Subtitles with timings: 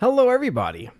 [0.00, 0.90] Hello, everybody,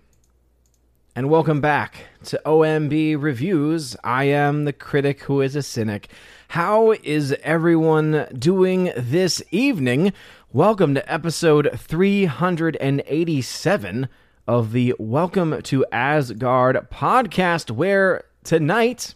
[1.17, 3.97] and welcome back to OMB Reviews.
[4.05, 6.11] I am the critic who is a cynic.
[6.49, 10.13] How is everyone doing this evening?
[10.53, 14.09] Welcome to episode 387
[14.47, 19.15] of the Welcome to Asgard podcast, where tonight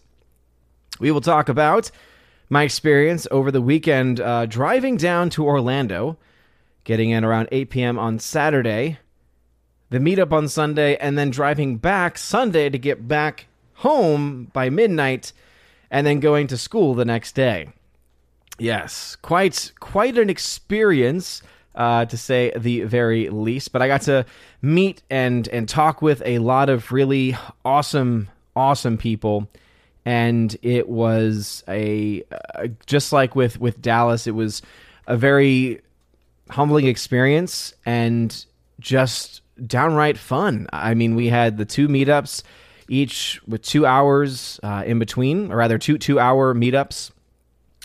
[0.98, 1.90] we will talk about
[2.48, 6.16] my experience over the weekend uh, driving down to Orlando,
[6.84, 7.98] getting in around 8 p.m.
[7.98, 8.96] on Saturday
[9.94, 15.32] the meetup on Sunday, and then driving back Sunday to get back home by midnight,
[15.88, 17.68] and then going to school the next day.
[18.58, 21.42] Yes, quite quite an experience.
[21.76, 23.72] Uh, to say the very least.
[23.72, 24.24] But I got to
[24.62, 29.48] meet and and talk with a lot of really awesome, awesome people,
[30.04, 32.22] and it was a
[32.54, 34.62] uh, just like with with Dallas, it was
[35.08, 35.80] a very
[36.48, 38.44] humbling experience and
[38.78, 40.66] just downright fun.
[40.72, 42.42] I mean, we had the two meetups,
[42.88, 47.10] each with two hours uh, in between, or rather, two two hour meetups.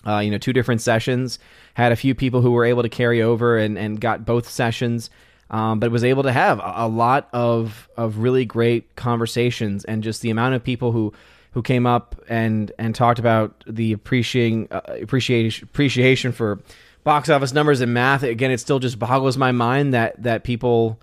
[0.07, 1.39] Uh, you know, two different sessions.
[1.73, 5.09] Had a few people who were able to carry over and, and got both sessions,
[5.49, 10.21] um, but was able to have a, lot of of really great conversations and just
[10.21, 11.13] the amount of people who
[11.51, 16.59] who came up and and talked about the appreciating uh, appreciation appreciation for
[17.03, 18.23] box office numbers and math.
[18.23, 20.99] Again, it still just boggles my mind that that people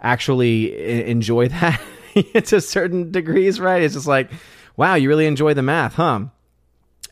[0.00, 1.80] actually enjoy that
[2.44, 3.82] to certain degrees, right?
[3.82, 4.30] It's just like,
[4.76, 6.26] wow, you really enjoy the math, huh?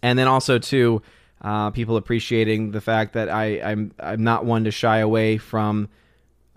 [0.02, 1.02] And then also too,
[1.41, 5.88] uh, people appreciating the fact that I, I'm I'm not one to shy away from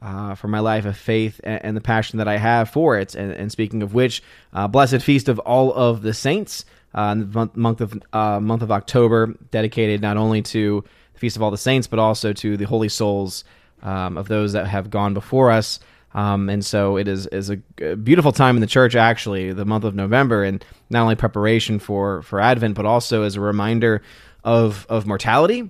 [0.01, 3.15] uh, from my life of faith and, and, the passion that I have for it.
[3.15, 4.21] And, and speaking of which,
[4.53, 8.61] uh, blessed feast of all of the saints, uh, the month, month of uh, month
[8.61, 12.57] of October, dedicated not only to the feast of all the saints, but also to
[12.57, 13.43] the holy souls
[13.81, 15.79] um, of those that have gone before us.
[16.17, 17.57] Um, and so it is is a
[17.95, 22.23] beautiful time in the church, actually, the month of November, and not only preparation for
[22.23, 24.01] for Advent, but also as a reminder
[24.43, 25.69] of of mortality,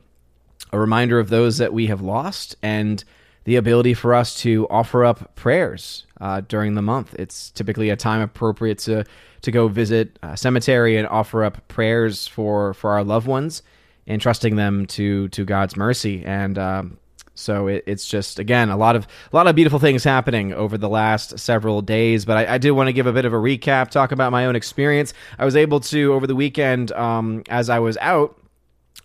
[0.71, 3.03] a reminder of those that we have lost, and
[3.43, 7.13] the ability for us to offer up prayers uh, during the month.
[7.19, 9.03] It's typically a time appropriate to
[9.41, 13.63] to go visit a cemetery and offer up prayers for for our loved ones,
[14.07, 16.23] and trusting them to to God's mercy.
[16.23, 16.97] And um,
[17.37, 20.77] so it, it's just again a lot of a lot of beautiful things happening over
[20.77, 22.25] the last several days.
[22.25, 24.45] But I, I do want to give a bit of a recap, talk about my
[24.45, 25.13] own experience.
[25.37, 28.39] I was able to over the weekend, um, as I was out,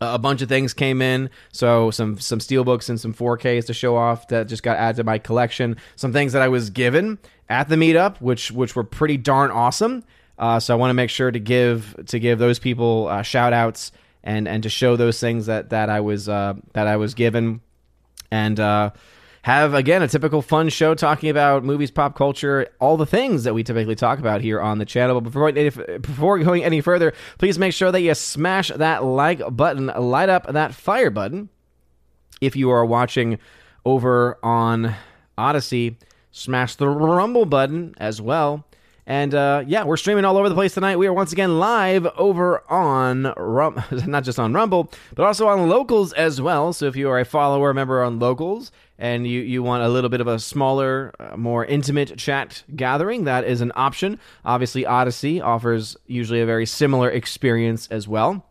[0.00, 1.30] a bunch of things came in.
[1.52, 5.04] So some some steelbooks and some 4Ks to show off that just got added to
[5.04, 5.76] my collection.
[5.96, 10.04] Some things that I was given at the meetup, which which were pretty darn awesome.
[10.38, 13.52] Uh, so I want to make sure to give to give those people uh, shout
[13.52, 13.92] outs
[14.24, 17.60] and and to show those things that that I was uh, that I was given
[18.32, 18.90] and uh,
[19.42, 23.52] have again a typical fun show talking about movies, pop culture, all the things that
[23.52, 25.20] we typically talk about here on the channel.
[25.20, 29.86] But before before going any further, please make sure that you smash that like button,
[29.86, 31.50] light up that fire button.
[32.40, 33.38] If you are watching
[33.84, 34.94] over on
[35.38, 35.96] Odysee.
[36.30, 38.66] smash the rumble button as well.
[39.06, 40.96] And uh, yeah, we're streaming all over the place tonight.
[40.96, 45.68] We are once again live over on Rum- not just on Rumble, but also on
[45.68, 46.72] Locals as well.
[46.72, 50.08] So if you are a follower member on Locals and you, you want a little
[50.08, 54.20] bit of a smaller, uh, more intimate chat gathering, that is an option.
[54.44, 58.46] Obviously, Odysee offers usually a very similar experience as well.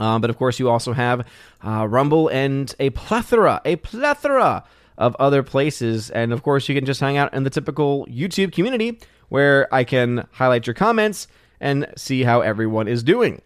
[0.00, 1.24] Um, but of course, you also have
[1.64, 4.64] uh, Rumble and a plethora, a plethora
[4.98, 6.10] of other places.
[6.10, 8.98] And of course, you can just hang out in the typical YouTube community
[9.34, 11.26] where I can highlight your comments
[11.58, 13.42] and see how everyone is doing.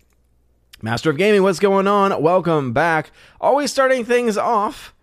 [0.82, 2.20] Master of Gaming, what's going on?
[2.22, 3.10] Welcome back.
[3.40, 4.94] Always starting things off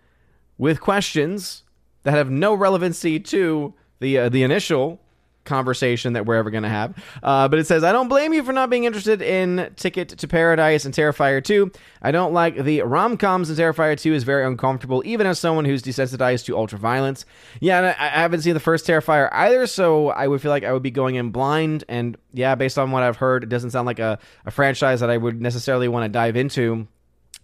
[0.58, 1.64] with questions
[2.04, 5.00] that have no relevancy to the uh, the initial
[5.46, 6.94] conversation that we're ever going to have.
[7.22, 10.28] Uh, but it says, I don't blame you for not being interested in Ticket to
[10.28, 11.70] Paradise and Terrifier 2.
[12.02, 15.64] I don't like the rom coms, and Terrifier 2 is very uncomfortable, even as someone
[15.64, 17.24] who's desensitized to ultra violence.
[17.60, 20.72] Yeah, I, I haven't seen the first Terrifier either, so I would feel like I
[20.72, 21.84] would be going in blind.
[21.88, 25.10] And yeah, based on what I've heard, it doesn't sound like a, a franchise that
[25.10, 26.88] I would necessarily want to dive into.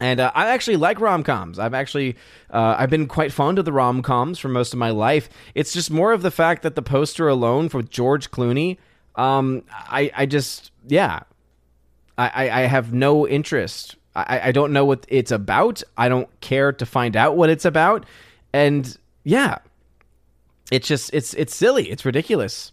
[0.02, 1.60] And uh, I actually like rom coms.
[1.60, 2.16] I've actually
[2.50, 5.28] uh, I've been quite fond of the rom coms for most of my life.
[5.54, 8.78] It's just more of the fact that the poster alone for George Clooney,
[9.14, 11.20] um, I I just yeah,
[12.18, 13.94] I I have no interest.
[14.16, 15.84] I I don't know what it's about.
[15.96, 18.04] I don't care to find out what it's about.
[18.52, 19.58] And yeah,
[20.72, 21.88] it's just it's it's silly.
[21.92, 22.71] It's ridiculous.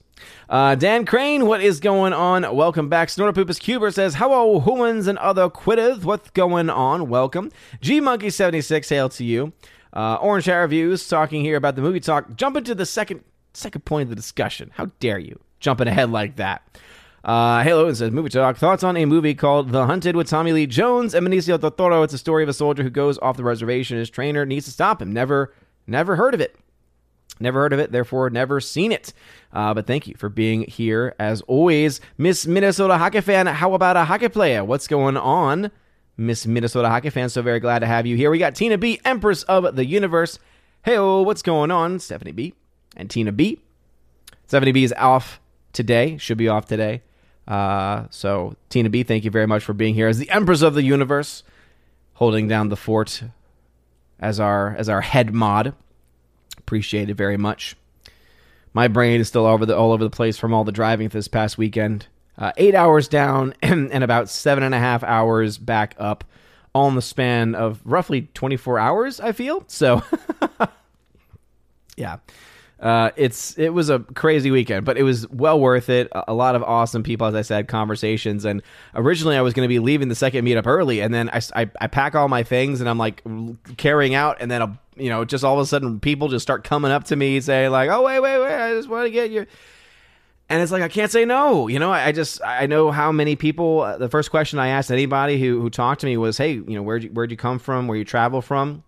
[0.50, 2.56] Uh, Dan Crane, what is going on?
[2.56, 3.10] Welcome back.
[3.10, 6.04] Snortopoopus Cuber says, Hello, humans and other quitters.
[6.04, 7.07] What's going on?
[7.07, 7.51] Welcome.
[7.81, 9.54] G Monkey 76, hail to you.
[9.94, 12.36] Uh, Orange Hair Reviews talking here about the movie talk.
[12.36, 13.24] Jump into the second
[13.54, 14.72] second point of the discussion.
[14.74, 16.63] How dare you jumping ahead like that?
[17.24, 20.51] Uh, Halo it says movie talk thoughts on a movie called The Hunted with Tommy
[20.51, 22.01] Lee Jones and Benicio del Toro.
[22.01, 24.00] It's a story of a soldier who goes off the reservation.
[24.00, 25.13] His trainer needs to stop him.
[25.13, 25.54] Never,
[25.86, 26.56] never heard of it.
[27.40, 29.14] Never heard of it, therefore never seen it.
[29.54, 33.48] Uh, but thank you for being here as always, Miss Minnesota hockey fan.
[33.48, 34.64] How about a hockey player?
[34.64, 35.72] What's going on,
[36.18, 37.30] Miss Minnesota hockey fan?
[37.30, 38.30] So very glad to have you here.
[38.30, 40.38] We got Tina B, Empress of the Universe.
[40.84, 42.54] Hey, what's going on, Stephanie B
[42.98, 43.62] and Tina B?
[44.48, 45.40] Stephanie B is off
[45.72, 46.18] today.
[46.18, 47.04] Should be off today.
[47.48, 50.74] Uh, so Tina B, thank you very much for being here as the Empress of
[50.74, 51.44] the Universe,
[52.14, 53.24] holding down the fort
[54.20, 55.74] as our as our head mod.
[56.69, 57.75] Appreciate it very much.
[58.74, 61.10] My brain is still all over the all over the place from all the driving
[61.10, 62.06] this past weekend.
[62.38, 66.24] Uh, eight hours down and, and about seven and a half hours back up,
[66.75, 69.19] all in the span of roughly 24 hours.
[69.19, 70.04] I feel so.
[71.98, 72.18] yeah,
[72.80, 76.07] uh, it's it was a crazy weekend, but it was well worth it.
[76.13, 78.45] A, lot of awesome people, as I said, conversations.
[78.45, 78.62] And
[78.94, 81.72] originally, I was going to be leaving the second meetup early, and then I, I,
[81.81, 83.24] I pack all my things, and I'm like
[83.77, 86.63] carrying out, and then a you know just all of a sudden people just start
[86.63, 89.31] coming up to me saying like, oh wait wait wait, I just want to get
[89.31, 89.46] you.
[90.51, 91.92] And it's like I can't say no, you know.
[91.92, 93.81] I just I know how many people.
[93.81, 96.63] Uh, the first question I asked anybody who who talked to me was, "Hey, you
[96.69, 97.88] know, where'd you, where'd you come from?
[97.88, 98.84] Where you travel from?"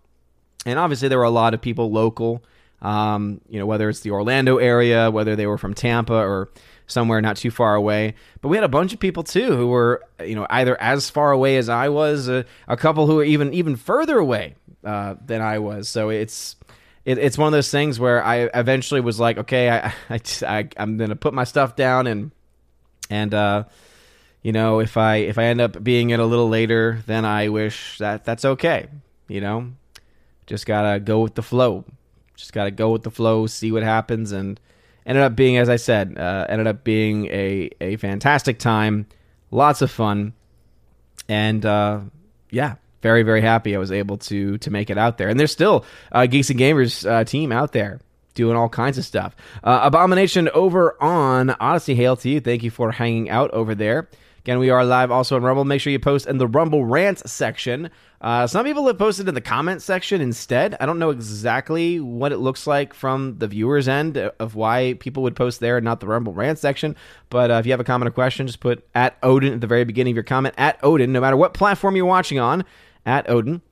[0.66, 2.42] And obviously, there were a lot of people local
[2.82, 6.50] um, you know, whether it's the Orlando area, whether they were from Tampa or
[6.88, 8.14] somewhere not too far away.
[8.40, 11.30] But we had a bunch of people too who were, you know, either as far
[11.30, 15.40] away as I was, uh, a couple who were even even further away uh, than
[15.40, 15.88] I was.
[15.88, 16.56] So it's
[17.04, 20.68] it, it's one of those things where I eventually was like, okay, I, I, I
[20.76, 22.30] am gonna put my stuff down and
[23.10, 23.64] and uh,
[24.42, 27.48] you know, if I if I end up being it a little later, then I
[27.48, 28.88] wish that that's okay.
[29.28, 29.72] You know,
[30.46, 31.84] just gotta go with the flow.
[32.42, 34.58] Just got to go with the flow, see what happens, and
[35.06, 39.06] ended up being, as I said, uh, ended up being a a fantastic time,
[39.52, 40.32] lots of fun,
[41.28, 42.00] and uh,
[42.50, 45.28] yeah, very very happy I was able to to make it out there.
[45.28, 48.00] And there's still a Geeks and Gamers uh, team out there
[48.34, 49.36] doing all kinds of stuff.
[49.62, 51.94] Uh, Abomination over on Odysee.
[51.94, 52.40] hail to you.
[52.40, 54.08] Thank you for hanging out over there.
[54.44, 55.64] Again, we are live also on Rumble.
[55.64, 57.90] Make sure you post in the Rumble rant section.
[58.20, 60.76] Uh, some people have posted in the comment section instead.
[60.80, 65.22] I don't know exactly what it looks like from the viewers' end of why people
[65.22, 66.96] would post there and not the Rumble rant section.
[67.30, 69.68] But uh, if you have a comment or question, just put at Odin at the
[69.68, 70.56] very beginning of your comment.
[70.58, 72.64] At Odin, no matter what platform you're watching on,
[73.04, 73.62] at Odin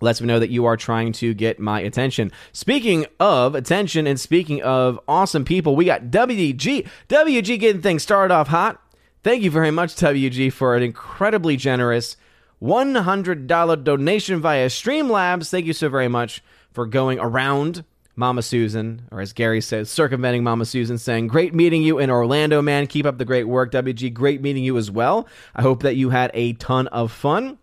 [0.00, 2.30] lets me know that you are trying to get my attention.
[2.52, 6.86] Speaking of attention and speaking of awesome people, we got WG.
[7.08, 8.80] WG getting things started off hot.
[9.22, 12.16] Thank you very much, WG, for an incredibly generous
[12.62, 15.50] $100 donation via Streamlabs.
[15.50, 17.84] Thank you so very much for going around
[18.16, 22.62] Mama Susan, or as Gary says, circumventing Mama Susan, saying, Great meeting you in Orlando,
[22.62, 22.86] man.
[22.86, 23.72] Keep up the great work.
[23.72, 25.26] WG, great meeting you as well.
[25.54, 27.58] I hope that you had a ton of fun.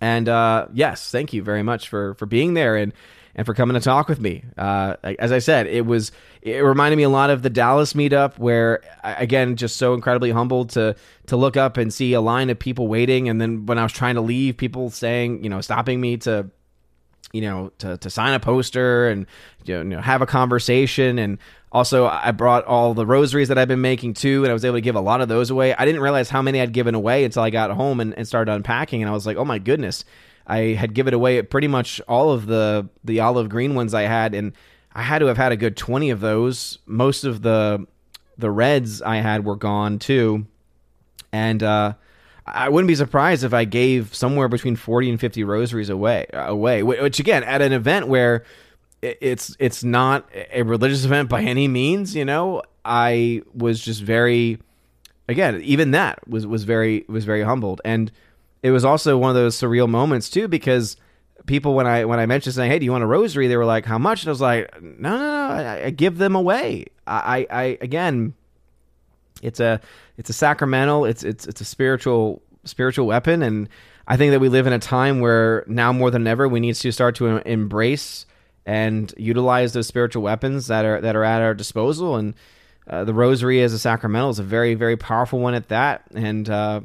[0.00, 2.92] And uh, yes, thank you very much for for being there and
[3.34, 4.44] and for coming to talk with me.
[4.56, 6.10] Uh, as I said, it was
[6.42, 10.70] it reminded me a lot of the Dallas meetup, where again, just so incredibly humbled
[10.70, 10.96] to
[11.26, 13.92] to look up and see a line of people waiting, and then when I was
[13.92, 16.50] trying to leave, people saying, you know, stopping me to
[17.32, 19.26] you know to, to sign a poster and
[19.64, 21.38] you know have a conversation and
[21.72, 24.76] also i brought all the rosaries that i've been making too and i was able
[24.76, 27.24] to give a lot of those away i didn't realize how many i'd given away
[27.24, 30.04] until i got home and, and started unpacking and i was like oh my goodness
[30.46, 34.34] I had given away pretty much all of the the olive green ones I had,
[34.34, 34.52] and
[34.94, 36.78] I had to have had a good twenty of those.
[36.86, 37.86] Most of the
[38.38, 40.46] the reds I had were gone too,
[41.32, 41.94] and uh,
[42.46, 46.26] I wouldn't be surprised if I gave somewhere between forty and fifty rosaries away.
[46.32, 48.44] Away, which again, at an event where
[49.02, 54.58] it's it's not a religious event by any means, you know, I was just very,
[55.28, 58.10] again, even that was was very was very humbled and
[58.62, 60.96] it was also one of those surreal moments too because
[61.46, 63.64] people when I when I mentioned saying, "Hey, do you want a rosary?" They were
[63.64, 66.86] like, "How much?" And I was like, "No, no, no, I, I give them away."
[67.06, 68.34] I, I, again,
[69.42, 69.80] it's a
[70.16, 71.04] it's a sacramental.
[71.04, 73.68] It's it's it's a spiritual spiritual weapon, and
[74.08, 76.74] I think that we live in a time where now more than ever we need
[76.74, 78.26] to start to embrace
[78.66, 82.16] and utilize those spiritual weapons that are that are at our disposal.
[82.16, 82.34] And
[82.88, 86.50] uh, the rosary as a sacramental is a very very powerful one at that, and
[86.50, 86.80] uh,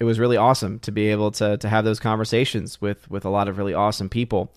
[0.00, 3.30] it was really awesome to be able to to have those conversations with with a
[3.30, 4.50] lot of really awesome people.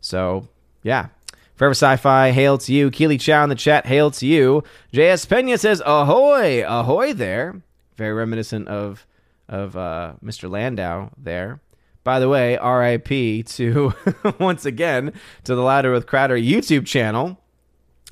[0.00, 0.46] So
[0.82, 1.08] yeah.
[1.56, 2.88] Forever Sci-Fi, hail to you.
[2.88, 4.62] Keely Chow in the chat, hail to you.
[4.92, 7.60] JS Pena says, ahoy, ahoy there.
[7.96, 9.04] Very reminiscent of
[9.48, 10.48] of uh, Mr.
[10.48, 11.60] Landau there.
[12.08, 13.92] By the way, RIP to
[14.40, 15.12] once again
[15.44, 17.38] to the Louder with Crowder YouTube channel.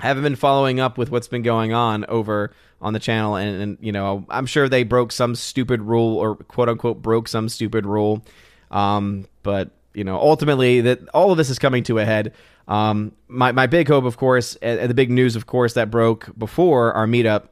[0.01, 3.77] haven't been following up with what's been going on over on the channel and, and
[3.81, 7.87] you know i'm sure they broke some stupid rule or quote unquote broke some stupid
[7.87, 8.23] rule
[8.69, 12.33] um, but you know ultimately that all of this is coming to a head
[12.67, 16.29] um, my, my big hope of course and the big news of course that broke
[16.37, 17.47] before our meetup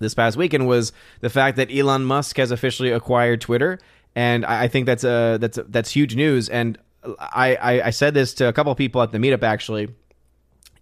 [0.00, 3.78] this past weekend was the fact that elon musk has officially acquired twitter
[4.14, 6.78] and i, I think that's a that's a, that's huge news and
[7.18, 9.88] I, I i said this to a couple of people at the meetup actually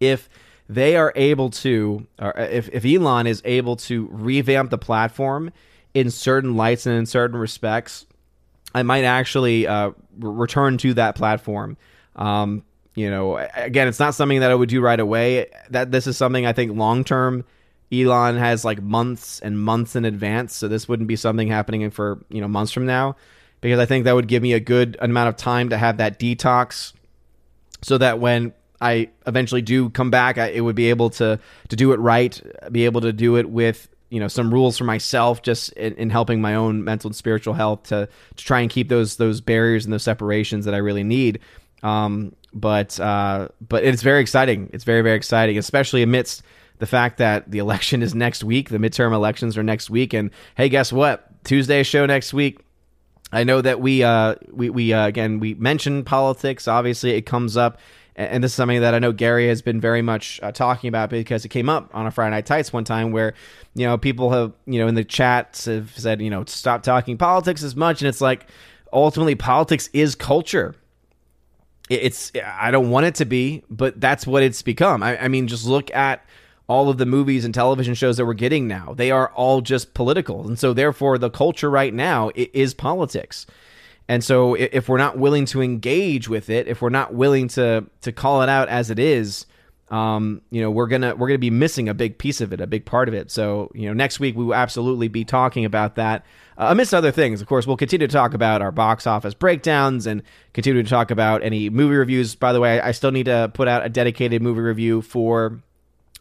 [0.00, 0.28] if
[0.70, 5.52] they are able to, or if, if Elon is able to revamp the platform
[5.94, 8.06] in certain lights and in certain respects,
[8.72, 11.76] I might actually uh, return to that platform.
[12.14, 12.62] Um,
[12.94, 15.50] you know, again, it's not something that I would do right away.
[15.70, 17.44] That this is something I think long term.
[17.92, 22.25] Elon has like months and months in advance, so this wouldn't be something happening for
[22.28, 23.16] you know months from now,
[23.61, 26.18] because I think that would give me a good amount of time to have that
[26.18, 26.92] detox,
[27.82, 31.76] so that when I eventually do come back, I, it would be able to to
[31.76, 35.42] do it right, be able to do it with you know some rules for myself,
[35.42, 38.88] just in, in, helping my own mental and spiritual health to to try and keep
[38.88, 41.40] those those barriers and those separations that I really need.
[41.82, 44.70] Um, but uh, but it's very exciting.
[44.73, 46.42] It's very very exciting, especially amidst
[46.80, 48.68] the fact that the election is next week.
[48.68, 51.26] The midterm elections are next week, and hey, guess what?
[51.44, 52.60] Tuesday show next week.
[53.32, 56.66] I know that we uh, we we uh, again we mentioned politics.
[56.66, 57.78] Obviously, it comes up
[58.20, 61.08] and this is something that I know Gary has been very much uh, talking about
[61.08, 63.34] because it came up on a Friday Night Tights one time where
[63.75, 67.16] you know people have you know in the chats have said you know stop talking
[67.16, 68.46] politics as much, and it's like
[68.92, 70.75] ultimately politics is culture.
[71.88, 75.02] It's I don't want it to be, but that's what it's become.
[75.02, 76.25] I, I mean, just look at
[76.70, 78.94] all of the movies and television shows that we're getting now.
[78.96, 83.44] They are all just political, and so therefore the culture right now is politics.
[84.08, 87.86] And so if we're not willing to engage with it, if we're not willing to
[88.02, 89.46] to call it out as it is,
[89.90, 92.68] um, you know, we're gonna we're gonna be missing a big piece of it, a
[92.68, 93.32] big part of it.
[93.32, 96.24] So you know, next week we will absolutely be talking about that,
[96.56, 97.40] uh, amidst other things.
[97.40, 100.22] Of course, we'll continue to talk about our box office breakdowns and
[100.52, 102.36] continue to talk about any movie reviews.
[102.36, 105.60] By the way, I still need to put out a dedicated movie review for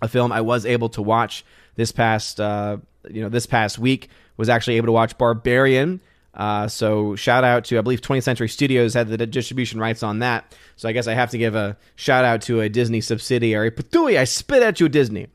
[0.02, 2.78] a film I was able to watch this past uh,
[3.10, 4.10] you know this past week.
[4.38, 6.00] Was actually able to watch Barbarian
[6.34, 10.20] uh, so shout out to I believe 20th Century Studios had the distribution rights on
[10.20, 10.56] that.
[10.76, 13.72] So I guess I have to give a shout out to a Disney subsidiary.
[13.72, 15.28] Patooey, I spit at you, Disney.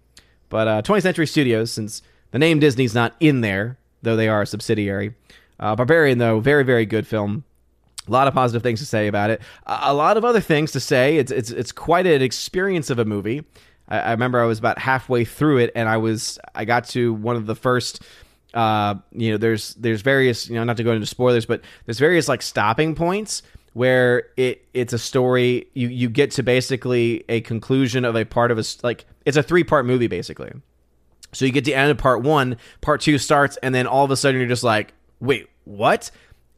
[0.49, 4.43] But uh, 20th Century Studios, since the name Disney's not in there, though they are
[4.43, 5.15] a subsidiary.
[5.59, 7.45] Uh, Barbarian, though, very very good film.
[8.07, 9.41] A lot of positive things to say about it.
[9.67, 11.17] A lot of other things to say.
[11.17, 13.45] It's it's it's quite an experience of a movie.
[13.89, 17.15] I, I remember I was about halfway through it, and I was I got to
[17.15, 18.03] one of the first
[18.55, 21.99] uh, you know, there's there's various, you know, not to go into spoilers, but there's
[21.99, 25.67] various like stopping points where it it's a story.
[25.75, 29.43] You you get to basically a conclusion of a part of a like it's a
[29.43, 30.53] three part movie basically.
[31.33, 34.05] So you get to the end of part one, part two starts, and then all
[34.05, 36.13] of a sudden you're just like, wait, what?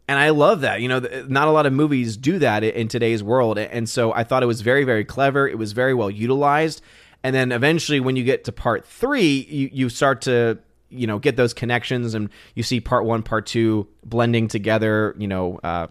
[0.07, 0.83] And I love that.
[0.83, 3.59] You know, not a lot of movies do that in today's world.
[3.59, 5.49] And so I thought it was very, very clever.
[5.49, 6.83] It was very well utilized.
[7.27, 10.59] And then eventually, when you get to part three, you, you start to
[10.91, 15.27] you know get those connections and you see part one part two blending together you
[15.27, 15.89] know uh,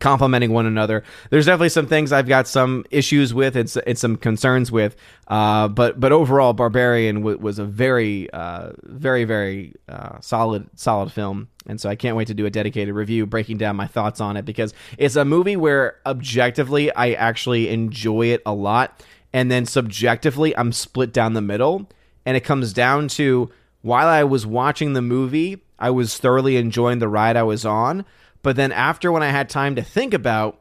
[0.00, 1.04] complementing one another.
[1.30, 4.96] There's definitely some things i've got some issues with and, and some concerns with.
[5.28, 11.12] Uh, but but overall barbarian w- was a very uh, very very uh, solid solid
[11.12, 11.46] film.
[11.66, 14.36] And so i can't wait to do a dedicated review breaking down my thoughts on
[14.36, 19.00] it because it's a movie where objectively i actually enjoy it a lot
[19.32, 21.88] and then subjectively i'm split down the middle
[22.24, 23.50] and it comes down to
[23.82, 28.04] while I was watching the movie, I was thoroughly enjoying the ride I was on.
[28.42, 30.60] But then after, when I had time to think about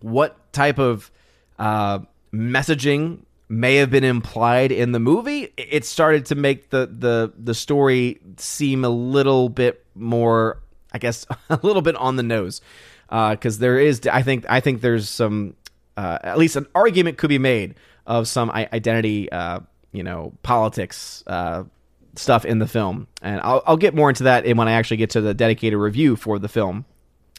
[0.00, 1.10] what type of
[1.58, 2.00] uh,
[2.32, 7.54] messaging may have been implied in the movie, it started to make the the the
[7.54, 10.60] story seem a little bit more,
[10.92, 12.60] I guess, a little bit on the nose.
[13.08, 15.54] Because uh, there is, I think, I think there's some,
[15.98, 17.74] uh, at least an argument could be made
[18.06, 19.58] of some identity, uh,
[19.90, 21.64] you know, politics uh,
[22.14, 24.98] stuff in the film, and I'll, I'll get more into that in when I actually
[24.98, 26.84] get to the dedicated review for the film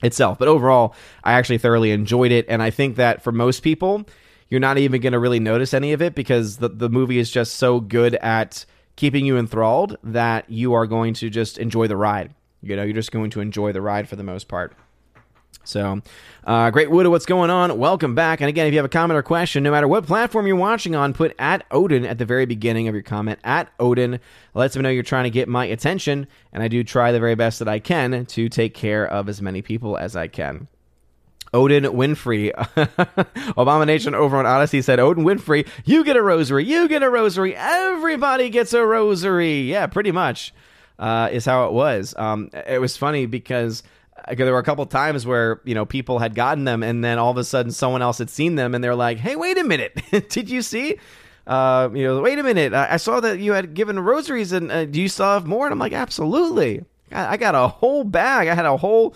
[0.03, 0.37] itself.
[0.37, 4.05] But overall, I actually thoroughly enjoyed it, and I think that for most people,
[4.49, 7.31] you're not even going to really notice any of it because the the movie is
[7.31, 8.65] just so good at
[8.97, 12.35] keeping you enthralled that you are going to just enjoy the ride.
[12.61, 14.75] You know, you're just going to enjoy the ride for the most part.
[15.63, 16.01] So,
[16.45, 17.77] uh, great Wood, what's going on?
[17.77, 18.41] Welcome back.
[18.41, 20.95] And again, if you have a comment or question, no matter what platform you're watching
[20.95, 23.39] on, put at Odin at the very beginning of your comment.
[23.43, 24.19] At Odin
[24.55, 27.35] lets me know you're trying to get my attention, and I do try the very
[27.35, 30.67] best that I can to take care of as many people as I can.
[31.53, 32.51] Odin Winfrey,
[33.57, 37.55] Abomination over on Odysee said, Odin Winfrey, you get a rosary, you get a rosary,
[37.55, 39.61] everybody gets a rosary.
[39.61, 40.53] Yeah, pretty much
[40.99, 42.13] uh, is how it was.
[42.17, 43.83] Um, it was funny because
[44.35, 47.31] there were a couple times where you know people had gotten them, and then all
[47.31, 50.01] of a sudden someone else had seen them, and they're like, "Hey, wait a minute,
[50.29, 50.97] did you see?"
[51.49, 54.71] Uh, you know, wait a minute, I-, I saw that you had given rosaries, and
[54.71, 55.65] uh, do you still have more?
[55.65, 56.85] And I'm like, absolutely.
[57.11, 58.47] I, I got a whole bag.
[58.47, 59.15] I had a whole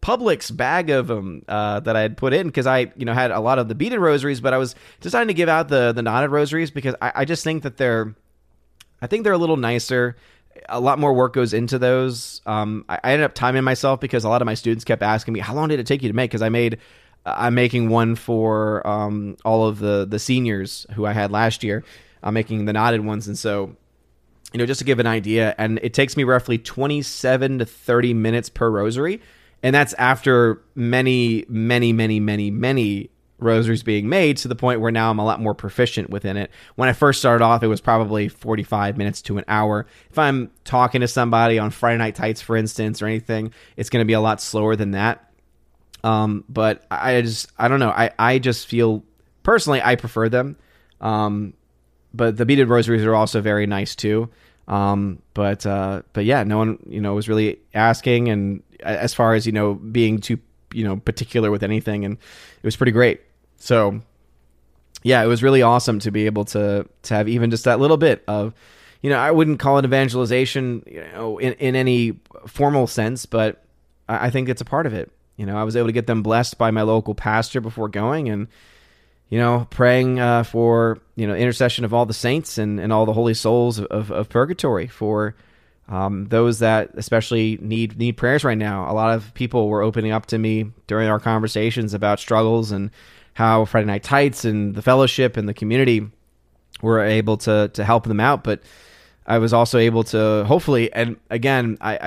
[0.00, 3.32] Publix bag of them uh, that I had put in because I, you know, had
[3.32, 6.02] a lot of the beaded rosaries, but I was deciding to give out the the
[6.02, 8.14] knotted rosaries because I, I just think that they're,
[9.00, 10.16] I think they're a little nicer.
[10.68, 12.40] A lot more work goes into those.
[12.46, 15.34] Um, I, I ended up timing myself because a lot of my students kept asking
[15.34, 16.78] me, "How long did it take you to make?" Because I made,
[17.24, 21.84] I'm making one for um, all of the the seniors who I had last year.
[22.22, 23.76] I'm making the knotted ones, and so
[24.52, 28.14] you know, just to give an idea, and it takes me roughly 27 to 30
[28.14, 29.20] minutes per rosary
[29.62, 33.10] and that's after many, many, many, many, many
[33.42, 36.50] rosaries being made to the point where now I'm a lot more proficient within it.
[36.76, 39.86] When I first started off, it was probably 45 minutes to an hour.
[40.10, 44.02] If I'm talking to somebody on Friday Night Tights, for instance, or anything, it's going
[44.02, 45.30] to be a lot slower than that.
[46.04, 47.90] Um, but I just, I don't know.
[47.90, 49.04] I, I just feel
[49.42, 50.56] personally, I prefer them.
[51.00, 51.54] Um,
[52.14, 54.30] but the beaded rosaries are also very nice too.
[54.68, 59.34] Um, but uh, but yeah, no one you know was really asking, and as far
[59.34, 60.38] as you know being too
[60.72, 63.20] you know particular with anything, and it was pretty great.
[63.62, 64.00] So
[65.04, 67.96] yeah, it was really awesome to be able to to have even just that little
[67.96, 68.54] bit of
[69.02, 73.64] you know I wouldn't call it evangelization you know in in any formal sense, but
[74.08, 75.12] I, I think it's a part of it.
[75.36, 78.28] You know, I was able to get them blessed by my local pastor before going,
[78.28, 78.48] and
[79.28, 83.06] you know, praying uh, for you know intercession of all the saints and, and all
[83.06, 85.36] the holy souls of, of purgatory for
[85.88, 88.90] um, those that especially need need prayers right now.
[88.90, 92.90] A lot of people were opening up to me during our conversations about struggles and
[93.34, 96.08] how Friday Night Tights and the fellowship and the community
[96.80, 98.44] were able to to help them out.
[98.44, 98.62] But
[99.26, 101.98] I was also able to hopefully, and again, I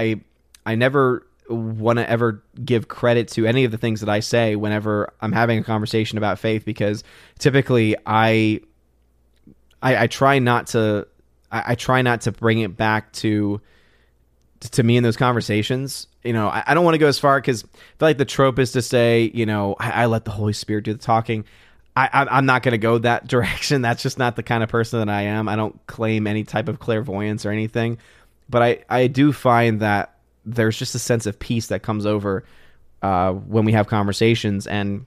[0.65, 4.19] I, I never want to ever give credit to any of the things that I
[4.19, 7.03] say whenever I'm having a conversation about faith because
[7.37, 8.61] typically I
[9.81, 11.07] I, I try not to
[11.51, 13.61] I, I, try not to bring it back to
[14.71, 16.07] to me in those conversations.
[16.25, 18.25] You know, I, I don't want to go as far because I feel like the
[18.25, 21.45] trope is to say, you know, I, I let the Holy Spirit do the talking.
[21.97, 23.81] I, am not going to go that direction.
[23.81, 25.47] That's just not the kind of person that I am.
[25.47, 27.99] I don't claim any type of clairvoyance or anything,
[28.49, 32.43] but I, I do find that there's just a sense of peace that comes over
[33.01, 35.05] uh, when we have conversations, and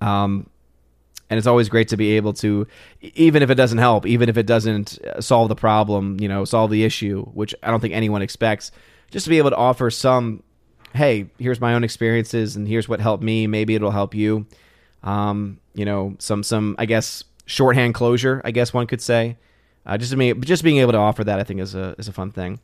[0.00, 0.48] um,
[1.30, 2.66] and it's always great to be able to,
[3.00, 6.44] even if it doesn't help, even if it doesn't uh, solve the problem, you know,
[6.44, 8.70] solve the issue, which I don't think anyone expects,
[9.10, 10.42] just to be able to offer some,
[10.94, 13.46] hey, here's my own experiences, and here's what helped me.
[13.46, 14.46] Maybe it'll help you.
[15.02, 19.36] Um, you know, some some I guess shorthand closure, I guess one could say.
[19.86, 22.12] Uh, just me, just being able to offer that, I think is a is a
[22.12, 22.60] fun thing.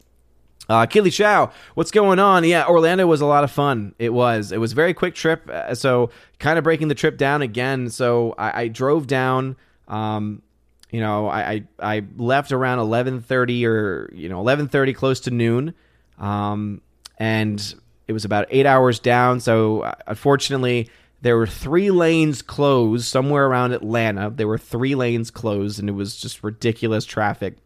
[0.68, 2.44] Uh, Chow, what's going on?
[2.44, 3.94] Yeah, Orlando was a lot of fun.
[3.98, 4.50] It was.
[4.50, 5.48] It was a very quick trip.
[5.48, 7.90] Uh, so kind of breaking the trip down again.
[7.90, 9.56] So I, I drove down.
[9.88, 10.42] Um,
[10.90, 15.20] you know, I, I, I left around eleven thirty or you know eleven thirty, close
[15.20, 15.74] to noon.
[16.18, 16.80] Um,
[17.18, 17.74] and
[18.06, 19.40] it was about eight hours down.
[19.40, 20.90] So uh, unfortunately,
[21.22, 24.30] there were three lanes closed somewhere around Atlanta.
[24.30, 27.56] There were three lanes closed, and it was just ridiculous traffic.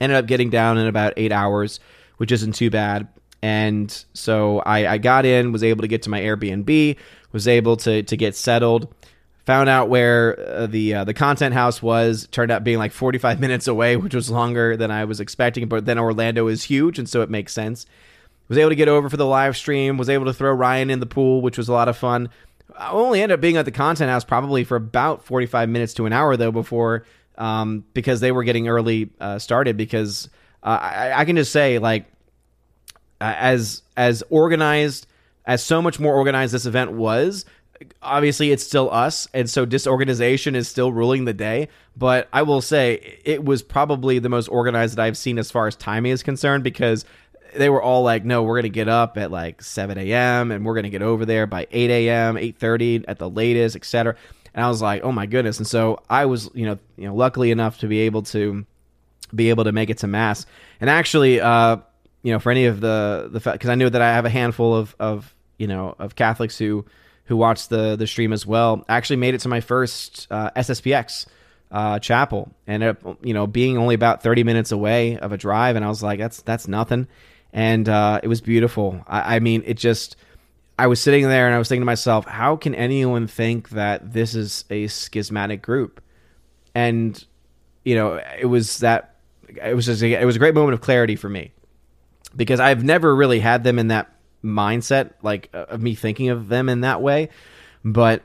[0.00, 1.80] Ended up getting down in about eight hours
[2.18, 3.08] which isn't too bad.
[3.40, 6.96] And so I, I got in, was able to get to my Airbnb,
[7.32, 8.92] was able to to get settled.
[9.48, 12.28] Found out where uh, the uh, the content house was.
[12.30, 15.66] Turned out being like 45 minutes away, which was longer than I was expecting.
[15.68, 17.86] But then Orlando is huge, and so it makes sense.
[18.48, 19.96] Was able to get over for the live stream.
[19.96, 22.28] Was able to throw Ryan in the pool, which was a lot of fun.
[22.76, 26.04] I only ended up being at the content house probably for about 45 minutes to
[26.04, 27.06] an hour though before
[27.38, 30.28] um, because they were getting early uh, started because
[30.62, 32.04] uh, I, I, can just say like
[33.18, 35.06] as as organized
[35.46, 37.46] as so much more organized this event was
[38.02, 42.60] obviously it's still us and so disorganization is still ruling the day but i will
[42.60, 46.22] say it was probably the most organized that i've seen as far as timing is
[46.22, 47.04] concerned because
[47.56, 50.64] they were all like no we're going to get up at like 7 a.m and
[50.64, 54.16] we're going to get over there by 8 a.m 8.30 at the latest etc
[54.54, 57.14] and i was like oh my goodness and so i was you know you know
[57.14, 58.66] luckily enough to be able to
[59.34, 60.46] be able to make it to mass.
[60.80, 61.78] And actually, uh,
[62.22, 64.74] you know, for any of the the because I knew that I have a handful
[64.74, 66.84] of of you know of Catholics who
[67.28, 68.84] who watched the the stream as well.
[68.88, 71.26] Actually made it to my first uh, SSPX
[71.70, 75.76] uh, chapel, and it, you know, being only about thirty minutes away of a drive,
[75.76, 77.06] and I was like, that's that's nothing,
[77.52, 79.04] and uh, it was beautiful.
[79.06, 80.16] I, I mean, it just
[80.78, 84.12] I was sitting there and I was thinking to myself, how can anyone think that
[84.12, 86.00] this is a schismatic group?
[86.74, 87.22] And
[87.84, 89.16] you know, it was that
[89.48, 91.52] it was just a, it was a great moment of clarity for me
[92.34, 94.12] because I've never really had them in that
[94.44, 97.28] mindset, like uh, of me thinking of them in that way.
[97.84, 98.22] But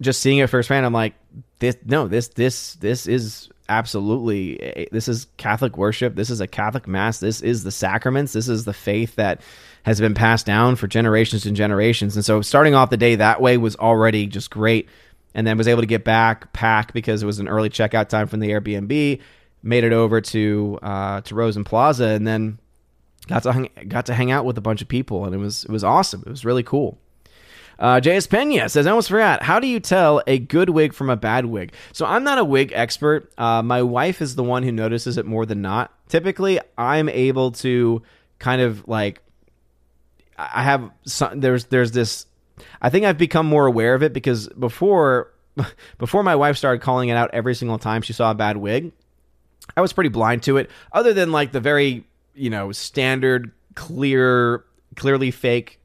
[0.00, 1.14] just seeing it firsthand, I'm like,
[1.58, 6.14] this no, this this this is absolutely this is Catholic worship.
[6.14, 7.18] This is a Catholic mass.
[7.18, 8.32] This is the sacraments.
[8.32, 9.40] This is the faith that
[9.84, 12.16] has been passed down for generations and generations.
[12.16, 14.88] And so starting off the day that way was already just great.
[15.34, 18.26] And then was able to get back, pack because it was an early checkout time
[18.26, 19.20] from the Airbnb.
[19.62, 22.58] Made it over to uh, to Rosen Plaza, and then
[23.28, 25.64] got to hang, got to hang out with a bunch of people, and it was
[25.64, 26.22] it was awesome.
[26.26, 26.98] It was really cool.
[27.78, 29.42] Uh, JS Pena says, I almost forgot.
[29.42, 31.74] How do you tell a good wig from a bad wig?
[31.92, 33.30] So I'm not a wig expert.
[33.36, 35.92] Uh, my wife is the one who notices it more than not.
[36.08, 38.02] Typically, I'm able to
[38.38, 39.20] kind of like
[40.38, 42.26] I have some, there's there's this
[42.80, 45.32] I think I've become more aware of it because before
[45.98, 48.92] before my wife started calling it out every single time she saw a bad wig,
[49.76, 52.04] I was pretty blind to it other than like the very,
[52.36, 55.80] you know, standard clear clearly fake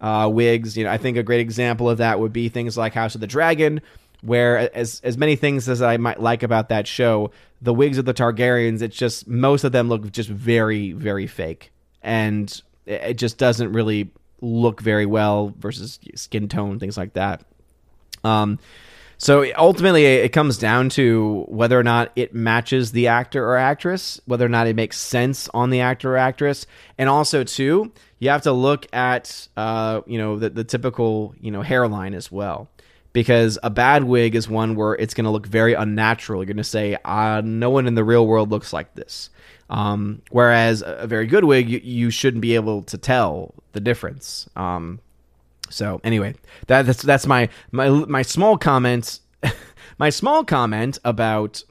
[0.00, 0.76] uh, wigs.
[0.76, 3.20] You know, I think a great example of that would be things like House of
[3.20, 3.80] the Dragon,
[4.22, 7.30] where as as many things as I might like about that show,
[7.62, 11.72] the wigs of the Targaryens, it's just most of them look just very very fake,
[12.02, 17.42] and it just doesn't really look very well versus skin tone things like that.
[18.24, 18.58] Um,
[19.18, 24.20] so ultimately, it comes down to whether or not it matches the actor or actress,
[24.26, 26.66] whether or not it makes sense on the actor or actress,
[26.98, 31.50] and also too, you have to look at uh, you know the, the typical you
[31.50, 32.68] know hairline as well
[33.14, 36.40] because a bad wig is one where it's going to look very unnatural.
[36.40, 39.30] You're going to say, uh, no one in the real world looks like this.
[39.70, 44.46] Um, whereas a very good wig, you, you, shouldn't be able to tell the difference.
[44.56, 45.00] Um,
[45.70, 46.34] so anyway,
[46.66, 49.20] that, that's that's my my my small comment,
[49.98, 51.64] my small comment about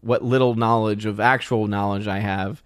[0.00, 2.62] what little knowledge of actual knowledge I have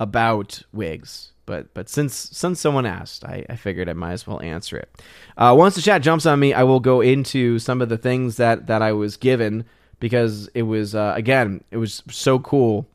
[0.00, 1.32] about wigs.
[1.44, 5.02] But but since since someone asked, I, I figured I might as well answer it.
[5.36, 8.36] Uh, once the chat jumps on me, I will go into some of the things
[8.36, 9.64] that that I was given
[10.00, 12.88] because it was uh, again it was so cool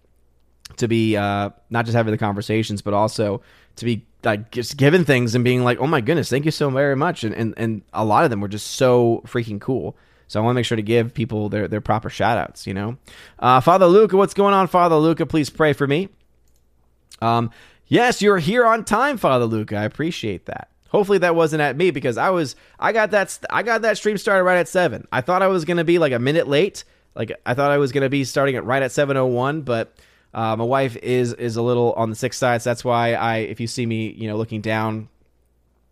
[0.78, 3.42] to be uh, not just having the conversations, but also
[3.76, 6.70] to be like just given things and being like, oh my goodness, thank you so
[6.70, 7.24] very much.
[7.24, 9.96] And and, and a lot of them were just so freaking cool.
[10.28, 12.74] So I want to make sure to give people their, their proper shout outs, you
[12.74, 12.98] know?
[13.40, 15.26] Uh, Father Luca, what's going on, Father Luca?
[15.26, 16.10] Please pray for me.
[17.22, 17.50] Um,
[17.88, 19.78] yes, you're here on time, Father Luca.
[19.78, 20.70] I appreciate that.
[20.90, 24.18] Hopefully that wasn't at me because I was I got that I got that stream
[24.18, 25.08] started right at seven.
[25.12, 26.84] I thought I was gonna be like a minute late.
[27.16, 29.94] Like I thought I was gonna be starting it right at seven oh one, but
[30.38, 33.38] uh, my wife is is a little on the sick side, so that's why I,
[33.38, 35.10] if you see me, you know, looking down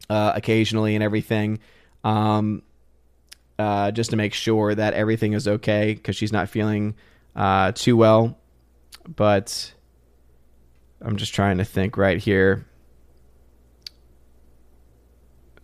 [0.08, 1.58] uh, occasionally and everything,
[2.04, 2.62] um,
[3.58, 6.94] uh, just to make sure that everything is okay because she's not feeling
[7.36, 8.38] uh, too well.
[9.16, 9.74] But
[11.02, 12.68] I'm just trying to think right here.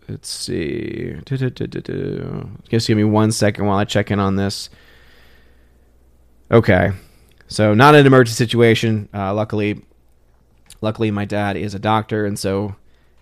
[0.08, 1.14] Let's see.
[1.24, 4.70] Just give me one second while I check in on this.
[6.50, 6.90] Okay.
[7.52, 9.08] So not an emergency situation.
[9.12, 9.82] Uh, luckily,
[10.80, 12.76] luckily my dad is a doctor, and so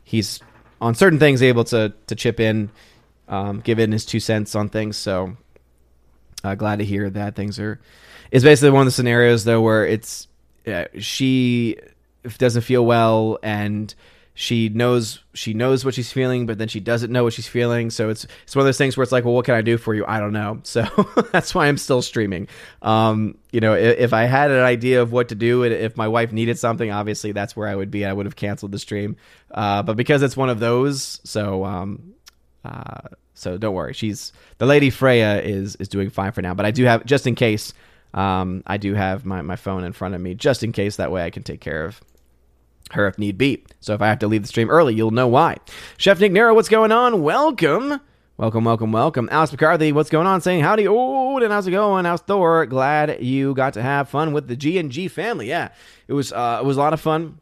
[0.05, 0.41] he's
[0.81, 2.71] on certain things able to to chip in,
[3.29, 4.97] um, give in his two cents on things.
[4.97, 5.37] So
[6.45, 7.81] uh, glad to hear that things are.
[8.31, 10.29] It's basically one of the scenarios though where it's
[10.67, 11.77] uh, she
[12.39, 13.95] doesn't feel well and
[14.41, 17.91] she knows she knows what she's feeling, but then she doesn't know what she's feeling.
[17.91, 19.77] So it's it's one of those things where it's like, well, what can I do
[19.77, 20.07] for you?
[20.09, 20.63] I don't know.
[20.71, 20.83] So
[21.33, 22.49] that's why I'm still streaming.
[22.81, 26.09] Um, you know, if, if, I had an idea of what to do, if my
[26.09, 28.07] wife needed something, obviously that's where I would be.
[28.07, 29.17] I would have canceled the stream.
[29.51, 32.15] Uh, but because it's one of those, so um,
[32.65, 33.93] uh, so don't worry.
[33.93, 36.55] She's the lady Freya is is doing fine for now.
[36.55, 37.75] But I do have just in case.
[38.15, 40.97] Um, I do have my, my phone in front of me just in case.
[40.97, 42.01] That way I can take care of
[42.93, 43.65] her if need be.
[43.81, 45.57] So if I have to leave the stream early, you'll know why.
[45.97, 47.23] Chef Nick Nero, what's going on?
[47.23, 48.01] Welcome.
[48.37, 49.29] Welcome, welcome, welcome.
[49.31, 50.41] Alice McCarthy, what's going on?
[50.41, 52.07] Saying howdy, old, and how's it going?
[52.07, 52.65] How's Thor?
[52.65, 55.47] Glad you got to have fun with the G and G family.
[55.47, 55.69] Yeah,
[56.09, 57.39] it was uh, it was a lot of fun.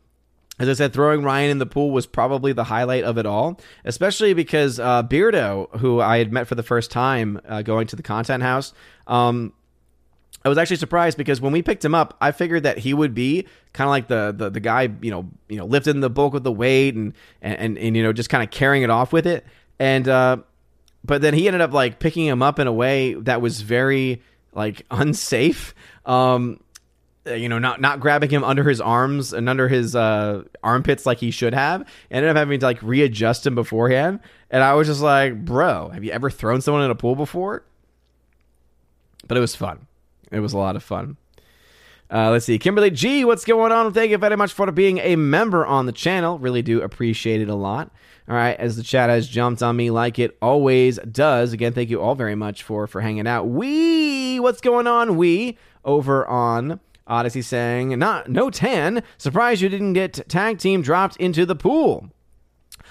[0.59, 3.61] As I said, throwing Ryan in the pool was probably the highlight of it all,
[3.85, 7.95] especially because uh, Beardo, who I had met for the first time uh, going to
[7.95, 8.73] the content house,
[9.07, 9.53] um,
[10.45, 13.13] I was actually surprised because when we picked him up, I figured that he would
[13.15, 16.35] be kind of like the, the the guy, you know, you know, lifting the bulk
[16.35, 19.13] of the weight and and and, and you know, just kind of carrying it off
[19.13, 19.45] with it.
[19.79, 20.39] And uh,
[21.05, 24.23] but then he ended up like picking him up in a way that was very
[24.53, 25.75] like unsafe.
[26.07, 26.61] Um,
[27.27, 31.05] uh, you know, not not grabbing him under his arms and under his uh, armpits
[31.05, 31.87] like he should have.
[32.11, 34.21] Ended up having to like readjust him beforehand,
[34.51, 37.65] and I was just like, "Bro, have you ever thrown someone in a pool before?"
[39.27, 39.88] But it was fun.
[40.31, 41.17] It was a lot of fun.
[42.11, 43.93] Uh, let's see, Kimberly G, what's going on?
[43.93, 46.39] Thank you very much for being a member on the channel.
[46.39, 47.91] Really do appreciate it a lot.
[48.29, 51.53] All right, as the chat has jumped on me like it always does.
[51.53, 53.45] Again, thank you all very much for for hanging out.
[53.49, 55.17] We, what's going on?
[55.17, 59.03] We over on Odysee saying, "Not no tan.
[59.19, 62.11] Surprised you didn't get tag team dropped into the pool."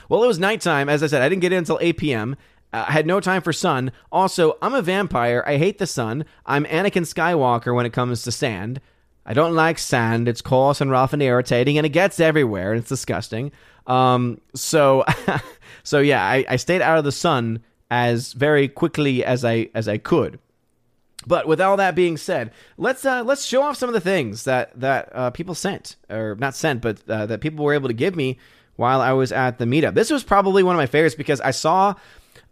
[0.09, 0.89] Well, it was nighttime.
[0.89, 2.35] As I said, I didn't get in until 8 p.m.
[2.73, 3.91] Uh, I had no time for sun.
[4.11, 5.43] Also, I'm a vampire.
[5.45, 6.25] I hate the sun.
[6.45, 8.81] I'm Anakin Skywalker when it comes to sand.
[9.25, 10.27] I don't like sand.
[10.27, 13.51] It's coarse and rough and irritating, and it gets everywhere, and it's disgusting.
[13.85, 15.05] Um, so,
[15.83, 19.87] so yeah, I, I stayed out of the sun as very quickly as I as
[19.87, 20.39] I could.
[21.25, 24.45] But with all that being said, let's uh, let's show off some of the things
[24.45, 27.93] that that uh, people sent, or not sent, but uh, that people were able to
[27.93, 28.37] give me
[28.77, 29.93] while I was at the meetup.
[29.93, 31.95] This was probably one of my favorites because I saw,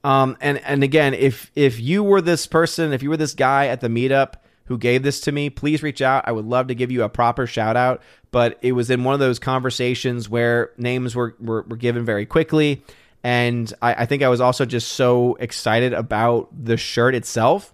[0.06, 3.68] um, and and again, if if you were this person, if you were this guy
[3.68, 6.28] at the meetup who gave this to me, please reach out.
[6.28, 8.04] I would love to give you a proper shout out.
[8.30, 12.28] But it was in one of those conversations where names were, were, were given very
[12.28, 12.84] quickly.
[13.24, 17.74] And I, I think I was also just so excited about the shirt itself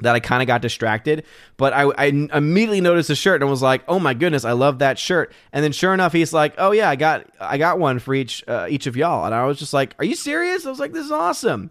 [0.00, 1.24] that I kind of got distracted.
[1.56, 4.78] But I, I, immediately noticed the shirt and was like, "Oh my goodness, I love
[4.78, 7.98] that shirt!" And then sure enough, he's like, "Oh yeah, I got I got one
[7.98, 10.70] for each uh, each of y'all." And I was just like, "Are you serious?" I
[10.70, 11.70] was like, "This is awesome."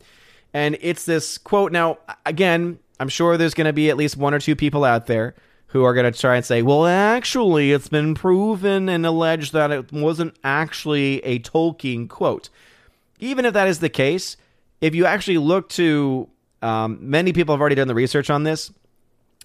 [0.54, 1.72] And it's this quote.
[1.72, 5.06] Now, again, I'm sure there's going to be at least one or two people out
[5.08, 5.36] there
[5.68, 9.70] who are going to try and say, well, actually, it's been proven and alleged that
[9.70, 12.50] it wasn't actually a Tolkien quote.
[13.20, 14.38] Even if that is the case,
[14.80, 16.30] if you actually look to
[16.62, 18.72] um, many people have already done the research on this,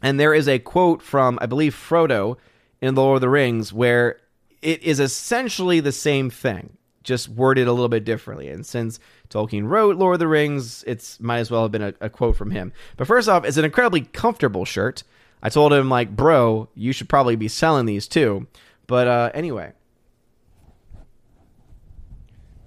[0.02, 2.36] and there is a quote from, I believe, Frodo
[2.80, 4.18] in Lord of the Rings where
[4.60, 8.48] it is essentially the same thing, just worded a little bit differently.
[8.48, 8.98] And since
[9.28, 12.36] Tolkien wrote Lord of the Rings, it's might as well have been a, a quote
[12.36, 12.72] from him.
[12.96, 15.02] But first off, it's an incredibly comfortable shirt.
[15.42, 18.46] I told him like, bro, you should probably be selling these too.
[18.86, 19.72] But uh, anyway.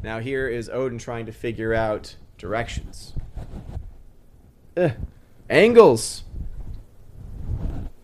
[0.04, 3.14] Now here is Odin trying to figure out directions.
[4.78, 4.92] Ugh.
[5.50, 6.24] Angles.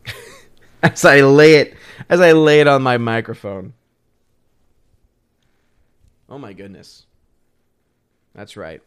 [0.83, 1.75] as I lay it
[2.09, 3.73] as I lay it on my microphone.
[6.29, 7.05] Oh my goodness.
[8.33, 8.81] That's right.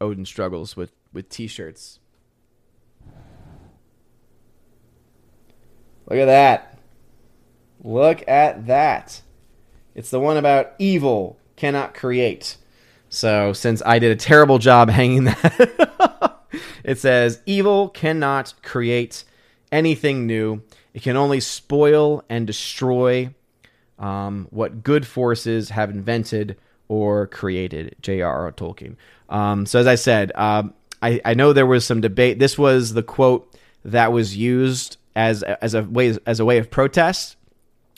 [0.00, 2.00] Odin struggles with with t-shirts.
[6.08, 6.78] Look at that.
[7.82, 9.22] Look at that.
[9.94, 12.56] It's the one about evil cannot create.
[13.08, 16.35] So, since I did a terrible job hanging that,
[16.84, 19.24] it says evil cannot create
[19.72, 20.62] anything new.
[20.94, 23.34] It can only spoil and destroy
[23.98, 26.56] um, what good forces have invented
[26.88, 27.96] or created.
[28.00, 28.52] J.R.R.
[28.52, 28.96] Tolkien.
[29.28, 30.64] Um, so, as I said, uh,
[31.02, 32.38] I, I know there was some debate.
[32.38, 33.54] This was the quote
[33.84, 37.36] that was used as as a way as a way of protest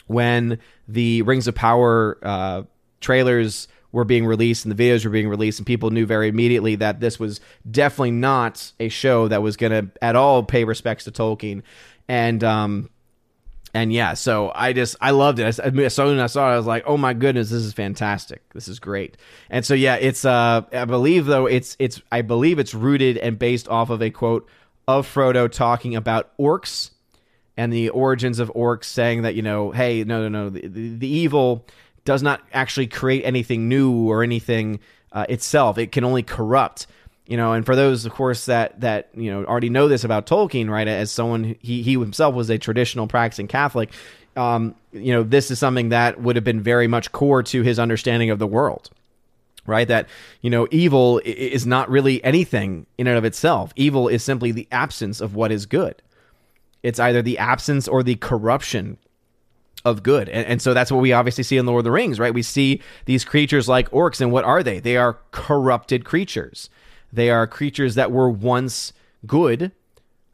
[0.07, 2.63] when the Rings of Power uh,
[3.01, 6.77] trailers were being released and the videos were being released, and people knew very immediately
[6.77, 11.05] that this was definitely not a show that was going to at all pay respects
[11.05, 11.63] to Tolkien.
[12.09, 12.91] And um,
[13.75, 15.43] and yeah, so I just I loved it.
[15.45, 17.73] I, As soon as I saw it, I was like, oh my goodness, this is
[17.73, 18.43] fantastic.
[18.53, 19.17] This is great.
[19.51, 23.39] And so yeah, it's uh, I believe though it's it's I believe it's rooted and
[23.39, 24.49] based off of a quote
[24.87, 26.91] of Frodo talking about orcs
[27.59, 30.97] and the origins of orcs, saying that you know, hey, no, no, no, the, the,
[30.97, 31.67] the evil
[32.09, 34.81] does not actually create anything new or anything
[35.13, 35.77] uh, itself.
[35.77, 36.87] It can only corrupt.
[37.27, 40.25] You know, and for those, of course, that that you know already know this about
[40.25, 40.89] Tolkien, right?
[40.89, 43.93] As someone he he himself was a traditional practicing Catholic.
[44.37, 47.79] Um, you know, this is something that would have been very much core to his
[47.79, 48.91] understanding of the world
[49.67, 49.87] right?
[49.87, 50.09] That,
[50.41, 53.71] you know, evil is not really anything in and of itself.
[53.77, 56.01] Evil is simply the absence of what is good.
[56.83, 58.97] It's either the absence or the corruption
[59.85, 60.29] of good.
[60.29, 62.35] And, and, so that's what we obviously see in Lord of the Rings, right?
[62.35, 64.81] We see these creatures like orcs, and what are they?
[64.81, 66.69] They are corrupted creatures.
[67.13, 68.93] They are creatures that were once
[69.27, 69.73] good,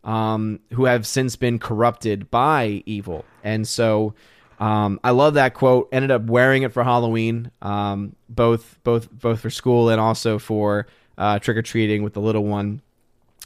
[0.02, 3.24] um, who have since been corrupted by evil.
[3.42, 4.14] And so
[4.58, 5.88] um, I love that quote.
[5.92, 10.86] Ended up wearing it for Halloween, um, both both both for school and also for
[11.18, 12.80] uh, trick or treating with the little one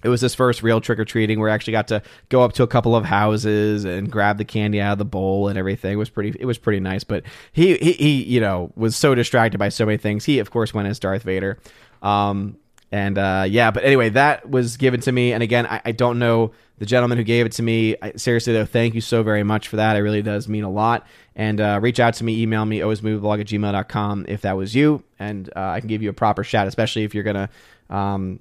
[0.03, 2.53] it was his first real trick or treating where I actually got to go up
[2.55, 5.93] to a couple of houses and grab the candy out of the bowl and everything.
[5.93, 7.05] It was pretty it was pretty nice.
[7.05, 10.25] But he he, he you know was so distracted by so many things.
[10.25, 11.59] He of course went as Darth Vader.
[12.03, 12.59] Um
[12.91, 15.33] and uh, yeah, but anyway, that was given to me.
[15.33, 17.97] And again, I, I don't know the gentleman who gave it to me.
[18.01, 19.97] I, seriously, though, thank you so very much for that.
[19.97, 21.07] It really does mean a lot.
[21.37, 25.03] And uh, reach out to me, email me, alwaysmovieblog at gmail.com if that was you.
[25.19, 27.49] And uh, I can give you a proper shout, especially if you're going
[27.89, 28.41] to um,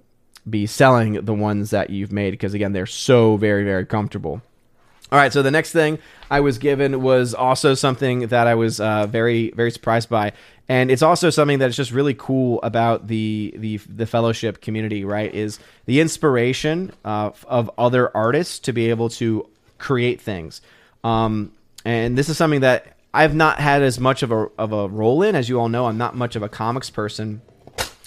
[0.49, 4.41] be selling the ones that you've made, because again, they're so very, very comfortable.
[5.09, 8.81] All right, so the next thing I was given was also something that I was
[8.81, 10.33] uh, very, very surprised by,
[10.67, 15.05] and it's also something that's just really cool about the the the fellowship community.
[15.05, 20.59] Right, is the inspiration uh, of other artists to be able to create things,
[21.05, 21.53] um,
[21.85, 25.23] and this is something that I've not had as much of a of a role
[25.23, 25.85] in, as you all know.
[25.85, 27.41] I'm not much of a comics person,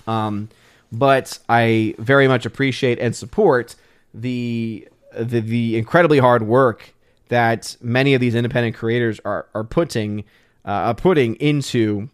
[0.07, 0.50] um,
[0.92, 3.76] but I very much appreciate and support
[4.12, 6.94] the the, the incredibly hard work
[7.29, 10.24] that many of these independent creators are are putting
[10.64, 12.09] uh, putting into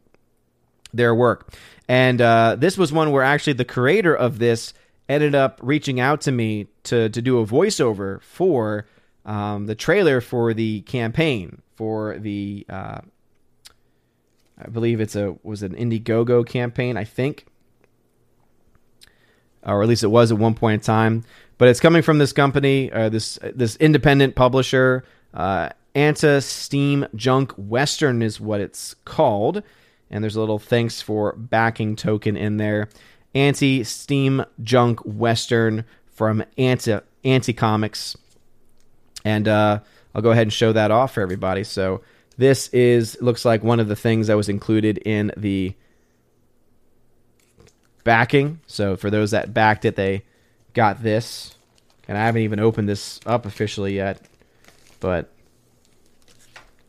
[0.92, 1.52] their work.
[1.88, 4.72] And uh, this was one where actually the creator of this
[5.08, 8.86] ended up reaching out to me to to do a voiceover for
[9.24, 13.00] um, the trailer for the campaign for the uh,
[14.58, 17.46] I believe it's a was an Indiegogo campaign I think
[19.66, 21.24] or at least it was at one point in time
[21.58, 25.04] but it's coming from this company, uh, this this independent publisher.
[25.32, 29.62] Uh, Ante Steam Junk Western is what it's called,
[30.10, 32.88] and there's a little thanks for backing token in there.
[33.34, 38.16] Ante Steam Junk Western from Ante Ante Comics,
[39.24, 39.80] and uh,
[40.14, 41.64] I'll go ahead and show that off for everybody.
[41.64, 42.02] So
[42.36, 45.74] this is looks like one of the things that was included in the
[48.06, 48.60] backing.
[48.66, 50.22] So for those that backed it, they
[50.72, 51.56] got this,
[52.08, 54.22] and I haven't even opened this up officially yet,
[55.00, 55.28] but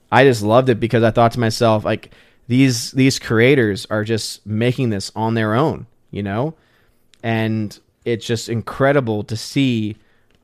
[0.09, 2.11] I just loved it because I thought to myself, like
[2.47, 6.53] these these creators are just making this on their own, you know,
[7.23, 9.97] and it's just incredible to see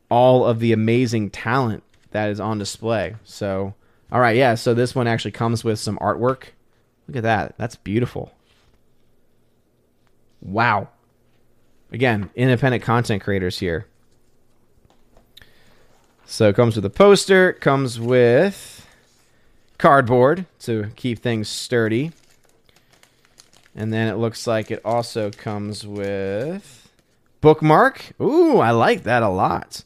[0.10, 3.16] all of the amazing talent that is on display.
[3.24, 3.74] So,
[4.12, 4.56] all right, yeah.
[4.56, 6.48] So this one actually comes with some artwork.
[7.08, 7.56] Look at that.
[7.58, 8.34] That's beautiful.
[10.44, 10.90] Wow.
[11.92, 13.88] Again, independent content creators here.
[16.26, 18.88] So it comes with a poster, comes with
[19.78, 22.14] cardboard to keep things sturdy.
[23.76, 26.90] And then it looks like it also comes with
[27.42, 28.14] bookmark.
[28.22, 29.84] Ooh, I like that a lot.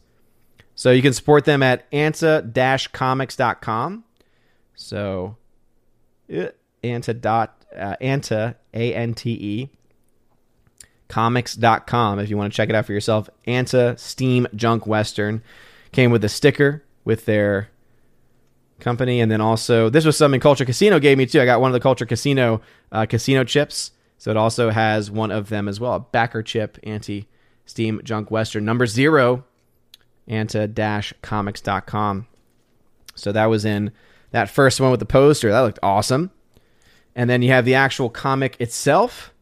[0.76, 4.04] So you can support them at ante-comics.com.
[4.76, 5.36] So
[6.84, 9.70] ante dot uh, ante a n t e
[11.08, 13.30] comics.com if you want to check it out for yourself.
[13.46, 15.41] Ante Steam Junk Western
[15.91, 17.70] came with a sticker with their
[18.80, 21.41] company, and then also this was something Culture Casino gave me too.
[21.41, 25.32] I got one of the Culture Casino uh, casino chips, so it also has one
[25.32, 27.28] of them as well, a backer chip, Ante
[27.65, 29.43] Steam Junk Western number zero,
[30.28, 32.28] ante-comics.com.
[33.15, 33.91] So that was in
[34.32, 35.52] that first one with the poster.
[35.52, 36.32] That looked awesome.
[37.15, 39.34] And then you have the actual comic itself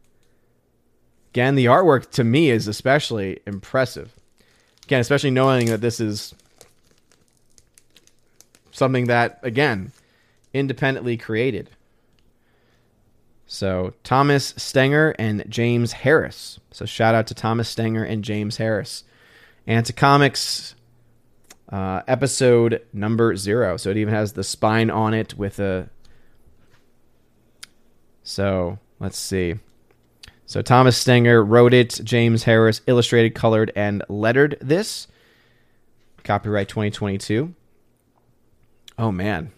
[1.36, 4.10] Again, the artwork to me is especially impressive.
[4.84, 6.34] Again, especially knowing that this is
[8.70, 9.92] something that, again,
[10.54, 11.68] independently created.
[13.46, 16.58] So Thomas Stenger and James Harris.
[16.70, 19.04] So shout out to Thomas Stenger and James Harris.
[19.66, 20.74] Ante comics
[21.68, 23.76] uh, episode number zero.
[23.76, 25.90] So it even has the spine on it with a.
[28.22, 29.56] So let's see.
[30.46, 32.00] So Thomas Stenger wrote it.
[32.04, 35.08] James Harris illustrated, colored, and lettered this.
[36.22, 37.52] Copyright 2022.
[38.98, 39.50] Oh man.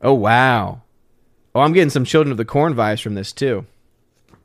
[0.00, 0.80] Oh wow.
[1.54, 3.66] Oh, I'm getting some Children of the Corn vibes from this too.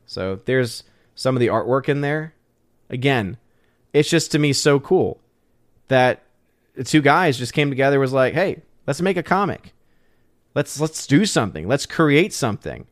[0.06, 2.34] So there's some of the artwork in there.
[2.90, 3.38] Again,
[3.94, 5.18] it's just to me so cool
[5.88, 6.22] that
[6.74, 9.72] the two guys just came together was like, "Hey, let's make a comic.
[10.54, 11.66] Let's let's do something.
[11.66, 12.86] Let's create something."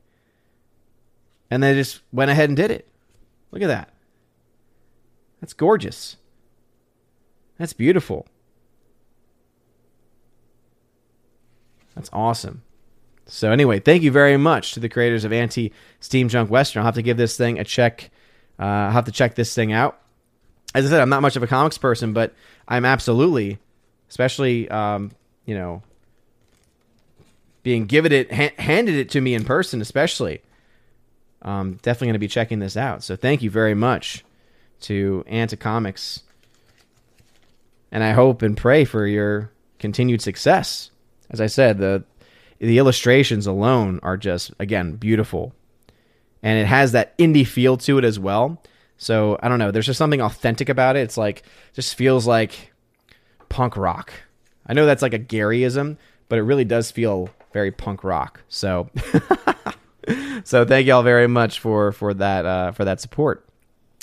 [1.51, 2.89] And they just went ahead and did it.
[3.51, 3.91] Look at that.
[5.41, 6.17] That's gorgeous.
[7.59, 8.27] That's beautiful.
[11.95, 12.63] That's awesome.
[13.27, 16.81] So anyway, thank you very much to the creators of Ante Steam Junk Western.
[16.81, 18.11] I'll have to give this thing a check.
[18.59, 20.01] Uh, I'll have to check this thing out.
[20.75, 22.35] As I said, I'm not much of a comics person, but
[22.69, 23.59] I'm absolutely,
[24.11, 25.11] especially, um,
[25.45, 25.83] you know,
[27.63, 30.43] being given it, ha- handed it to me in person, especially
[31.43, 33.03] um, definitely going to be checking this out.
[33.03, 34.25] So thank you very much
[34.83, 36.23] to Ante Comics.
[37.93, 40.91] And I hope and pray for your continued success.
[41.31, 42.05] As I said, the
[42.59, 45.53] the illustrations alone are just again beautiful.
[46.43, 48.63] And it has that indie feel to it as well.
[48.99, 49.71] So I don't know.
[49.71, 51.01] There's just something authentic about it.
[51.01, 51.43] It's like
[51.75, 52.73] just feels like
[53.49, 54.13] punk rock.
[54.67, 55.97] I know that's like a Garyism,
[56.29, 58.43] but it really does feel very punk rock.
[58.49, 58.91] So
[60.45, 63.47] so thank y'all very much for for that uh, for that support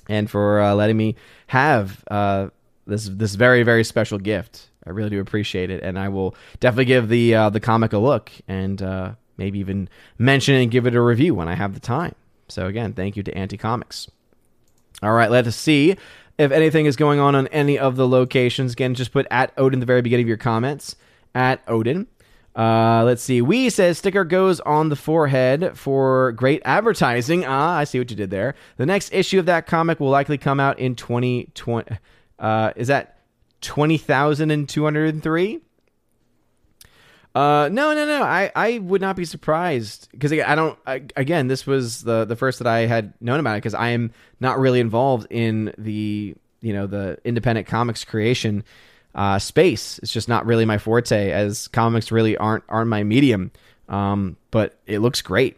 [0.09, 1.15] and for uh, letting me
[1.47, 2.47] have uh,
[2.85, 4.69] this this very very special gift.
[4.85, 7.97] I really do appreciate it, and I will definitely give the uh, the comic a
[7.97, 11.79] look and uh, maybe even mention and give it a review when I have the
[11.79, 12.15] time.
[12.49, 14.09] So again, thank you to Ante Comics.
[15.01, 15.97] All right, let's see
[16.37, 18.73] if anything is going on on any of the locations.
[18.73, 20.95] Again, just put at Odin the very beginning of your comments
[21.33, 22.07] at Odin.
[22.55, 23.41] Uh, let's see.
[23.41, 27.45] We says sticker goes on the forehead for great advertising.
[27.45, 28.53] Ah, I see what you did there.
[28.77, 31.97] The next issue of that comic will likely come out in 2020.
[32.37, 33.19] Uh, is that
[33.61, 35.59] 20,203?
[37.35, 38.21] Uh, no, no, no.
[38.21, 40.77] I, I would not be surprised because I don't.
[40.85, 43.89] I, again, this was the the first that I had known about it because I
[43.89, 48.63] am not really involved in the you know the independent comics creation
[49.15, 49.99] uh, space.
[49.99, 53.51] It's just not really my forte, as comics really aren't aren't my medium.
[53.89, 55.57] Um, but it looks great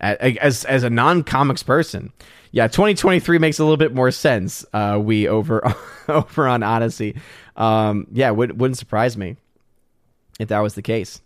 [0.00, 2.12] as as a non comics person.
[2.52, 4.64] Yeah, 2023 makes a little bit more sense.
[4.72, 5.74] Uh, we over
[6.08, 7.16] over on Odysee.
[7.56, 9.36] Um, yeah, would, wouldn't surprise me
[10.38, 11.20] if that was the case.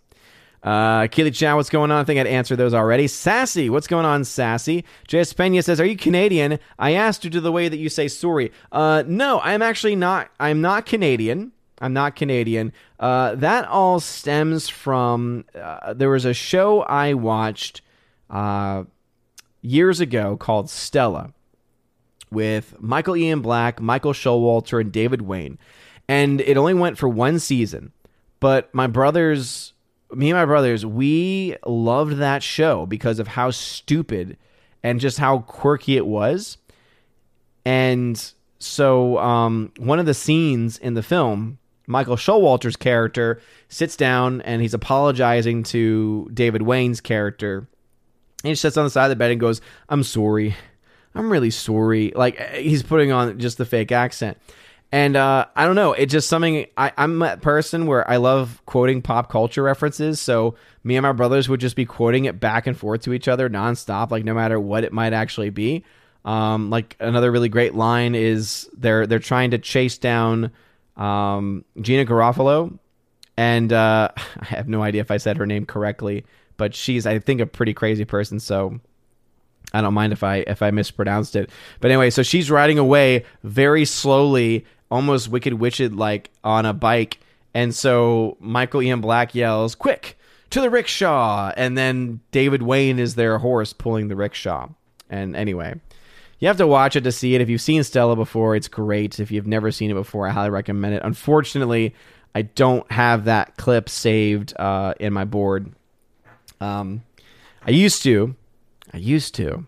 [0.63, 2.01] Uh, Keely Chow, what's going on?
[2.01, 3.07] I think I'd answered those already.
[3.07, 4.83] Sassy, what's going on, Sassy?
[5.07, 5.33] J.S.
[5.33, 6.59] Pena says, Are you Canadian?
[6.77, 8.51] I asked due to the way that you say sorry.
[8.71, 10.29] Uh, no, I'm actually not.
[10.39, 11.51] I'm not Canadian.
[11.79, 12.73] I'm not Canadian.
[12.99, 17.81] Uh, that all stems from uh, there was a show I watched
[18.29, 18.83] uh,
[19.63, 21.33] years ago called Stella
[22.29, 25.57] with Michael Ian Black, Michael Showalter, and David Wain.
[26.07, 27.93] And it only went for one season.
[28.39, 29.73] But my brothers
[30.13, 34.37] me and my brothers, we loved that show because of how stupid
[34.83, 36.57] and just how quirky it was.
[37.65, 38.21] And
[38.59, 44.61] so, um, one of the scenes in the film, Michael Showalter's character sits down and
[44.61, 47.67] he's apologizing to David Wain's character.
[48.43, 50.55] And he sits on the side of the bed and goes, I'm sorry.
[51.13, 52.11] I'm really sorry.
[52.15, 54.37] Like, he's putting on just the fake accent.
[54.93, 56.65] And uh, I don't know, it's just something.
[56.75, 60.19] I, I'm that person where I love quoting pop culture references.
[60.19, 63.29] So me and my brothers would just be quoting it back and forth to each
[63.29, 65.85] other nonstop, like no matter what it might actually be.
[66.25, 70.51] Um, like another really great line is they're they're trying to chase down
[70.97, 72.77] um, Janeane Garofalo,
[73.37, 76.25] and uh, I have no idea if I said her name correctly,
[76.57, 78.41] but she's I think a pretty crazy person.
[78.41, 78.79] So
[79.73, 81.49] I don't mind if I if I mispronounced it.
[81.79, 87.19] But anyway, so she's riding away very slowly almost Wicked Witched like on a bike.
[87.53, 90.17] And so Michael Ian Black yells, Quick,
[90.51, 91.51] to the rickshaw.
[91.57, 94.69] And then David Wain is their horse pulling the rickshaw.
[95.09, 95.79] And anyway,
[96.39, 97.41] you have to watch it to see it.
[97.41, 99.19] If you've seen Stella before, it's great.
[99.19, 101.01] If you've never seen it before, I highly recommend it.
[101.03, 101.95] Unfortunately,
[102.33, 105.71] I don't have that clip saved uh, in my board.
[106.59, 107.03] Um,
[107.65, 108.35] I used to.
[108.93, 109.65] I used to.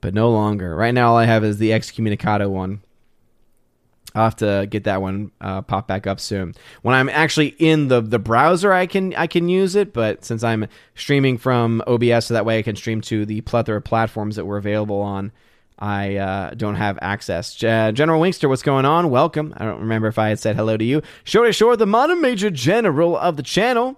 [0.00, 0.74] But no longer.
[0.74, 2.80] Right now, all I have is the excommunicado one.
[4.14, 6.54] I'll have to get that one uh, pop back up soon.
[6.82, 10.42] When I'm actually in the, the browser, I can I can use it, but since
[10.42, 14.36] I'm streaming from OBS, so that way I can stream to the plethora of platforms
[14.36, 15.30] that we're available on,
[15.78, 17.54] I uh, don't have access.
[17.54, 19.10] G- General Winkster, what's going on?
[19.10, 19.54] Welcome.
[19.56, 21.02] I don't remember if I had said hello to you.
[21.24, 23.96] Shorty Short, the modern major general of the channel.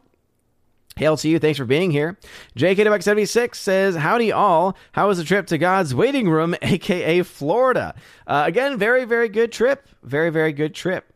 [1.03, 1.41] Hail to you.
[1.41, 2.17] Thanks for being here.
[2.57, 4.77] JKWX76 says, Howdy all.
[4.93, 7.97] How was the trip to God's waiting room, aka Florida?
[8.25, 9.89] Uh, again, very, very good trip.
[10.05, 11.13] Very, very good trip.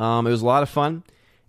[0.00, 1.02] Um, it was a lot of fun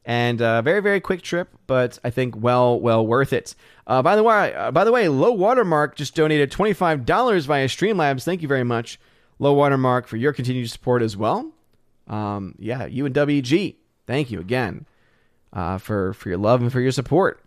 [0.03, 3.55] and uh, very, very quick trip, but I think well, well worth it.
[3.87, 7.45] Uh, by the way, uh, by the way, Low Watermark just donated twenty five dollars
[7.45, 8.25] via Streamlabs.
[8.25, 8.99] Thank you very much,
[9.39, 11.51] Low Watermark, for your continued support as well.
[12.07, 14.85] Um, yeah, you and WG, thank you again
[15.55, 17.41] uh, for for your love and for your support,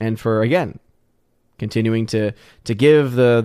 [0.00, 0.78] and for again
[1.58, 2.32] continuing to
[2.64, 3.42] to give the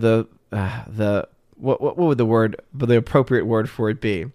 [0.52, 4.26] the uh, the what, what what would the word the appropriate word for it be?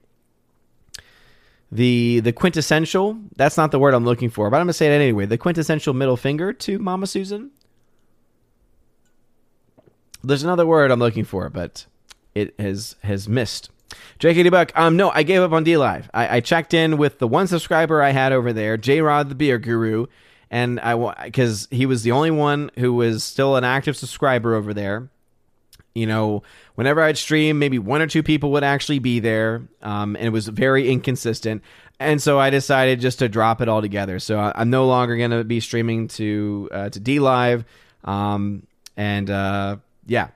[1.70, 4.90] The the quintessential that's not the word i'm looking for but i'm gonna say it
[4.98, 5.26] anyway.
[5.26, 7.50] The quintessential middle finger to mama susan?
[10.24, 11.84] There's another word i'm looking for but
[12.34, 13.70] it has has missed
[14.18, 16.08] JKD Buck, um, no, I gave up on DLive.
[16.12, 19.34] I, I, checked in with the one subscriber I had over there, J Rod the
[19.34, 20.06] Beer Guru,
[20.50, 24.74] and I because he was the only one who was still an active subscriber over
[24.74, 25.08] there.
[25.94, 26.42] You know,
[26.74, 30.30] whenever I'd stream, maybe one or two people would actually be there, um, and it
[30.30, 31.62] was very inconsistent.
[32.00, 34.20] And so I decided just to drop it all together.
[34.20, 37.64] So I'm no longer going to be streaming to uh, to DLive,
[38.04, 38.66] um,
[38.96, 39.76] and uh,
[40.06, 40.28] yeah,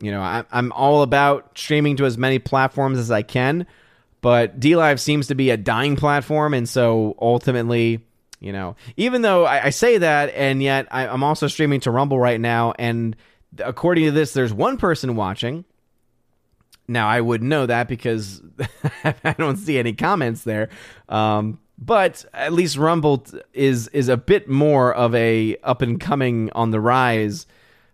[0.00, 3.66] you know, I, I'm all about streaming to as many platforms as I can,
[4.20, 8.04] but DLive seems to be a dying platform, and so ultimately,
[8.40, 11.90] you know, even though I, I say that, and yet I, I'm also streaming to
[11.90, 13.14] Rumble right now, and
[13.58, 15.64] according to this, there's one person watching.
[16.88, 18.42] Now I would know that because
[19.04, 20.70] I don't see any comments there.
[21.08, 23.24] Um, but at least Rumble
[23.54, 27.46] is is a bit more of a up and coming on the rise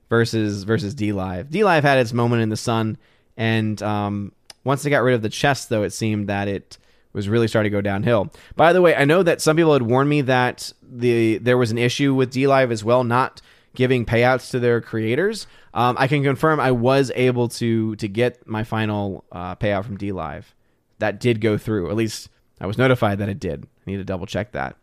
[0.09, 1.51] versus versus DLive.
[1.51, 2.99] D Live had its moment in the sun,
[3.37, 4.33] and um,
[4.65, 6.79] once they got rid of the chest, though, it seemed that it
[7.13, 8.31] was really starting to go downhill.
[8.57, 11.71] By the way, I know that some people had warned me that the there was
[11.71, 13.41] an issue with DLive as well, not
[13.75, 15.47] giving payouts to their creators.
[15.73, 19.97] Um, I can confirm I was able to to get my final uh, payout from
[19.97, 20.55] D Live.
[20.99, 21.91] That did go through.
[21.91, 22.29] At least
[22.61, 23.65] I was notified that it did.
[23.65, 24.77] I need to double check that.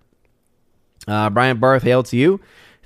[1.07, 2.39] Uh, Brian Barth, hail to you.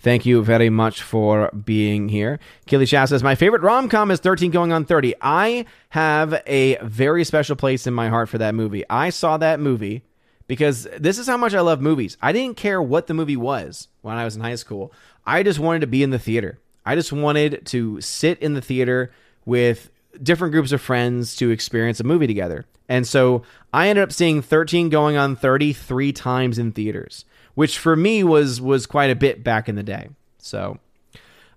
[0.07, 2.39] Thank you very much for being here.
[2.65, 5.15] Keely Shah says, My favorite rom com is 13 Going on 30.
[5.19, 8.85] I have a very special place in my heart for that movie.
[8.89, 10.03] I saw that movie
[10.47, 12.15] because this is how much I love movies.
[12.21, 14.93] I didn't care what the movie was when I was in high school,
[15.25, 16.57] I just wanted to be in the theater.
[16.85, 19.11] I just wanted to sit in the theater
[19.43, 19.89] with
[20.23, 22.65] different groups of friends to experience a movie together.
[22.87, 23.43] And so
[23.73, 27.25] I ended up seeing 13 going on 30 three times in theaters
[27.57, 30.09] which for me was was quite a bit back in the day.
[30.37, 30.77] So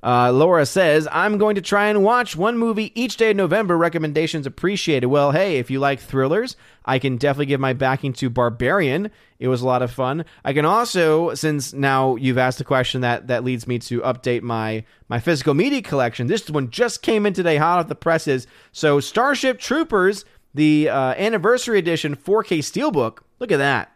[0.03, 3.77] uh, Laura says, I'm going to try and watch one movie each day in November.
[3.77, 5.09] Recommendations appreciated.
[5.09, 9.11] Well, hey, if you like thrillers, I can definitely give my backing to Barbarian.
[9.39, 10.25] It was a lot of fun.
[10.43, 14.41] I can also, since now you've asked a question that that leads me to update
[14.41, 16.29] my my physical media collection.
[16.29, 18.47] This one just came in today, hot off the presses.
[18.73, 20.25] So Starship Troopers,
[20.55, 23.19] the uh, anniversary edition 4K steelbook.
[23.39, 23.93] Look at that.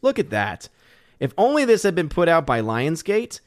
[0.00, 0.70] Look at that.
[1.20, 3.40] If only this had been put out by Lionsgate,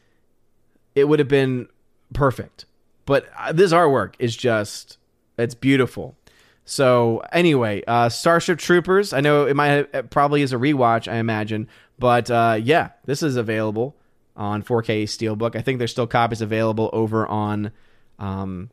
[0.96, 1.68] it would have been
[2.14, 2.66] perfect.
[3.06, 4.98] But uh, this artwork is just
[5.38, 6.16] it's beautiful.
[6.66, 9.14] So anyway, uh, Starship Troopers.
[9.14, 11.12] I know it might have, it probably is a rewatch.
[11.12, 13.96] I imagine, but uh, yeah, this is available
[14.36, 15.56] on 4K Steelbook.
[15.56, 17.72] I think there's still copies available over on
[18.20, 18.70] um,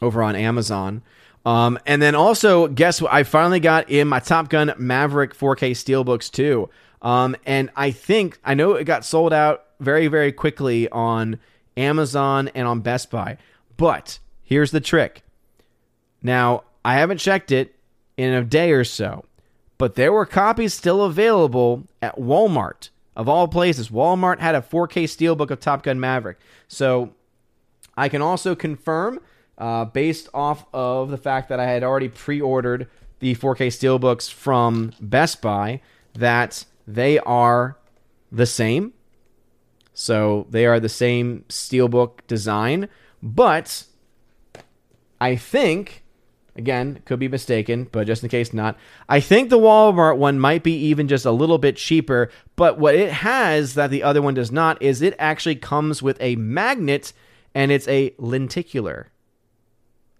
[0.00, 1.02] over on Amazon.
[1.44, 3.12] Um, and then also, guess what?
[3.12, 6.70] I finally got in my Top Gun Maverick 4K Steelbooks too.
[7.02, 11.38] Um, and I think I know it got sold out very very quickly on
[11.76, 13.36] Amazon and on Best Buy.
[13.76, 15.22] But here's the trick.
[16.22, 17.74] Now I haven't checked it
[18.16, 19.24] in a day or so,
[19.78, 22.90] but there were copies still available at Walmart.
[23.14, 26.38] Of all places, Walmart had a 4K steelbook of Top Gun Maverick.
[26.66, 27.12] So
[27.96, 29.20] I can also confirm,
[29.58, 32.88] uh, based off of the fact that I had already pre ordered
[33.18, 35.80] the 4K steelbooks from Best Buy,
[36.14, 36.64] that
[36.94, 37.78] they are
[38.30, 38.92] the same.
[39.94, 42.88] So they are the same steelbook design,
[43.22, 43.84] but
[45.20, 46.02] I think
[46.56, 48.76] again, could be mistaken, but just in case not,
[49.08, 52.94] I think the Walmart one might be even just a little bit cheaper, but what
[52.94, 57.12] it has that the other one does not is it actually comes with a magnet
[57.54, 59.10] and it's a lenticular.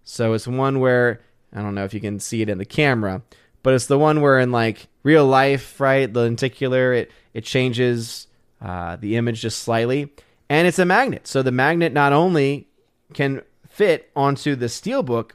[0.04, 1.20] So it's one where
[1.52, 3.22] I don't know if you can see it in the camera,
[3.62, 8.26] but it's the one where in like real life, right, the lenticular it it changes
[8.60, 10.12] uh, the image just slightly,
[10.48, 11.26] and it's a magnet.
[11.26, 12.68] So the magnet not only
[13.12, 15.32] can fit onto the steelbook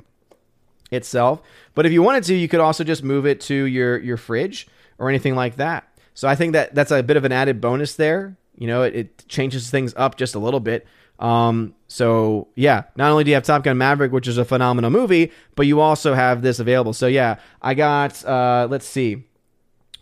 [0.91, 1.41] itself,
[1.75, 4.67] but if you wanted to, you could also just move it to your your fridge
[4.97, 5.87] or anything like that.
[6.13, 8.37] So I think that that's a bit of an added bonus there.
[8.55, 10.87] You know, it, it changes things up just a little bit.
[11.19, 14.89] Um, so yeah, not only do you have Top Gun Maverick, which is a phenomenal
[14.89, 16.93] movie, but you also have this available.
[16.93, 19.23] So yeah, I got uh, let's see,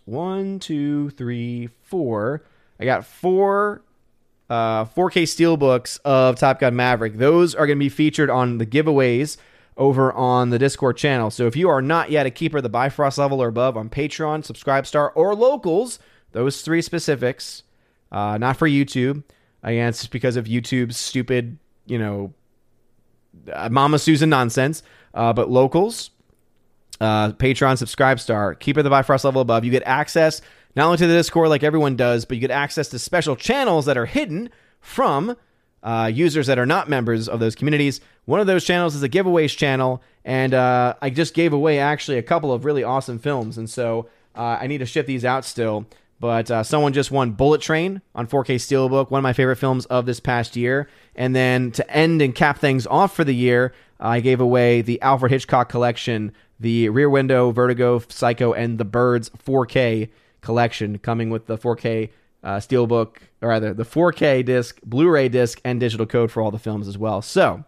[0.04, 2.44] one, two, three, four.
[2.78, 3.82] I got four
[4.48, 7.16] uh, 4K steelbooks of Top Gun Maverick.
[7.18, 9.36] Those are going to be featured on the giveaways
[9.76, 11.30] over on the Discord channel.
[11.30, 13.90] So if you are not yet a keeper of the Bifrost level or above on
[13.90, 15.98] Patreon, Subscribestar, or Locals,
[16.32, 17.62] those three specifics,
[18.10, 19.24] uh, not for YouTube.
[19.66, 22.32] Again, it's because of YouTube's stupid, you know,
[23.52, 24.84] uh, Mama Susan nonsense.
[25.12, 26.10] Uh, but locals,
[27.00, 29.64] uh, Patreon, Subscribestar, keep it the Bifrost level above.
[29.64, 30.40] You get access
[30.76, 33.86] not only to the Discord like everyone does, but you get access to special channels
[33.86, 34.50] that are hidden
[34.80, 35.36] from
[35.82, 38.00] uh, users that are not members of those communities.
[38.24, 42.18] One of those channels is a giveaways channel, and uh, I just gave away actually
[42.18, 45.44] a couple of really awesome films, and so uh, I need to ship these out
[45.44, 45.86] still.
[46.18, 49.84] But uh, someone just won Bullet Train on 4K Steelbook, one of my favorite films
[49.86, 50.88] of this past year.
[51.14, 55.00] And then to end and cap things off for the year, I gave away the
[55.02, 60.08] Alfred Hitchcock collection, the Rear Window, Vertigo, Psycho, and The Birds 4K
[60.40, 62.08] collection, coming with the 4K
[62.42, 66.50] uh, Steelbook, or rather the 4K disc, Blu ray disc, and digital code for all
[66.50, 67.20] the films as well.
[67.20, 67.64] So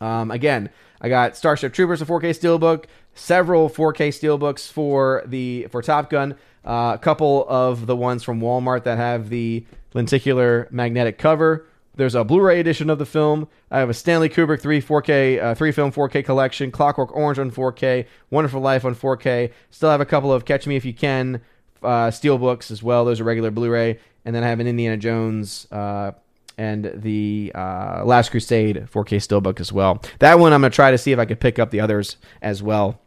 [0.00, 0.68] Um, again,
[1.00, 6.34] I got Starship Troopers, a 4K steelbook, several 4K steelbooks for the for Top Gun,
[6.64, 11.66] uh, a couple of the ones from Walmart that have the lenticular magnetic cover.
[11.94, 13.48] There's a Blu-ray edition of the film.
[13.70, 17.50] I have a Stanley Kubrick three 4K uh, three film 4K collection, Clockwork Orange on
[17.50, 19.52] 4K, Wonderful Life on 4K.
[19.70, 21.42] Still have a couple of Catch Me If You Can
[21.82, 23.04] uh, steelbooks as well.
[23.04, 26.12] Those are regular Blu-ray, and then I have an Indiana Jones uh,
[26.56, 30.00] and the uh, Last Crusade 4K steelbook as well.
[30.20, 32.62] That one I'm gonna try to see if I could pick up the others as
[32.62, 33.01] well.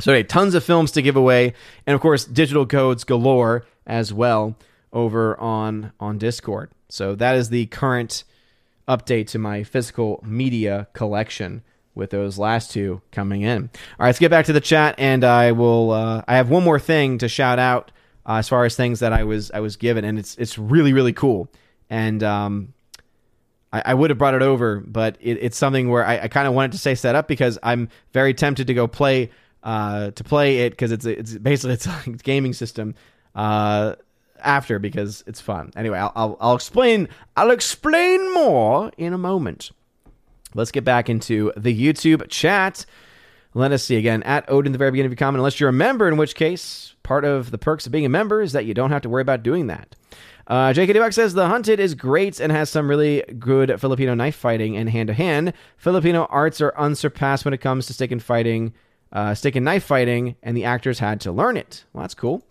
[0.00, 1.54] So anyway, tons of films to give away,
[1.86, 4.56] and of course digital codes galore as well
[4.92, 6.70] over on on Discord.
[6.88, 8.24] So that is the current
[8.88, 11.62] update to my physical media collection
[11.94, 13.62] with those last two coming in.
[13.62, 13.68] All
[14.00, 15.92] right, let's get back to the chat, and I will.
[15.92, 17.92] Uh, I have one more thing to shout out
[18.26, 20.92] uh, as far as things that I was I was given, and it's it's really
[20.92, 21.48] really cool.
[21.90, 22.74] And um,
[23.72, 26.48] I, I would have brought it over, but it, it's something where I, I kind
[26.48, 29.30] of wanted to say set up because I'm very tempted to go play
[29.64, 32.94] uh, to play it because it's it's basically it's a gaming system.
[33.34, 33.96] Uh,
[34.40, 35.72] after because it's fun.
[35.74, 37.08] Anyway, I'll, I'll, I'll explain.
[37.36, 39.70] I'll explain more in a moment.
[40.54, 42.86] Let's get back into the YouTube chat.
[43.54, 45.40] Let us see again at Odin the very beginning of your comment.
[45.40, 48.42] Unless you're a member, in which case part of the perks of being a member
[48.42, 49.96] is that you don't have to worry about doing that.
[50.46, 54.76] Uh, JK says The Hunted is great and has some really good Filipino knife fighting
[54.76, 55.54] and hand to hand.
[55.76, 58.74] Filipino arts are unsurpassed when it comes to stick and fighting,
[59.14, 61.84] uh, stick and knife fighting, and the actors had to learn it.
[61.92, 62.44] Well, that's cool.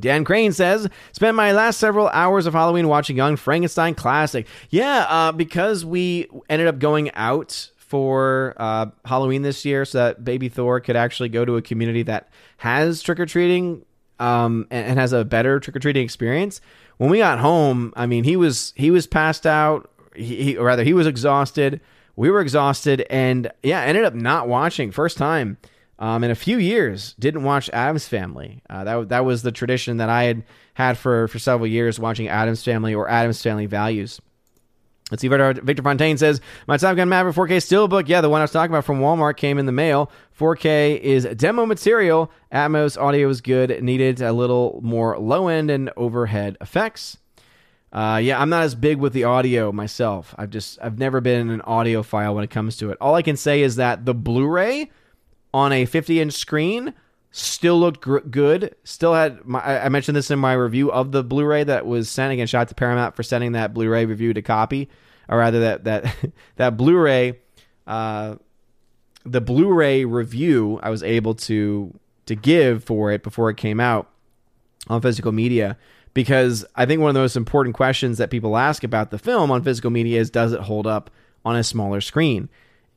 [0.00, 4.46] Dan Crane says, spent my last several hours of Halloween watching Young Frankenstein Classic.
[4.70, 10.24] Yeah, uh, because we ended up going out for uh, Halloween this year so that
[10.24, 13.84] Baby Thor could actually go to a community that has trick or treating
[14.18, 16.60] um, and, and, has a better trick or treating experience.
[16.96, 19.90] When we got home, I mean, he was he was passed out.
[20.14, 21.80] He, he, or rather, he was exhausted.
[22.16, 25.58] We were exhausted, and yeah, ended up not watching first time
[26.02, 28.60] um, in a few years, didn't watch Addams Family.
[28.68, 30.42] Uh, that that was the tradition that I had
[30.74, 34.20] had for for several years, watching Addams Family or Addams Family Values.
[35.12, 35.28] Let's see.
[35.28, 38.72] Victor Fontaine says, My Top Gun Maverick 4K Steelbook, yeah, the one I was talking
[38.72, 40.10] about from Walmart came in the mail.
[40.38, 42.32] 4K is demo material.
[42.50, 43.82] Atmos audio is good.
[43.82, 47.18] Needed a little more low end and overhead effects.
[47.92, 50.34] Uh, yeah, I'm not as big with the audio myself.
[50.38, 52.98] I've just I've never been an audiophile when it comes to it.
[53.00, 54.90] All I can say is that the Blu-ray
[55.54, 56.94] on a 50 inch screen
[57.32, 58.76] still looked gr- good.
[58.84, 62.32] Still had my, I mentioned this in my review of the Blu-ray that was sent
[62.32, 62.46] again.
[62.46, 64.88] Shout out to Paramount for sending that Blu-ray review to copy,
[65.28, 66.16] or rather that that
[66.56, 67.38] that Blu-ray,
[67.86, 68.36] uh,
[69.24, 74.08] the Blu-ray review I was able to to give for it before it came out
[74.88, 75.76] on physical media
[76.14, 79.50] because I think one of the most important questions that people ask about the film
[79.50, 81.10] on physical media is does it hold up
[81.44, 82.48] on a smaller screen?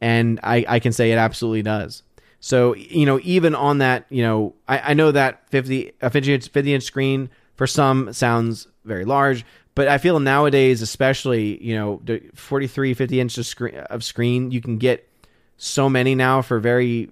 [0.02, 2.04] And I, I can say it absolutely does.
[2.46, 6.34] So you know, even on that, you know, I, I know that 50 a 50
[6.36, 9.44] inch, 50 inch screen for some sounds very large,
[9.74, 14.62] but I feel nowadays, especially you know, 43, 50 inches of screen, of screen, you
[14.62, 15.10] can get
[15.58, 17.10] so many now for very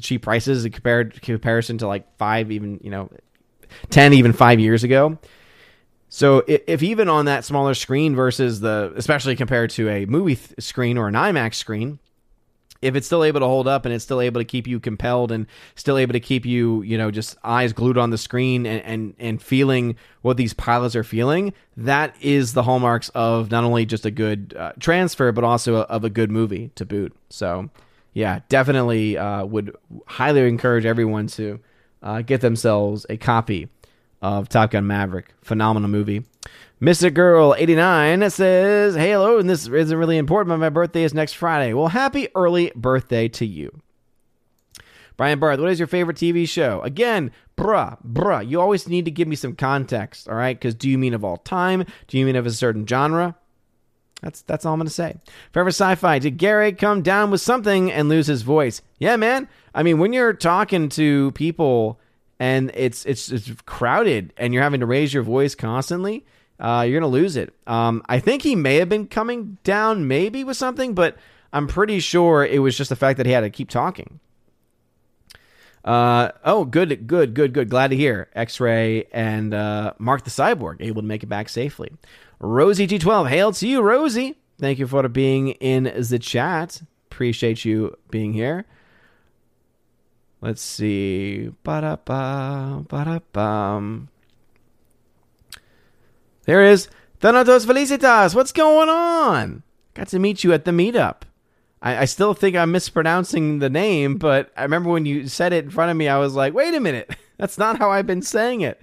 [0.00, 3.10] cheap prices compared comparison to like five, even you know,
[3.90, 5.18] ten, even five years ago.
[6.10, 10.36] So if, if even on that smaller screen versus the, especially compared to a movie
[10.36, 11.98] th- screen or an IMAX screen,
[12.86, 15.32] if it's still able to hold up and it's still able to keep you compelled
[15.32, 18.82] and still able to keep you, you know, just eyes glued on the screen and,
[18.82, 23.84] and, and feeling what these pilots are feeling, that is the hallmarks of not only
[23.84, 27.12] just a good uh, transfer, but also a, of a good movie to boot.
[27.28, 27.70] So,
[28.12, 29.76] yeah, definitely uh, would
[30.06, 31.58] highly encourage everyone to
[32.02, 33.68] uh, get themselves a copy
[34.22, 35.34] of Top Gun Maverick.
[35.42, 36.24] Phenomenal movie.
[36.80, 37.12] Mr.
[37.12, 41.32] Girl 89 says, Hey, hello, and this isn't really important, but my birthday is next
[41.34, 41.72] Friday.
[41.72, 43.80] Well, happy early birthday to you.
[45.16, 46.82] Brian Barth, what is your favorite TV show?
[46.82, 50.58] Again, bruh, bruh, you always need to give me some context, all right?
[50.58, 51.86] Because do you mean of all time?
[52.06, 53.34] Do you mean of a certain genre?
[54.22, 55.16] That's that's all I'm gonna say.
[55.52, 56.18] Forever Sci-Fi.
[56.18, 58.82] Did Gary come down with something and lose his voice?
[58.98, 59.48] Yeah, man.
[59.74, 62.00] I mean, when you're talking to people
[62.38, 66.24] and it's it's it's crowded and you're having to raise your voice constantly,
[66.60, 67.54] uh, you're gonna lose it.
[67.66, 71.16] Um, I think he may have been coming down maybe with something, but
[71.52, 74.20] I'm pretty sure it was just the fact that he had to keep talking.
[75.84, 77.70] Uh, oh, good, good, good, good.
[77.70, 78.28] Glad to hear.
[78.34, 81.92] X Ray and uh, Mark the Cyborg able to make it back safely.
[82.40, 84.36] Rosie G12, hail to you, Rosie.
[84.58, 86.82] Thank you for being in the chat.
[87.10, 88.66] Appreciate you being here.
[90.46, 91.50] Let's see.
[91.64, 94.08] Ba-da-ba, ba-da-bum.
[96.44, 96.86] There is
[97.18, 98.32] Thanatos Felicitas.
[98.32, 99.64] What's going on?
[99.94, 101.22] Got to meet you at the meetup.
[101.82, 105.64] I, I still think I'm mispronouncing the name, but I remember when you said it
[105.64, 108.22] in front of me, I was like, wait a minute, that's not how I've been
[108.22, 108.80] saying it.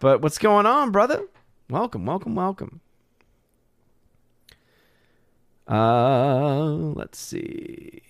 [0.00, 1.22] But what's going on, brother?
[1.70, 2.82] Welcome, welcome, welcome.
[5.66, 8.02] Uh, let's see.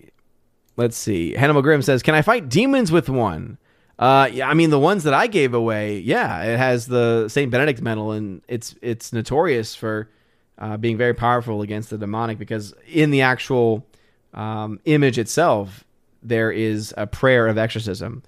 [0.76, 1.32] Let's see.
[1.32, 3.58] Hannibal Grimm says, "Can I fight demons with one?"
[3.98, 5.98] Uh, yeah, I mean the ones that I gave away.
[5.98, 10.10] Yeah, it has the Saint Benedict medal, and it's it's notorious for
[10.58, 13.86] uh, being very powerful against the demonic because in the actual
[14.34, 15.84] um, image itself,
[16.22, 18.22] there is a prayer of exorcism.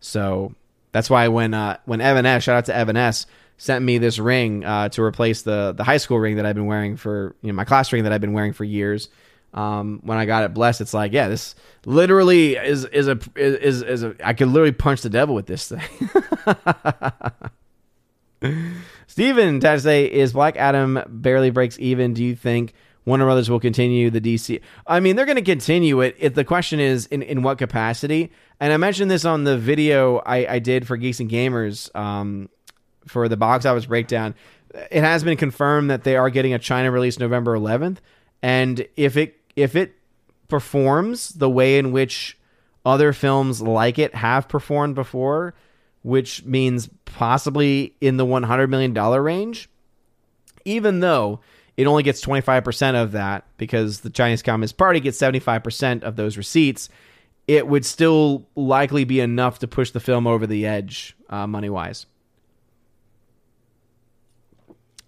[0.00, 0.54] So
[0.92, 2.42] that's why when uh, when Evan S.
[2.42, 3.26] Shout out to Evan S.
[3.58, 6.66] Sent me this ring uh, to replace the the high school ring that I've been
[6.66, 9.08] wearing for you know my class ring that I've been wearing for years
[9.54, 13.82] um, when I got it blessed, it's like, yeah, this literally is is a is
[13.82, 16.10] is a I could literally punch the devil with this thing.
[19.06, 22.12] Steven say is Black Adam barely breaks even.
[22.12, 22.74] Do you think
[23.06, 24.60] Warner Brothers will continue the DC?
[24.86, 26.16] I mean, they're going to continue it.
[26.18, 28.30] If the question is in in what capacity?
[28.60, 32.48] And I mentioned this on the video I, I did for Geeks and Gamers um,
[33.06, 34.34] for the box office breakdown.
[34.90, 37.98] It has been confirmed that they are getting a China release November 11th,
[38.42, 39.94] and if it if it
[40.48, 42.38] performs the way in which
[42.84, 45.54] other films like it have performed before,
[46.02, 49.68] which means possibly in the $100 million range,
[50.64, 51.40] even though
[51.76, 56.36] it only gets 25% of that because the Chinese Communist Party gets 75% of those
[56.36, 56.88] receipts,
[57.48, 61.68] it would still likely be enough to push the film over the edge uh, money
[61.68, 62.06] wise.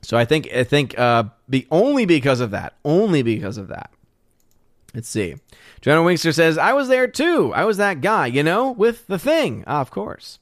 [0.02, 3.90] So I think I think uh, be only because of that, only because of that,
[4.94, 5.36] Let's see.
[5.80, 7.52] Jonah Winkster says, I was there too.
[7.54, 9.64] I was that guy, you know, with the thing.
[9.66, 10.38] Ah, of course.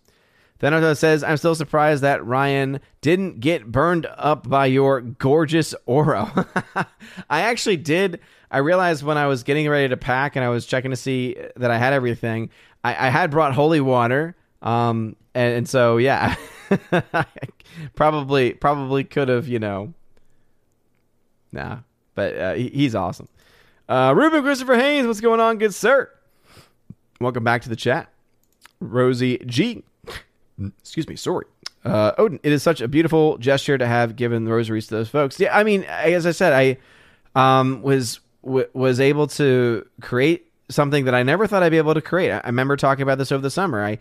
[0.60, 6.46] Thanato says, I'm still surprised that Ryan didn't get burned up by your gorgeous aura.
[7.28, 8.20] I actually did.
[8.50, 11.36] I realized when I was getting ready to pack and I was checking to see
[11.56, 12.48] that I had everything,
[12.82, 14.36] I, I had brought holy water.
[14.62, 16.36] Um, and, and so, yeah,
[17.94, 19.92] probably, probably could have, you know,
[21.56, 21.78] nah,
[22.14, 23.28] but uh, he, he's awesome.
[23.88, 26.10] Uh, Ruben Christopher Haynes, what's going on, good sir?
[27.20, 28.08] Welcome back to the chat.
[28.78, 29.82] Rosie G.
[30.80, 31.46] Excuse me, sorry.
[31.84, 35.08] Uh, Odin, it is such a beautiful gesture to have given the rosaries to those
[35.08, 35.38] folks.
[35.38, 36.78] Yeah, I mean, as I said, I
[37.60, 41.94] um, was w- was able to create something that I never thought I'd be able
[41.94, 42.32] to create.
[42.32, 43.84] I, I remember talking about this over the summer.
[43.84, 43.98] I,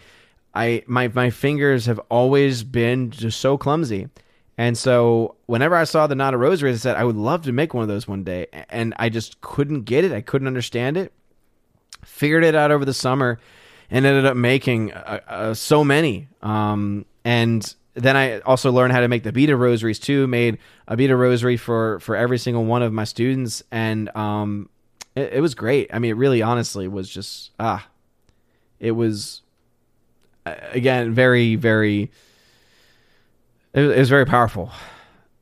[0.53, 4.08] I, my my fingers have always been just so clumsy,
[4.58, 7.51] and so whenever I saw the Not a Rosary, I said I would love to
[7.51, 10.12] make one of those one day, and I just couldn't get it.
[10.12, 11.12] I couldn't understand it.
[12.03, 13.39] Figured it out over the summer,
[13.89, 16.30] and ended up making uh, uh, so many.
[16.41, 20.28] Um, and then I also learned how to make the Beta rosaries too.
[20.28, 24.70] Made a Beta rosary for for every single one of my students, and um,
[25.16, 25.89] it, it was great.
[25.93, 27.88] I mean, it really, honestly, was just ah,
[28.80, 29.41] it was
[30.45, 32.12] again very very
[33.76, 34.71] it, was very powerful.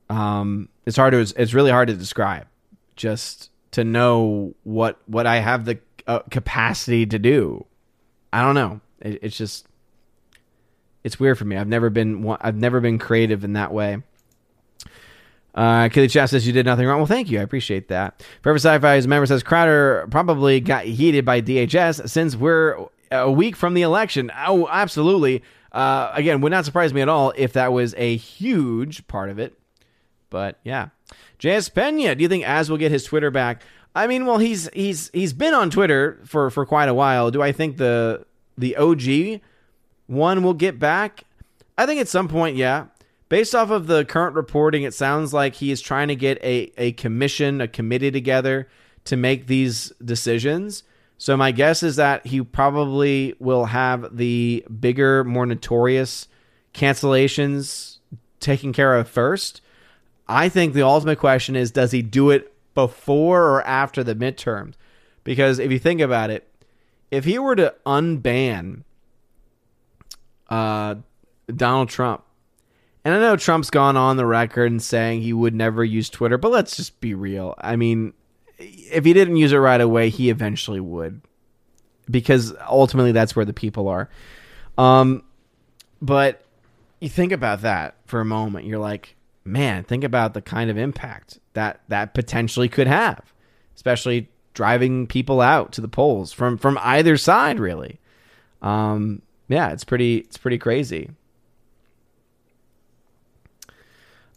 [0.09, 2.47] Um, it's hard to it's really hard to describe.
[2.95, 7.65] Just to know what what I have the uh, capacity to do.
[8.31, 8.81] I don't know.
[8.99, 9.67] It, it's just
[11.03, 11.57] it's weird for me.
[11.57, 14.01] I've never been I've never been creative in that way.
[15.55, 16.97] Uh, Kelly Chat says you did nothing wrong.
[16.97, 17.39] Well, thank you.
[17.39, 18.25] I appreciate that.
[18.41, 23.75] Forever Sci-Fi's member says Crowder probably got heated by DHS since we're a week from
[23.75, 24.31] the election.
[24.47, 25.43] Oh, absolutely.
[25.73, 29.39] Uh, again, would not surprise me at all if that was a huge part of
[29.39, 29.57] it.
[30.29, 30.89] But yeah,
[31.39, 33.63] JS Pena, do you think Az will get his Twitter back?
[33.95, 37.31] I mean, well, he's he's he's been on Twitter for for quite a while.
[37.31, 38.25] Do I think the
[38.57, 39.41] the OG
[40.07, 41.23] one will get back?
[41.77, 42.87] I think at some point, yeah.
[43.29, 46.71] Based off of the current reporting, it sounds like he is trying to get a,
[46.77, 48.67] a commission, a committee together
[49.05, 50.83] to make these decisions.
[51.23, 56.27] So my guess is that he probably will have the bigger, more notorious
[56.73, 57.99] cancellations
[58.41, 59.61] taken care of first.
[60.27, 64.73] I think the ultimate question is does he do it before or after the midterms?
[65.23, 66.45] Because if you think about it,
[67.09, 68.83] if he were to unban
[70.49, 70.95] uh,
[71.55, 72.25] Donald Trump,
[73.05, 76.37] and I know Trump's gone on the record and saying he would never use Twitter,
[76.37, 77.55] but let's just be real.
[77.59, 78.11] I mean,
[78.57, 81.21] if he didn't use it right away, he eventually would,
[82.09, 84.09] because ultimately that's where the people are.
[84.77, 85.23] Um,
[86.01, 86.43] but
[86.99, 88.65] you think about that for a moment.
[88.65, 93.33] You're like, man, think about the kind of impact that that potentially could have,
[93.75, 97.59] especially driving people out to the polls from from either side.
[97.59, 97.99] Really,
[98.61, 101.11] um, yeah, it's pretty it's pretty crazy.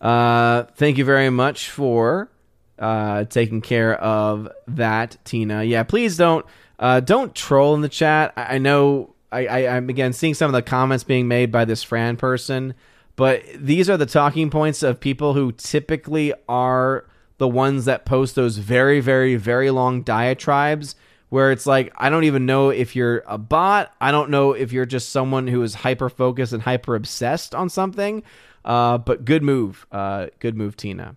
[0.01, 2.31] Uh, thank you very much for
[2.79, 5.65] uh, taking care of that, Tina.
[5.65, 6.45] Yeah, please don't
[6.79, 8.33] uh, don't troll in the chat.
[8.37, 11.65] I, I know I, I, I'm again seeing some of the comments being made by
[11.65, 12.75] this Fran person,
[13.17, 17.07] but these are the talking points of people who typically are
[17.39, 20.97] the ones that post those very, very, very long diatribes
[21.29, 23.93] where it's like I don't even know if you're a bot.
[24.01, 27.69] I don't know if you're just someone who is hyper focused and hyper obsessed on
[27.69, 28.23] something.
[28.65, 31.15] Uh, but good move, uh, good move, Tina.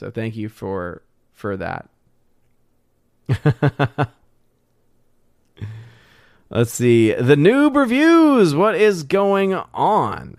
[0.00, 1.02] So thank you for
[1.34, 1.90] for that.
[6.48, 8.54] Let's see the noob reviews.
[8.54, 10.38] What is going on?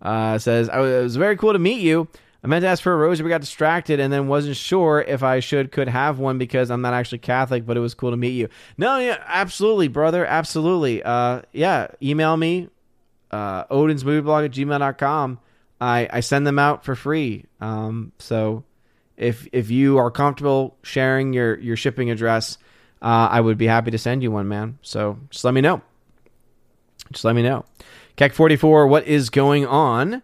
[0.00, 2.08] Uh, says I was, it was very cool to meet you.
[2.42, 5.22] I meant to ask for a rosary, but got distracted, and then wasn't sure if
[5.22, 7.66] I should could have one because I'm not actually Catholic.
[7.66, 8.48] But it was cool to meet you.
[8.78, 11.02] No, yeah, absolutely, brother, absolutely.
[11.02, 12.70] Uh, yeah, email me,
[13.30, 15.38] uh, Odin's Movie Blog at gmail.com.
[15.82, 17.44] I I send them out for free.
[17.60, 18.64] Um, so
[19.16, 22.58] if if you are comfortable sharing your your shipping address,
[23.02, 24.78] uh, I would be happy to send you one, man.
[24.82, 25.82] So just let me know.
[27.12, 27.64] Just let me know.
[28.16, 30.22] Keck 44, what is going on?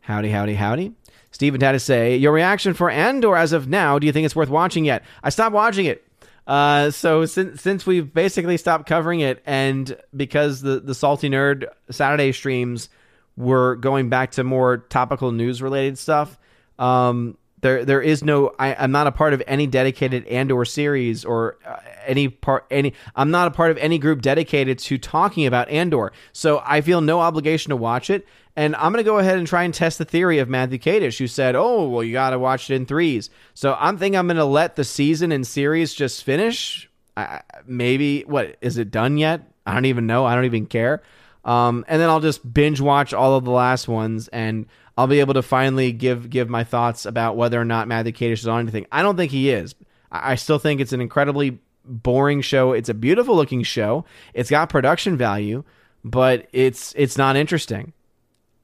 [0.00, 0.92] Howdy, howdy, howdy.
[1.30, 4.36] Stephen had to say, Your reaction for Andor as of now, do you think it's
[4.36, 5.04] worth watching yet?
[5.22, 6.04] I stopped watching it.
[6.46, 11.66] Uh, so since since we've basically stopped covering it, and because the the salty nerd
[11.90, 12.88] Saturday streams
[13.36, 16.36] were going back to more topical news related stuff,
[16.80, 18.54] um, there there is no.
[18.58, 22.92] I, I'm not a part of any dedicated Andor series or uh, any part any.
[23.14, 27.00] I'm not a part of any group dedicated to talking about Andor, so I feel
[27.00, 28.26] no obligation to watch it.
[28.54, 31.18] And I'm going to go ahead and try and test the theory of Matthew Kadish,
[31.18, 33.30] who said, "Oh, well, you got to watch it in threes.
[33.54, 36.90] So I'm thinking I'm going to let the season and series just finish.
[37.16, 39.42] I, maybe what is it done yet?
[39.64, 40.24] I don't even know.
[40.24, 41.02] I don't even care.
[41.44, 44.66] Um, and then I'll just binge watch all of the last ones, and
[44.96, 48.40] I'll be able to finally give give my thoughts about whether or not Matthew Kadish
[48.40, 48.86] is on anything.
[48.92, 49.74] I don't think he is.
[50.10, 52.72] I, I still think it's an incredibly boring show.
[52.72, 54.04] It's a beautiful looking show.
[54.34, 55.64] It's got production value,
[56.04, 57.92] but it's it's not interesting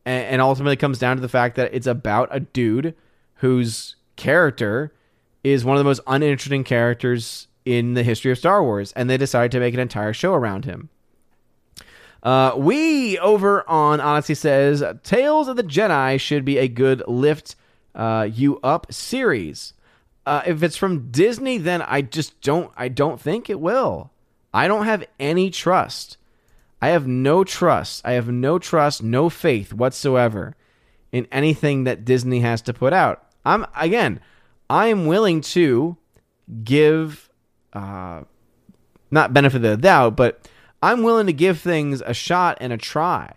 [0.08, 2.94] and, ultimately comes down to the fact that it's about a dude
[3.36, 4.92] whose character
[5.44, 9.16] is one of the most uninteresting characters in the history of Star Wars, and they
[9.16, 10.88] decided to make an entire show around him.
[12.22, 17.56] Uh, we over on Odysee says Tales of the Jedi should be a good lift
[17.94, 19.72] uh, you up series.
[20.26, 22.70] Uh, if it's from Disney, then I just don't.
[22.76, 24.10] I don't think it will.
[24.52, 26.18] I don't have any trust
[26.80, 28.02] I have no trust.
[28.04, 30.54] I have no trust, no faith whatsoever
[31.10, 33.24] in anything that Disney has to put out.
[33.44, 34.20] I'm again,
[34.70, 35.96] I am willing to
[36.62, 37.28] give
[37.72, 38.22] uh
[39.10, 40.48] not benefit of the doubt, but
[40.82, 43.32] I'm willing to give things a shot and a try.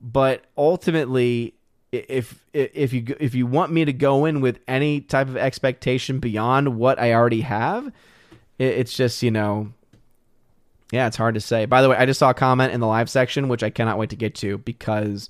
[0.00, 1.54] But ultimately,
[1.92, 6.20] if if you if you want me to go in with any type of expectation
[6.20, 7.92] beyond what I already have,
[8.58, 9.72] it's just you know
[10.90, 11.66] yeah, it's hard to say.
[11.66, 13.98] By the way, I just saw a comment in the live section, which I cannot
[13.98, 15.28] wait to get to because,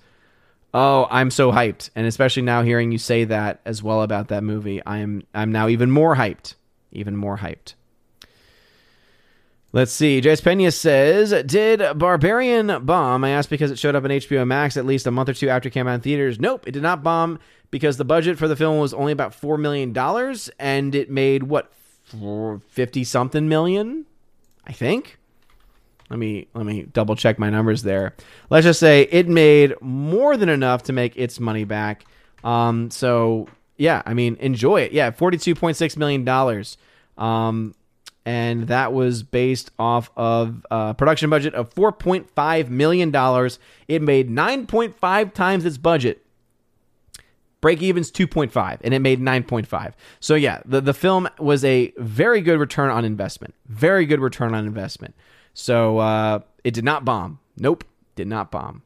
[0.72, 4.44] oh, I'm so hyped, and especially now hearing you say that as well about that
[4.44, 6.54] movie, I am I'm now even more hyped,
[6.92, 7.74] even more hyped.
[9.70, 10.20] Let's see.
[10.22, 14.76] Jace Pena says, "Did Barbarian bomb?" I asked because it showed up on HBO Max
[14.78, 16.40] at least a month or two after it came out in theaters.
[16.40, 17.38] Nope, it did not bomb
[17.70, 21.42] because the budget for the film was only about four million dollars, and it made
[21.42, 21.70] what
[22.68, 24.06] fifty something million,
[24.66, 25.18] I think.
[26.08, 28.14] Let me let me double check my numbers there.
[28.48, 32.06] Let's just say it made more than enough to make its money back.
[32.42, 34.92] Um, so yeah, I mean, enjoy it.
[34.92, 36.78] Yeah, forty-two point six million dollars.
[37.18, 37.74] Um,
[38.28, 43.58] and that was based off of a production budget of four point five million dollars.
[43.88, 46.26] It made nine point five times its budget.
[47.62, 49.92] Break even's 2.5 and it made 9.5.
[50.20, 53.52] So yeah, the, the film was a very good return on investment.
[53.66, 55.16] Very good return on investment.
[55.54, 57.40] So uh, it did not bomb.
[57.56, 57.82] Nope,
[58.14, 58.82] did not bomb.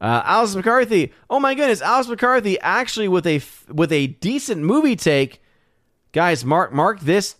[0.00, 1.12] Uh, Alice McCarthy.
[1.28, 3.40] Oh my goodness, Alice McCarthy actually with a
[3.72, 5.42] with a decent movie take.
[6.12, 7.34] Guys, mark mark this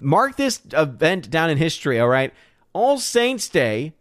[0.00, 1.98] mark this event down in history.
[1.98, 2.32] All right,
[2.72, 3.92] All Saints Day,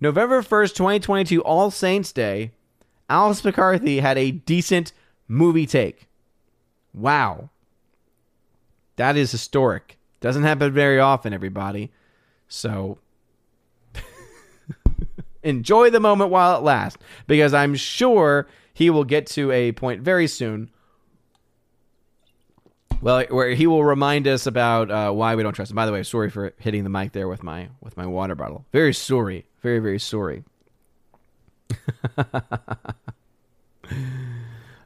[0.00, 1.42] November first, twenty twenty two.
[1.42, 2.52] All Saints Day.
[3.08, 4.92] Alice McCarthy had a decent
[5.26, 6.08] movie take.
[6.94, 7.50] Wow,
[8.96, 9.98] that is historic.
[10.20, 11.90] Doesn't happen very often, everybody.
[12.46, 12.98] So
[15.42, 20.02] enjoy the moment while it lasts because I'm sure he will get to a point
[20.02, 20.70] very soon.
[23.02, 25.76] Well, where he will remind us about uh, why we don't trust him.
[25.76, 28.66] By the way, sorry for hitting the mic there with my with my water bottle.
[28.72, 30.44] Very sorry, very very sorry.
[32.18, 32.24] uh,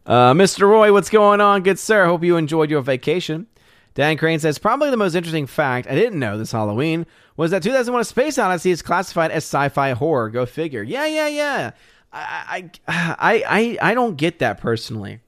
[0.07, 0.69] Mr.
[0.69, 2.07] Roy, what's going on, good sir?
[2.07, 3.49] Hope you enjoyed your vacation.
[3.95, 7.07] Dan Crane says probably the most interesting fact I didn't know this Halloween
[7.37, 10.31] was that 2001: A Space Odyssey is classified as sci-fi horror.
[10.31, 10.85] Go figure.
[10.85, 11.71] Yeah, yeah, yeah.
[12.13, 15.19] I, I, I, I, I don't get that personally.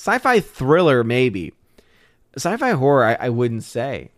[0.00, 1.52] Sci-fi thriller, maybe.
[2.34, 4.12] Sci-fi horror, I, I wouldn't say.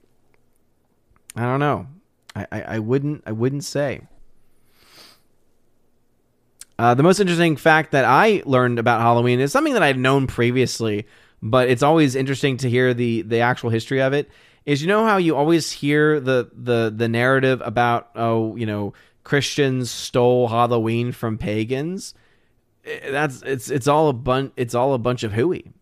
[1.35, 1.89] I don't know.
[2.37, 3.25] I, I, I wouldn't.
[3.27, 4.03] I wouldn't say.
[6.79, 10.29] Uh, the most interesting fact that I learned about Halloween is something that I'd known
[10.29, 11.09] previously,
[11.43, 14.31] but it's always interesting to hear the the actual history of it.
[14.65, 18.95] Is you know how you always hear the the the narrative about oh you know
[19.25, 22.15] Christians stole Halloween from pagans.
[22.85, 25.73] Eh, that's it's it's all a bunch it's all a bunch of hooey.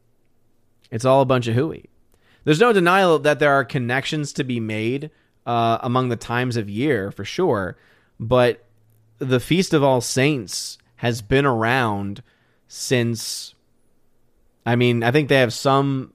[0.91, 1.89] It's all a bunch of hooey.
[2.45, 5.11] There's no denial that there are connections to be made
[5.47, 7.77] uh, among the times of year for sure,
[8.19, 8.65] but
[9.19, 12.23] the Feast of All Saints has been around
[12.69, 13.55] since.
[14.67, 16.13] I mean, I think they have some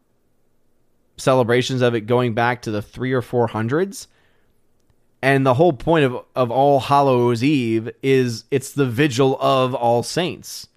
[1.17, 4.07] celebrations of it going back to the three or four hundreds.
[5.21, 10.03] And the whole point of, of All Hallows Eve is it's the vigil of All
[10.03, 10.67] Saints.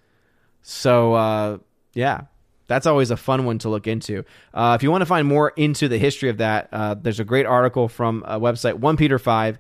[0.70, 1.58] So, uh,
[1.94, 2.24] yeah,
[2.66, 4.26] that's always a fun one to look into.
[4.52, 7.24] Uh, if you want to find more into the history of that, uh, there's a
[7.24, 9.58] great article from a website, 1 Peter 5,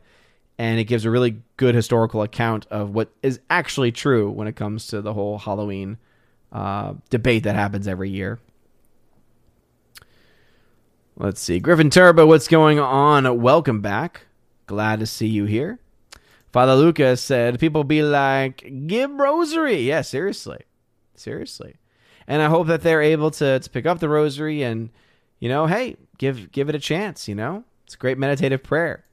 [0.58, 4.54] and it gives a really good historical account of what is actually true when it
[4.54, 5.96] comes to the whole Halloween
[6.52, 8.38] uh, debate that happens every year.
[11.16, 11.58] Let's see.
[11.58, 13.40] Griffin Turbo, what's going on?
[13.40, 14.26] Welcome back.
[14.66, 15.78] Glad to see you here.
[16.52, 19.80] Father Lucas said, People be like, give rosary.
[19.80, 20.58] Yeah, seriously.
[21.18, 21.76] Seriously.
[22.26, 24.90] And I hope that they're able to, to pick up the rosary and,
[25.38, 27.64] you know, hey, give give it a chance, you know?
[27.86, 29.04] It's a great meditative prayer.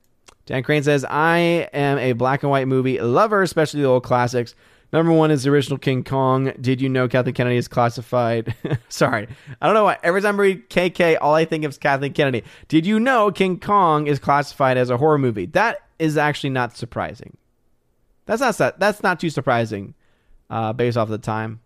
[0.46, 4.54] Dan Crane says, I am a black and white movie lover, especially the old classics.
[4.94, 6.54] Number one is the original King Kong.
[6.62, 8.56] Did you know Kathleen Kennedy is classified?
[8.90, 9.28] Sorry,
[9.62, 9.98] I don't know why.
[10.04, 12.44] Every time I read KK, all I think of is Kathleen Kennedy.
[12.68, 15.48] Did you know King Kong is classified as a horror movie?
[15.48, 17.38] That is actually not surprising.
[18.26, 19.96] That's not that's not too surprising,
[20.50, 21.62] uh, based off the time.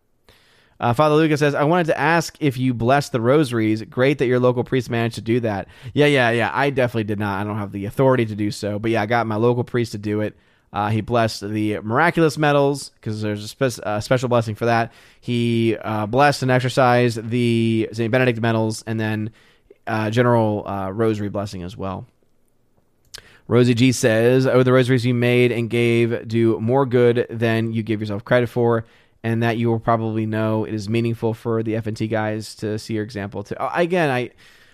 [0.79, 3.81] Uh, Father Luca says, I wanted to ask if you blessed the rosaries.
[3.83, 5.67] Great that your local priest managed to do that.
[5.93, 6.51] Yeah, yeah, yeah.
[6.53, 7.41] I definitely did not.
[7.41, 8.79] I don't have the authority to do so.
[8.79, 10.37] But yeah, I got my local priest to do it.
[10.71, 14.93] Uh, he blessed the miraculous medals because there's a spe- special blessing for that.
[15.19, 18.11] He uh, blessed and exercised the St.
[18.11, 19.31] Benedict medals and then
[19.87, 22.05] uh, general uh, rosary blessing as well.
[23.47, 27.81] Rosie G says, Oh, the rosaries you made and gave do more good than you
[27.81, 28.85] give yourself credit for,
[29.23, 32.93] and that you will probably know it is meaningful for the FNT guys to see
[32.93, 33.43] your example.
[33.43, 34.31] To uh, Again, I.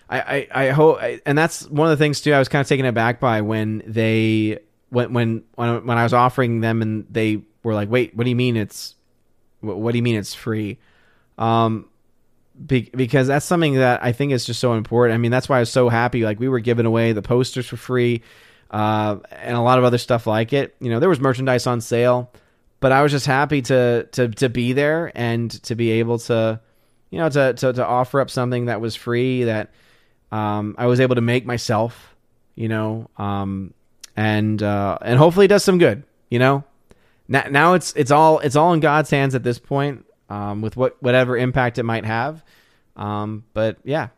[0.07, 2.31] I, I, I hope, and that's one of the things too.
[2.31, 6.61] I was kind of taken aback by when they when when when I was offering
[6.61, 8.95] them and they were like, "Wait, what do you mean it's
[9.61, 10.77] what, what do you mean it's free?"
[11.37, 11.89] Um,
[12.65, 15.15] be, because that's something that I think is just so important.
[15.15, 16.23] I mean, that's why I was so happy.
[16.23, 18.21] Like we were giving away the posters for free,
[18.71, 20.75] uh, and a lot of other stuff like it.
[20.79, 22.31] You know, there was merchandise on sale,
[22.79, 26.59] but I was just happy to to to be there and to be able to,
[27.09, 29.71] you know, to to, to offer up something that was free that
[30.31, 32.15] um, I was able to make myself.
[32.55, 33.73] You know, um,
[34.15, 36.03] and uh, and hopefully it does some good.
[36.29, 36.63] You know,
[37.27, 40.77] now, now it's it's all it's all in God's hands at this point, um, with
[40.77, 42.43] what whatever impact it might have.
[42.95, 44.09] Um, but yeah,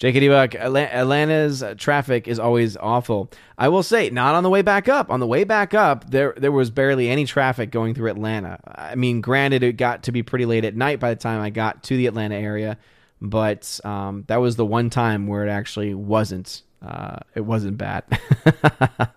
[0.00, 3.30] JKD Buck, Atlanta's traffic is always awful.
[3.58, 5.10] I will say, not on the way back up.
[5.10, 8.58] On the way back up, there there was barely any traffic going through Atlanta.
[8.64, 11.50] I mean, granted, it got to be pretty late at night by the time I
[11.50, 12.78] got to the Atlanta area,
[13.20, 18.04] but um, that was the one time where it actually wasn't uh, it wasn't bad.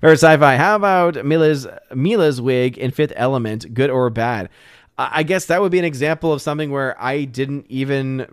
[0.00, 0.56] Very sci-fi.
[0.56, 3.72] How about Mila's Mila's wig in Fifth Element?
[3.72, 4.48] Good or bad?
[4.98, 8.26] I guess that would be an example of something where I didn't even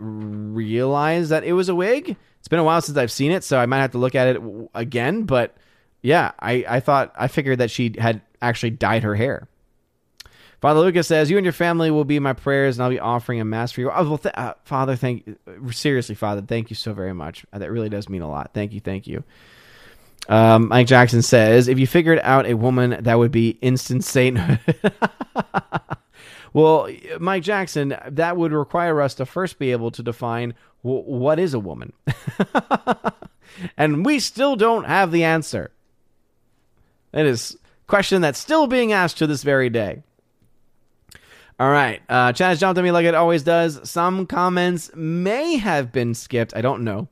[0.53, 2.15] realize that it was a wig.
[2.39, 4.27] It's been a while since I've seen it, so I might have to look at
[4.27, 4.41] it
[4.73, 5.23] again.
[5.23, 5.55] But
[6.01, 9.47] yeah, I, I thought I figured that she had actually dyed her hair.
[10.61, 13.41] Father Lucas says, "You and your family will be my prayers, and I'll be offering
[13.41, 15.37] a mass for you." Oh, well, th- uh, Father, thank you.
[15.71, 17.45] seriously, Father, thank you so very much.
[17.51, 18.51] That really does mean a lot.
[18.53, 19.25] Thank you, thank you.
[20.29, 24.59] Um, Mike Jackson says, "If you figured out a woman, that would be instant sainthood."
[26.53, 26.89] well,
[27.19, 31.53] Mike Jackson, that would require us to first be able to define w- what is
[31.53, 31.93] a woman,
[33.77, 35.71] and we still don't have the answer.
[37.13, 40.03] It is a question that's still being asked to this very day.
[41.59, 42.01] All right.
[42.09, 43.87] Uh, has jumped at me like it always does.
[43.89, 46.55] Some comments may have been skipped.
[46.55, 47.07] I don't know.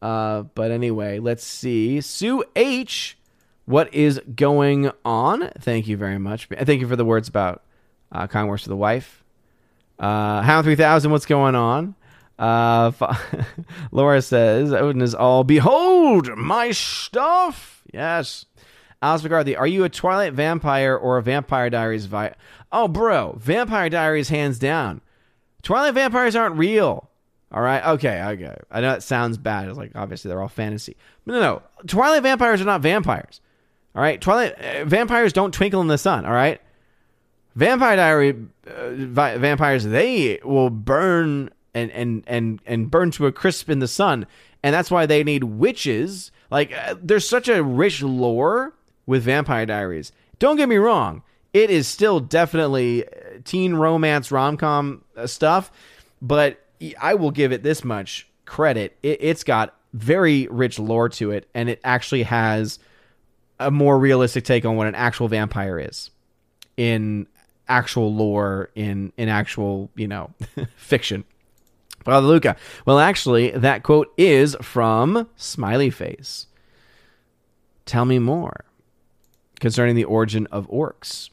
[0.00, 2.00] Uh, but anyway, let's see.
[2.00, 3.16] Sue H,
[3.64, 5.50] what is going on?
[5.58, 6.48] Thank you very much.
[6.48, 7.62] Thank you for the words about
[8.12, 9.24] uh, words to the wife.
[9.98, 11.94] Uh, Hound 3000, what's going on?
[12.38, 12.92] Uh,
[13.92, 17.82] Laura says, Odin is all, behold my stuff.
[17.92, 18.46] Yes.
[19.00, 22.34] Alice McCarthy, are you a Twilight vampire or a Vampire Diaries vi-
[22.70, 25.00] Oh, bro, Vampire Diaries hands down.
[25.62, 27.08] Twilight vampires aren't real.
[27.52, 27.84] All right.
[27.84, 28.22] Okay.
[28.22, 28.56] Okay.
[28.70, 29.68] I know it sounds bad.
[29.68, 30.96] It's like obviously they're all fantasy.
[31.26, 31.62] But no, no.
[31.86, 33.40] Twilight vampires are not vampires.
[33.94, 34.20] All right.
[34.20, 36.24] Twilight uh, vampires don't twinkle in the sun.
[36.24, 36.60] All right.
[37.54, 38.36] Vampire Diary
[38.66, 43.78] uh, vi- vampires they will burn and and and and burn to a crisp in
[43.78, 44.26] the sun,
[44.62, 46.30] and that's why they need witches.
[46.50, 48.74] Like uh, there's such a rich lore
[49.06, 50.12] with Vampire Diaries.
[50.38, 51.22] Don't get me wrong.
[51.52, 53.10] It is still definitely uh,
[53.44, 55.70] teen romance rom com uh, stuff,
[56.20, 56.64] but
[57.00, 58.96] I will give it this much credit.
[59.02, 62.78] It, it's got very rich lore to it, and it actually has
[63.60, 66.10] a more realistic take on what an actual vampire is
[66.76, 67.26] in
[67.68, 70.30] actual lore in in actual you know
[70.76, 71.24] fiction.
[72.04, 72.56] Father Luca.
[72.84, 76.46] Well, actually, that quote is from Smiley Face.
[77.86, 78.64] Tell me more
[79.60, 81.30] concerning the origin of orcs.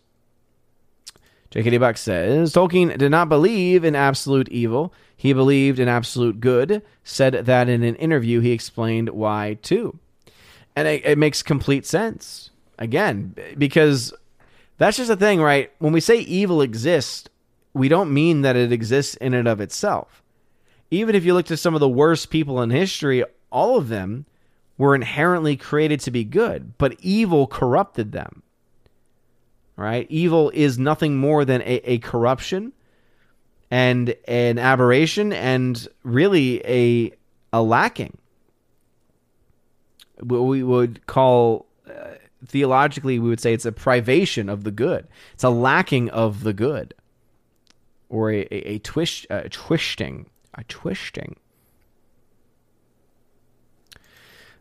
[1.51, 4.93] JKD Buck says Tolkien did not believe in absolute evil.
[5.17, 6.83] He believed in absolute good.
[7.03, 9.97] Said that in an interview, he explained why too.
[10.75, 12.51] And it, it makes complete sense.
[12.77, 14.13] Again, because
[14.79, 15.71] that's just the thing, right?
[15.77, 17.29] When we say evil exists,
[17.73, 20.23] we don't mean that it exists in and of itself.
[20.89, 24.25] Even if you look to some of the worst people in history, all of them
[24.77, 28.41] were inherently created to be good, but evil corrupted them.
[29.75, 30.07] Right?
[30.09, 32.73] Evil is nothing more than a, a corruption
[33.69, 37.13] and an aberration and really a
[37.51, 38.17] a lacking.
[40.19, 41.65] What we would call
[42.45, 45.07] theologically, we would say it's a privation of the good.
[45.33, 46.93] It's a lacking of the good,
[48.09, 51.35] or a, a, a twist, a twisting, a twisting.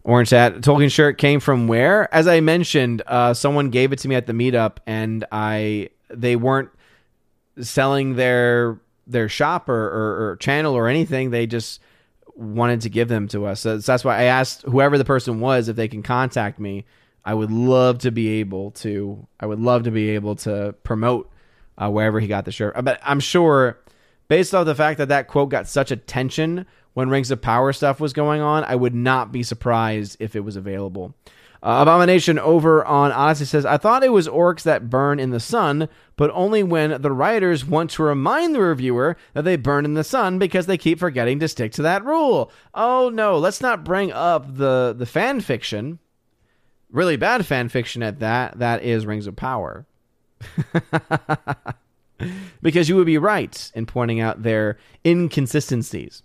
[0.04, 2.12] Orange hat Tolkien shirt came from where?
[2.14, 6.36] As I mentioned, uh, someone gave it to me at the meetup, and I they
[6.36, 6.70] weren't
[7.60, 11.30] selling their their shop or, or, or channel or anything.
[11.30, 11.80] They just
[12.36, 13.60] wanted to give them to us.
[13.60, 16.84] So that's why I asked whoever the person was if they can contact me.
[17.24, 19.26] I would love to be able to.
[19.38, 21.30] I would love to be able to promote
[21.76, 22.74] uh, wherever he got the shirt.
[22.82, 23.78] But I'm sure,
[24.28, 28.00] based off the fact that that quote got such attention when Rings of Power stuff
[28.00, 31.14] was going on, I would not be surprised if it was available.
[31.60, 35.40] Uh, Abomination over on Odysee says, I thought it was orcs that burn in the
[35.40, 39.94] sun, but only when the writers want to remind the reviewer that they burn in
[39.94, 42.52] the sun because they keep forgetting to stick to that rule.
[42.74, 45.98] Oh no, let's not bring up the, the fan fiction.
[46.90, 48.58] Really bad fan fiction at that.
[48.58, 49.86] That is Rings of Power.
[52.62, 56.22] because you would be right in pointing out their inconsistencies.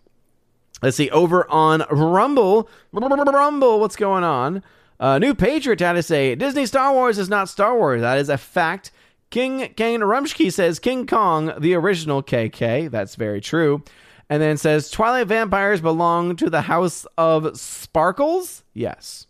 [0.81, 4.63] Let's see, over on Rumble, Rumble, what's going on?
[4.99, 8.01] Uh, new Patriot had to say Disney Star Wars is not Star Wars.
[8.01, 8.91] That is a fact.
[9.29, 12.91] King Kane Rumsky says King Kong, the original KK.
[12.91, 13.83] That's very true.
[14.29, 18.63] And then says Twilight vampires belong to the House of Sparkles.
[18.73, 19.27] Yes.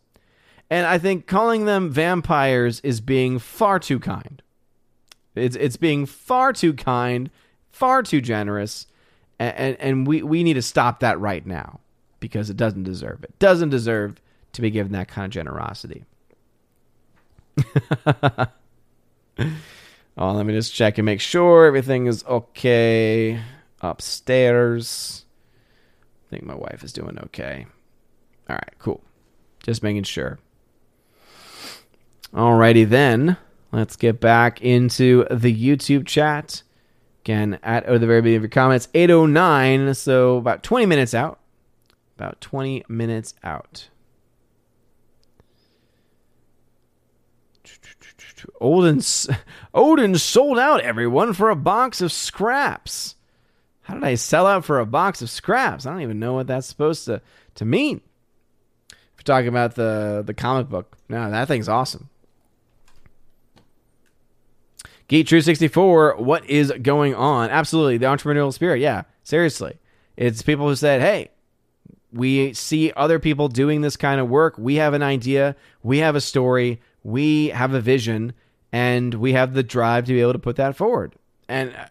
[0.74, 4.42] And I think calling them vampires is being far too kind.
[5.36, 7.30] It's it's being far too kind,
[7.70, 8.88] far too generous,
[9.38, 11.80] and, and, and we, we need to stop that right now
[12.20, 13.38] because it doesn't deserve it.
[13.38, 14.20] Doesn't deserve
[14.54, 16.06] to be given that kind of generosity.
[17.78, 18.48] oh,
[20.18, 23.40] let me just check and make sure everything is okay
[23.80, 25.26] upstairs.
[26.26, 27.68] I think my wife is doing okay.
[28.50, 29.04] All right, cool.
[29.62, 30.40] Just making sure.
[32.34, 33.38] Alrighty then,
[33.72, 36.64] let's get back into the YouTube chat.
[37.24, 41.40] Again, at oh, the very beginning of your comments, 809, so about 20 minutes out.
[42.18, 43.90] About 20 minutes out.
[48.60, 49.02] Odin,
[49.74, 53.16] Odin sold out everyone for a box of scraps.
[53.84, 55.86] How did I sell out for a box of scraps?
[55.86, 57.22] I don't even know what that's supposed to,
[57.56, 58.02] to mean.
[58.90, 62.10] If you're talking about the, the comic book, no, that thing's awesome.
[65.14, 67.52] Geek True 64, what is going on?
[67.52, 68.82] Absolutely, the entrepreneurial spirit.
[68.82, 69.78] Yeah, seriously.
[70.18, 71.30] It's people who said, hey,
[72.12, 74.56] we see other people doing this kind of work.
[74.58, 78.34] We have an idea, we have a story, we have a vision,
[78.72, 81.14] and we have the drive to be able to put that forward.
[81.48, 81.86] And uh,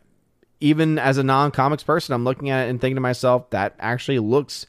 [0.59, 4.19] even as a non-comics person, I'm looking at it and thinking to myself, that actually
[4.19, 4.67] looks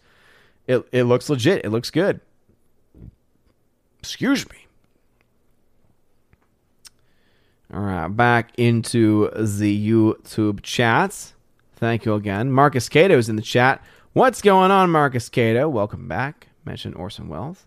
[0.67, 1.65] it, it looks legit.
[1.65, 2.21] It looks good.
[3.97, 4.62] Excuse me.
[7.73, 11.33] All right, back into the YouTube chat.
[11.77, 12.51] Thank you again.
[12.51, 13.83] Marcus Cato is in the chat.
[14.11, 15.67] What's going on, Marcus Cato?
[15.67, 16.49] Welcome back.
[16.65, 17.65] Mention Orson Welles.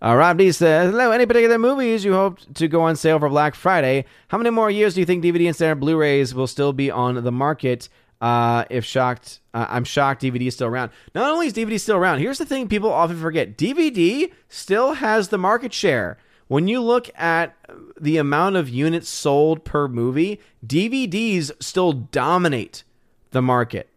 [0.00, 3.28] Uh, Rob D says, Hello, any particular movies you hope to go on sale for
[3.28, 4.04] Black Friday?
[4.28, 6.88] How many more years do you think DVD and standard Blu rays will still be
[6.88, 7.88] on the market?
[8.20, 10.92] Uh, if shocked, uh, I'm shocked DVD is still around.
[11.12, 15.30] Not only is DVD still around, here's the thing people often forget DVD still has
[15.30, 16.18] the market share.
[16.50, 17.54] When you look at
[18.00, 22.82] the amount of units sold per movie, DVDs still dominate
[23.30, 23.88] the market.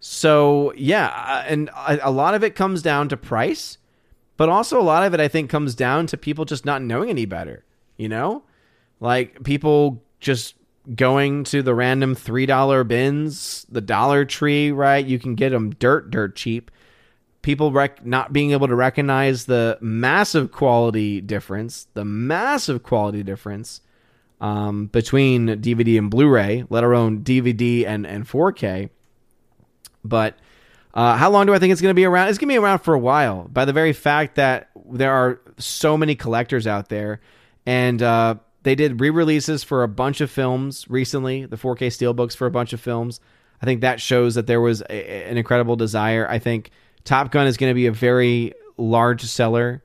[0.00, 3.78] So, yeah, uh, and a lot of it comes down to price,
[4.36, 7.08] but also a lot of it I think comes down to people just not knowing
[7.08, 7.64] any better,
[7.96, 8.42] you know?
[8.98, 10.56] Like people just
[10.96, 15.06] going to the random $3 bins, the Dollar Tree, right?
[15.06, 16.72] You can get them dirt dirt cheap
[17.42, 23.80] people rec- not being able to recognize the massive quality difference, the massive quality difference
[24.40, 28.90] um, between DVD and Blu-ray, let alone DVD and, and 4K.
[30.04, 30.36] But
[30.94, 32.28] uh, how long do I think it's going to be around?
[32.28, 33.48] It's going to be around for a while.
[33.48, 37.20] By the very fact that there are so many collectors out there,
[37.66, 41.46] and uh, they did re-releases for a bunch of films recently.
[41.46, 43.20] The 4K steelbooks for a bunch of films.
[43.60, 46.26] I think that shows that there was a, an incredible desire.
[46.28, 46.70] I think
[47.04, 49.82] Top Gun is going to be a very large seller.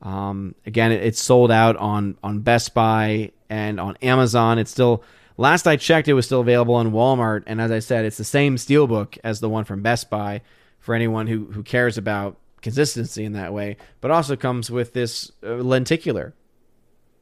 [0.00, 4.58] Um, again, it, it's sold out on on Best Buy and on Amazon.
[4.58, 5.04] It's still
[5.36, 7.44] last I checked, it was still available on Walmart.
[7.46, 10.42] And as I said, it's the same steelbook as the one from Best Buy
[10.78, 13.76] for anyone who who cares about consistency in that way.
[14.00, 16.34] But also comes with this uh, lenticular,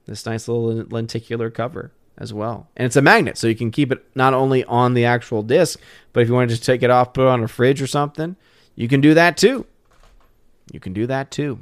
[0.07, 2.69] this nice little lenticular cover as well.
[2.77, 5.81] And it's a magnet, so you can keep it not only on the actual disc,
[6.13, 8.37] but if you want to take it off, put it on a fridge or something,
[8.75, 9.67] you can do that too.
[10.73, 11.61] You can do that too.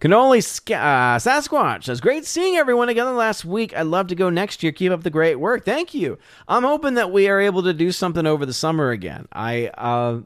[0.00, 0.40] Cannoli
[0.74, 3.74] uh, Sasquatch says, Great seeing everyone together last week.
[3.74, 4.72] I'd love to go next year.
[4.72, 5.64] Keep up the great work.
[5.64, 6.18] Thank you.
[6.46, 9.28] I'm hoping that we are able to do something over the summer again.
[9.32, 10.20] I uh,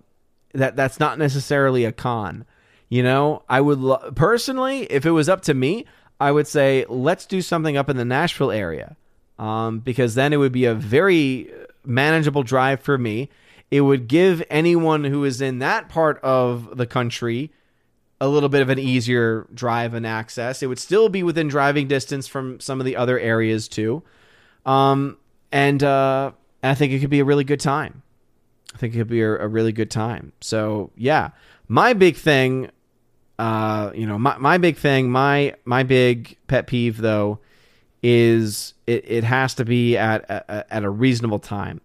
[0.54, 2.44] that that's not necessarily a con.
[2.88, 5.84] You know, I would lo- personally, if it was up to me,
[6.18, 8.96] I would say let's do something up in the Nashville area,
[9.38, 11.52] um, because then it would be a very
[11.84, 13.28] manageable drive for me.
[13.70, 17.52] It would give anyone who is in that part of the country
[18.20, 20.62] a little bit of an easier drive and access.
[20.62, 24.02] It would still be within driving distance from some of the other areas too.
[24.66, 25.18] Um,
[25.52, 26.32] and, uh,
[26.62, 28.02] I think it could be a really good time.
[28.74, 30.32] I think it could be a, a really good time.
[30.40, 31.30] So yeah,
[31.68, 32.70] my big thing,
[33.38, 37.38] uh, you know, my, my big thing, my, my big pet peeve though,
[38.02, 41.80] is it, it has to be at, at, at a reasonable time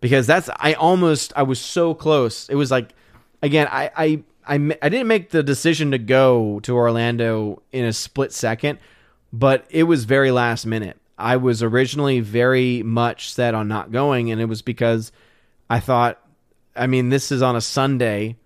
[0.00, 2.48] because that's I almost I was so close.
[2.48, 2.94] It was like
[3.42, 7.92] again I I I, I didn't make the decision to go to Orlando in a
[7.92, 8.78] split second,
[9.32, 10.98] but it was very last minute.
[11.18, 15.10] I was originally very much set on not going, and it was because
[15.68, 16.20] I thought,
[16.76, 18.36] I mean, this is on a Sunday,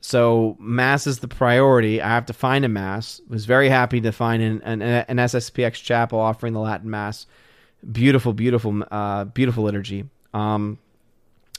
[0.00, 2.02] so mass is the priority.
[2.02, 3.20] I have to find a mass.
[3.28, 7.26] Was very happy to find an an, an SSPX chapel offering the Latin mass.
[7.90, 10.04] Beautiful, beautiful, uh, beautiful liturgy.
[10.34, 10.78] Um,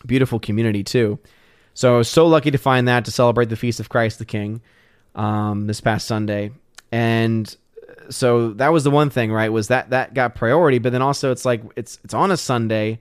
[0.06, 1.20] beautiful community too.
[1.74, 4.26] So I was so lucky to find that to celebrate the feast of Christ the
[4.26, 4.62] King
[5.16, 6.52] um, this past Sunday,
[6.92, 7.56] and
[8.10, 9.52] so that was the one thing, right?
[9.52, 13.00] Was that that got priority, but then also it's like it's it's on a Sunday,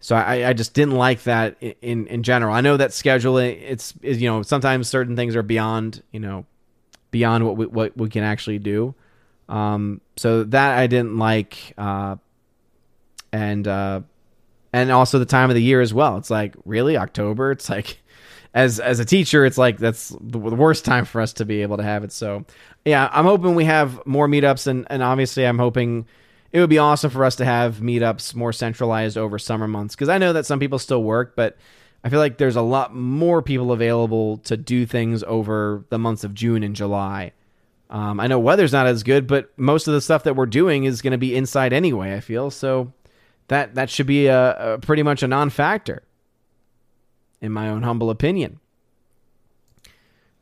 [0.00, 2.54] so I, I just didn't like that in in general.
[2.54, 6.46] I know that scheduling it's is, you know sometimes certain things are beyond you know
[7.10, 8.94] beyond what we what we can actually do.
[9.48, 12.16] Um, so that I didn't like, uh,
[13.32, 14.02] and uh,
[14.72, 16.16] and also the time of the year as well.
[16.16, 17.52] It's like really October.
[17.52, 17.98] It's like
[18.54, 21.76] as as a teacher, it's like that's the worst time for us to be able
[21.76, 22.12] to have it.
[22.12, 22.44] So
[22.84, 26.06] yeah, I'm hoping we have more meetups, and and obviously I'm hoping
[26.52, 30.08] it would be awesome for us to have meetups more centralized over summer months because
[30.08, 31.56] I know that some people still work, but
[32.02, 36.24] I feel like there's a lot more people available to do things over the months
[36.24, 37.32] of June and July.
[37.90, 40.84] Um, I know weather's not as good, but most of the stuff that we're doing
[40.84, 42.14] is going to be inside anyway.
[42.14, 42.92] I feel so
[43.48, 46.02] that that should be a, a pretty much a non-factor,
[47.40, 48.60] in my own humble opinion.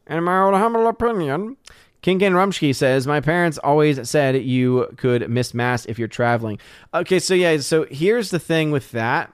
[0.09, 1.57] In my own humble opinion,
[2.03, 6.61] King Ken Rumsky says, My parents always said you could miss Mass if you're traveling.
[6.95, 9.33] Okay, so yeah, so here's the thing with that.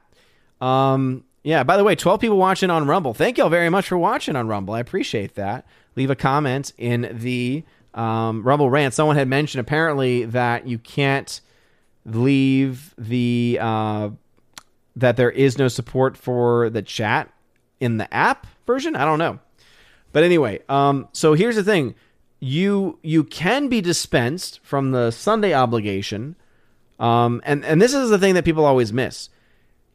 [0.61, 3.15] Um, yeah, by the way, 12 people watching on Rumble.
[3.15, 4.75] Thank y'all very much for watching on Rumble.
[4.75, 5.67] I appreciate that.
[5.97, 8.95] Leave a comment in the um, Rumble rant.
[8.95, 11.41] Someone had mentioned apparently that you can't
[12.05, 14.11] leave the uh,
[14.97, 17.33] that there is no support for the chat
[17.81, 18.97] in the app version.
[18.97, 19.39] I don't know,
[20.13, 21.95] but anyway, um, so here's the thing:
[22.41, 26.37] you you can be dispensed from the Sunday obligation,
[26.99, 29.29] um, and and this is the thing that people always miss.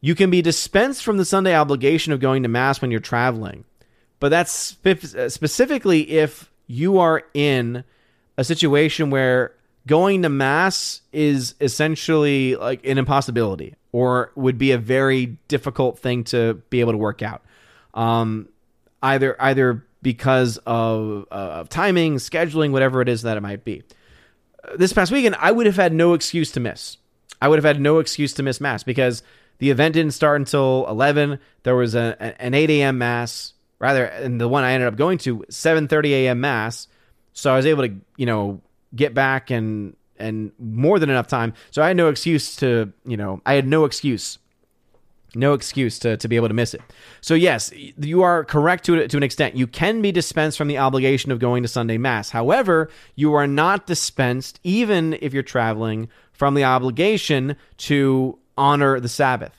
[0.02, 3.66] you can be dispensed from the Sunday obligation of going to Mass when you're traveling.
[4.20, 7.84] But that's spe- specifically if you are in
[8.38, 9.54] a situation where
[9.88, 16.24] going to Mass is essentially like an impossibility or would be a very difficult thing
[16.26, 17.44] to be able to work out.
[17.94, 18.50] Um,
[19.02, 23.84] either either because of, uh, of timing, scheduling, whatever it is that it might be.
[24.76, 26.98] This past weekend, I would have had no excuse to miss.
[27.42, 29.24] I would have had no excuse to miss mass because
[29.60, 31.40] the event didn't start until 11.
[31.64, 32.98] There was a, an 8 a.m.
[32.98, 36.42] mass, rather, and the one I ended up going to 7:30 a.m.
[36.42, 36.88] mass.
[37.34, 38.62] So I was able to, you know,
[38.98, 41.54] get back and and more than enough time.
[41.72, 44.40] So I had no excuse to, you know, I had no excuse
[45.36, 46.82] no excuse to, to be able to miss it.
[47.22, 49.56] So, yes, you are correct to, to an extent.
[49.56, 52.30] You can be dispensed from the obligation of going to Sunday Mass.
[52.30, 59.10] However, you are not dispensed, even if you're traveling, from the obligation to honor the
[59.10, 59.54] Sabbath,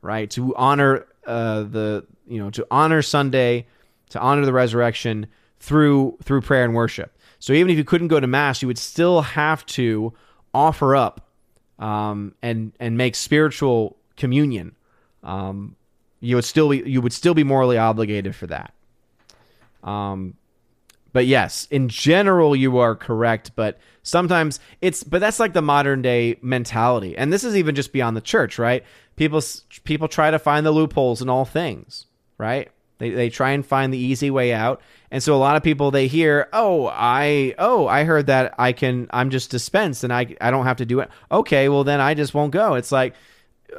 [0.00, 0.30] right?
[0.30, 3.66] To honor uh, the, you know, to honor Sunday,
[4.10, 5.26] to honor the resurrection
[5.62, 7.16] through through prayer and worship.
[7.38, 10.12] So even if you couldn't go to mass, you would still have to
[10.52, 11.30] offer up
[11.78, 14.74] um, and and make spiritual communion,
[15.22, 15.76] um,
[16.20, 18.74] you would still be you would still be morally obligated for that.
[19.84, 20.34] Um,
[21.12, 23.52] but yes, in general, you are correct.
[23.54, 27.92] But sometimes it's but that's like the modern day mentality, and this is even just
[27.92, 28.84] beyond the church, right?
[29.14, 29.40] People
[29.84, 32.06] people try to find the loopholes in all things,
[32.36, 32.68] right?
[33.02, 34.80] They they try and find the easy way out,
[35.10, 38.72] and so a lot of people they hear, oh, I oh I heard that I
[38.72, 41.10] can I'm just dispensed and I I don't have to do it.
[41.30, 42.74] Okay, well then I just won't go.
[42.74, 43.14] It's like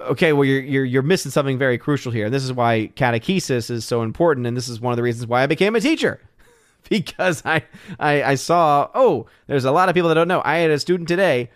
[0.02, 2.26] okay, well, you're, you're, you're missing something very crucial here.
[2.26, 4.48] And this is why catechesis is so important.
[4.48, 6.20] And this is one of the reasons why I became a teacher.
[6.90, 7.64] because I,
[8.00, 10.41] I, I saw, oh, there's a lot of people that don't know.
[10.44, 11.52] I had a student today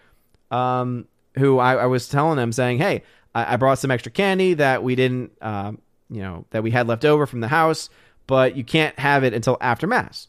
[0.51, 3.03] um, who I, I was telling them saying, hey,
[3.35, 7.05] I, brought some extra candy that we didn't, um, you know, that we had left
[7.05, 7.89] over from the house,
[8.25, 10.27] but you can't have it until after Mass.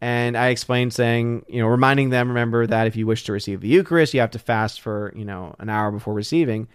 [0.00, 3.60] And I explained saying, you know, reminding them, remember that if you wish to receive
[3.60, 6.68] the Eucharist, you have to fast for, you know, an hour before receiving.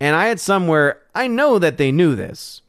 [0.00, 2.62] And I had somewhere, I know that they knew this,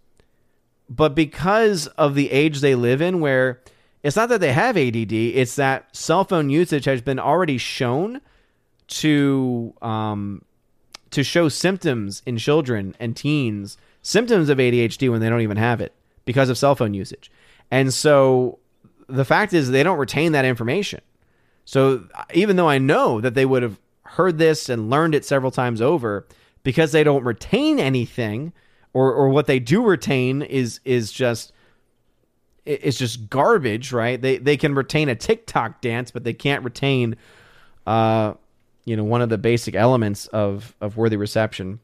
[0.90, 3.62] but because of the age they live in, where
[4.04, 8.20] it's not that they have ADD, it's that cell phone usage has been already shown
[8.88, 10.44] to um,
[11.10, 15.82] to show symptoms in children and teens, symptoms of ADHD when they don't even have
[15.82, 15.94] it
[16.26, 17.32] because of cell phone usage.
[17.72, 18.60] And so
[19.08, 21.02] the fact is they don't retain that information.
[21.66, 25.52] So even though I know that they would have heard this and learned it several
[25.52, 26.28] times over,
[26.64, 28.54] because they don't retain anything
[28.94, 31.52] or or what they do retain is is just
[32.66, 34.22] it's just garbage, right?
[34.22, 37.16] They they can retain a TikTok dance, but they can't retain
[37.86, 38.34] uh
[38.86, 41.80] you know one of the basic elements of of worthy reception.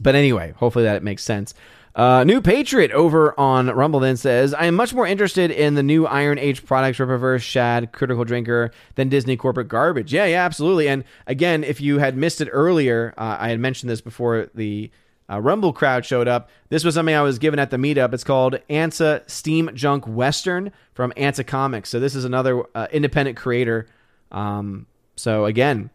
[0.00, 1.54] But anyway, hopefully that makes sense.
[1.94, 5.82] Uh, new Patriot over on Rumble then says, I am much more interested in the
[5.82, 10.12] new Iron Age products, Rippaverse, Shad, Critical Drinker, than Disney corporate garbage.
[10.12, 10.88] Yeah, yeah, absolutely.
[10.88, 14.92] And again, if you had missed it earlier, uh, I had mentioned this before the
[15.28, 16.50] uh, Rumble crowd showed up.
[16.68, 18.14] This was something I was given at the meetup.
[18.14, 21.88] It's called Ante Steam Junk Western from Ante Comics.
[21.90, 23.88] So this is another uh, independent creator.
[24.30, 25.90] Um, so again,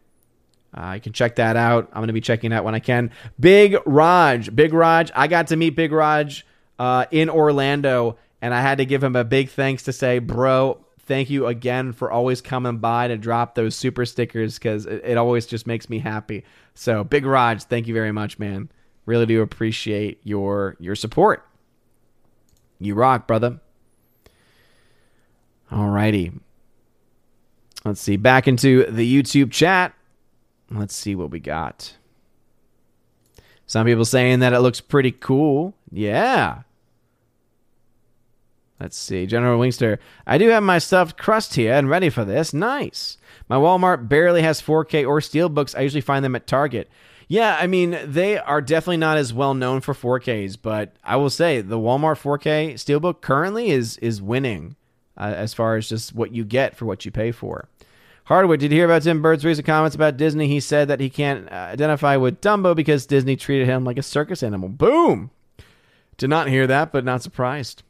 [0.74, 1.88] uh, you can check that out.
[1.92, 3.10] I'm going to be checking that when I can.
[3.38, 5.10] Big Raj, Big Raj.
[5.14, 6.44] I got to meet Big Raj
[6.78, 10.84] uh, in Orlando, and I had to give him a big thanks to say, bro,
[11.00, 15.16] thank you again for always coming by to drop those super stickers because it, it,
[15.16, 16.44] always just makes me happy.
[16.74, 18.68] So, Big Raj, thank you very much, man.
[19.06, 21.46] Really do appreciate your your support.
[22.80, 23.60] You rock, brother.
[25.70, 26.40] Alrighty.
[27.84, 28.16] Let's see.
[28.16, 29.94] Back into the YouTube chat.
[30.70, 31.96] Let's see what we got.
[33.66, 35.74] Some people saying that it looks pretty cool.
[35.90, 36.62] Yeah.
[38.80, 39.26] Let's see.
[39.26, 39.98] General Wingster.
[40.26, 42.52] I do have my stuffed crust here and ready for this.
[42.52, 43.18] Nice.
[43.48, 45.76] My Walmart barely has 4K or Steelbooks.
[45.76, 46.88] I usually find them at Target.
[47.28, 51.30] Yeah, I mean, they are definitely not as well known for 4Ks, but I will
[51.30, 54.76] say the Walmart 4K Steelbook currently is is winning
[55.16, 57.68] uh, as far as just what you get for what you pay for.
[58.24, 60.48] Hardwood, did you hear about Tim Burton's recent comments about Disney?
[60.48, 64.02] He said that he can't uh, identify with Dumbo because Disney treated him like a
[64.02, 64.70] circus animal.
[64.70, 65.30] Boom!
[66.16, 67.82] Did not hear that, but not surprised.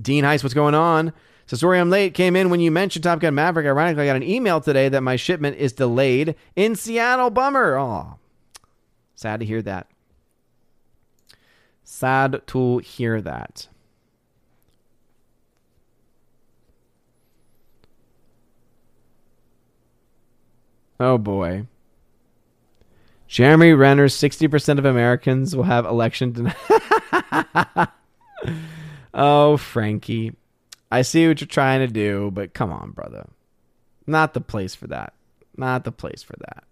[0.00, 1.14] Dean Heist, what's going on?
[1.46, 2.12] So sorry I'm late.
[2.12, 3.66] Came in when you mentioned Top Gun Maverick.
[3.66, 7.30] Ironically, I got an email today that my shipment is delayed in Seattle.
[7.30, 7.78] Bummer.
[7.78, 8.18] Oh,
[9.14, 9.86] sad to hear that.
[11.84, 13.68] Sad to hear that.
[20.98, 21.66] Oh boy.
[23.28, 26.54] Jeremy Renner, 60% of Americans will have election denial.
[29.14, 30.32] oh, Frankie.
[30.90, 33.28] I see what you're trying to do, but come on, brother.
[34.06, 35.12] Not the place for that.
[35.56, 36.64] Not the place for that.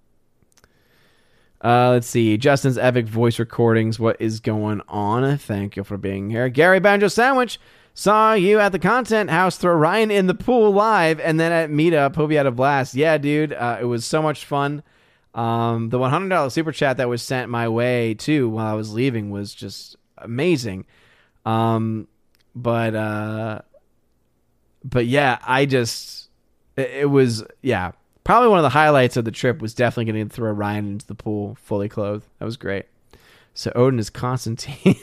[1.65, 2.37] Uh, let's see.
[2.37, 3.99] Justin's epic voice recordings.
[3.99, 5.39] What is going on?
[5.39, 6.49] Thank you for being here.
[6.49, 7.59] Gary Banjo Sandwich
[7.95, 11.71] saw you at the content house throw Ryan in the pool live and then at
[11.71, 12.17] meetup.
[12.17, 12.95] Hope you had a blast.
[12.95, 13.53] Yeah, dude.
[13.53, 14.83] Uh, it was so much fun.
[15.35, 19.31] Um, the $100 super chat that was sent my way too while I was leaving
[19.31, 20.87] was just amazing.
[21.47, 22.09] Um,
[22.55, 23.61] but, uh,
[24.83, 26.29] but yeah, I just,
[26.77, 27.93] it, it was, yeah,
[28.25, 31.07] probably one of the highlights of the trip was definitely getting to throw Ryan into
[31.07, 32.27] the pool fully clothed.
[32.39, 32.87] That was great.
[33.55, 34.99] So Odin is Constantine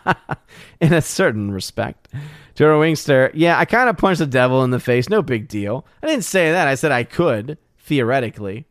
[0.80, 2.08] in a certain respect.
[2.54, 5.08] Jordan Wingster, yeah, I kind of punched the devil in the face.
[5.08, 5.84] No big deal.
[6.02, 6.68] I didn't say that.
[6.68, 8.66] I said I could theoretically.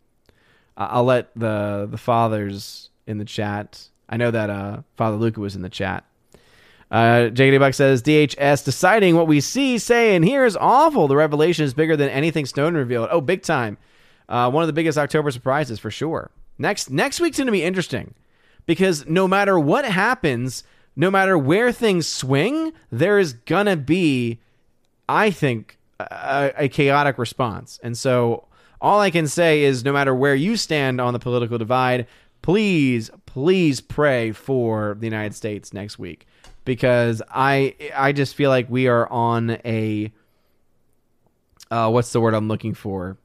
[0.77, 3.89] I'll let the the fathers in the chat.
[4.07, 6.05] I know that uh, Father Luca was in the chat.
[6.89, 11.07] Uh, JD Buck says DHS deciding what we see, say, and hear is awful.
[11.07, 13.09] The revelation is bigger than anything Snowden revealed.
[13.11, 13.77] Oh, big time!
[14.27, 16.31] Uh, one of the biggest October surprises for sure.
[16.57, 18.13] Next next week's going to be interesting
[18.65, 20.63] because no matter what happens,
[20.95, 24.39] no matter where things swing, there is gonna be,
[25.07, 27.79] I think, a, a chaotic response.
[27.83, 28.47] And so
[28.79, 32.07] all I can say is no matter where you stand on the political divide,
[32.41, 36.25] please, please pray for the United States next week
[36.65, 40.11] because I I just feel like we are on a
[41.69, 43.17] uh, what's the word I'm looking for?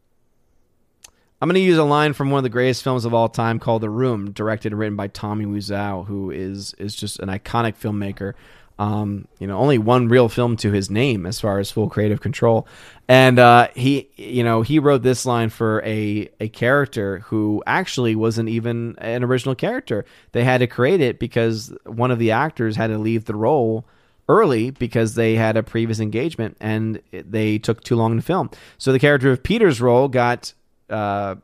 [1.40, 3.58] I'm going to use a line from one of the greatest films of all time
[3.58, 7.76] called The Room, directed and written by Tommy Wiseau, who is is just an iconic
[7.76, 8.32] filmmaker.
[8.78, 12.20] Um, you know, only one real film to his name as far as full creative
[12.20, 12.66] control.
[13.08, 18.16] And uh, he, you know, he wrote this line for a a character who actually
[18.16, 20.06] wasn't even an original character.
[20.32, 23.84] They had to create it because one of the actors had to leave the role
[24.28, 28.50] early because they had a previous engagement and they took too long to film.
[28.78, 30.52] So the character of Peter's role got
[30.90, 31.36] uh,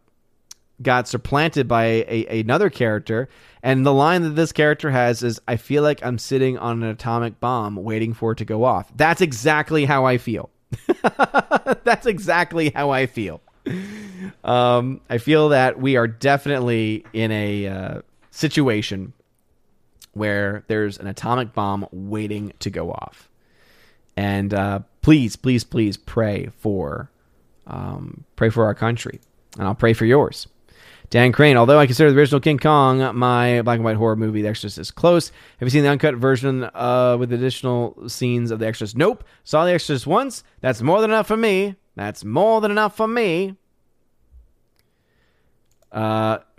[0.83, 3.29] got supplanted by a, another character.
[3.63, 6.89] And the line that this character has is, I feel like I'm sitting on an
[6.89, 8.93] atomic bomb waiting for it to go off.
[8.97, 10.51] That's exactly how I feel.
[11.85, 13.41] That's exactly how I feel.
[14.45, 18.01] Um, I feel that we are definitely in a uh,
[18.31, 19.13] situation
[20.13, 23.29] where there's an atomic bomb waiting to go off.
[24.17, 27.11] And uh, please, please, please pray for
[27.67, 29.21] um, pray for our country,
[29.59, 30.49] and I'll pray for yours.
[31.13, 34.41] Dan Crane, although I consider the original King Kong my black and white horror movie,
[34.41, 35.29] The Exorcist is close.
[35.59, 38.97] Have you seen the uncut version uh, with additional scenes of The Exorcist?
[38.97, 39.23] Nope.
[39.45, 40.43] Saw The Exorcist once.
[40.63, 41.77] That's more than enough for me.
[41.97, 43.57] That's more than enough for me.
[45.93, 46.39] Uh,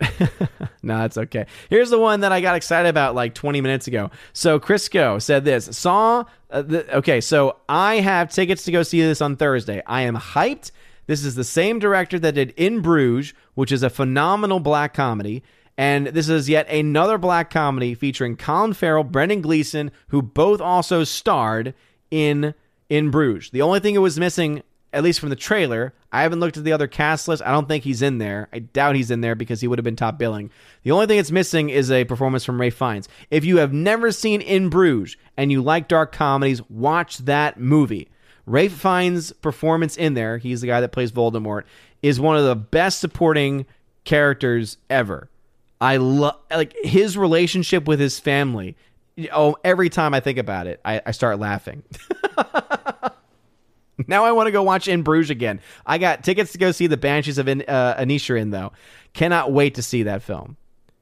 [0.82, 1.46] no, that's okay.
[1.68, 4.12] Here's the one that I got excited about like 20 minutes ago.
[4.32, 5.76] So Crisco said this.
[5.76, 6.24] Saw.
[6.48, 9.82] Uh, the, okay, so I have tickets to go see this on Thursday.
[9.84, 10.70] I am hyped.
[11.06, 15.42] This is the same director that did In Bruges, which is a phenomenal black comedy.
[15.76, 21.04] And this is yet another black comedy featuring Colin Farrell, Brendan Gleeson, who both also
[21.04, 21.74] starred
[22.10, 22.54] in
[22.88, 23.50] In Bruges.
[23.50, 24.62] The only thing it was missing,
[24.92, 27.42] at least from the trailer, I haven't looked at the other cast list.
[27.44, 28.48] I don't think he's in there.
[28.52, 30.50] I doubt he's in there because he would have been top billing.
[30.84, 33.08] The only thing it's missing is a performance from Ralph Fiennes.
[33.32, 38.08] If you have never seen In Bruges and you like dark comedies, watch that movie.
[38.46, 41.64] Ralph Fiennes' performance in there, he's the guy that plays Voldemort,
[42.02, 43.66] is one of the best supporting
[44.04, 45.30] characters ever.
[45.80, 48.76] I love like his relationship with his family.
[49.32, 51.82] Oh, every time I think about it, I, I start laughing.
[54.06, 55.60] now I want to go watch In Bruges again.
[55.86, 58.72] I got tickets to go see the Banshees of in, uh, Inisherin though.
[59.12, 60.56] Cannot wait to see that film.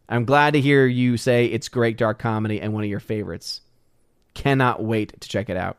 [0.08, 3.62] I'm glad to hear you say it's great dark comedy and one of your favorites.
[4.34, 5.78] Cannot wait to check it out.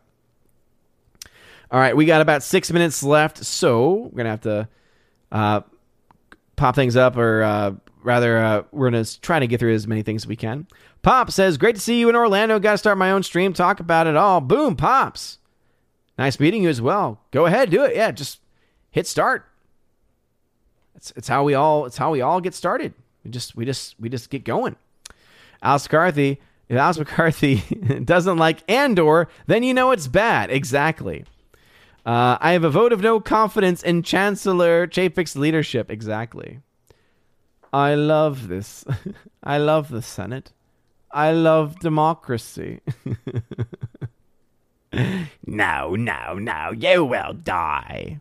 [1.73, 4.67] All right, we got about six minutes left, so we're gonna have to
[5.31, 5.61] uh,
[6.55, 7.73] pop things up, or uh,
[8.03, 10.67] rather, uh, we're gonna try to get through as many things as we can.
[11.01, 12.59] Pop says, "Great to see you in Orlando.
[12.59, 13.53] Got to start my own stream.
[13.53, 14.39] Talk about it all.
[14.39, 15.39] Boom, pops.
[16.15, 17.19] Nice meeting you as well.
[17.31, 17.95] Go ahead, do it.
[17.95, 18.39] Yeah, just
[18.91, 19.49] hit start.
[20.93, 22.93] It's it's how we all it's how we all get started.
[23.23, 24.75] We just we just we just get going.
[25.63, 26.39] Alice McCarthy.
[26.69, 27.57] If Alice McCarthy
[28.05, 30.51] doesn't like Andor, then you know it's bad.
[30.51, 31.25] Exactly.
[32.05, 35.89] Uh, I have a vote of no confidence in Chancellor Chapek's leadership.
[35.89, 36.59] Exactly.
[37.71, 38.83] I love this.
[39.43, 40.51] I love the Senate.
[41.11, 42.81] I love democracy.
[45.45, 46.71] no, no, no.
[46.75, 48.19] You will die.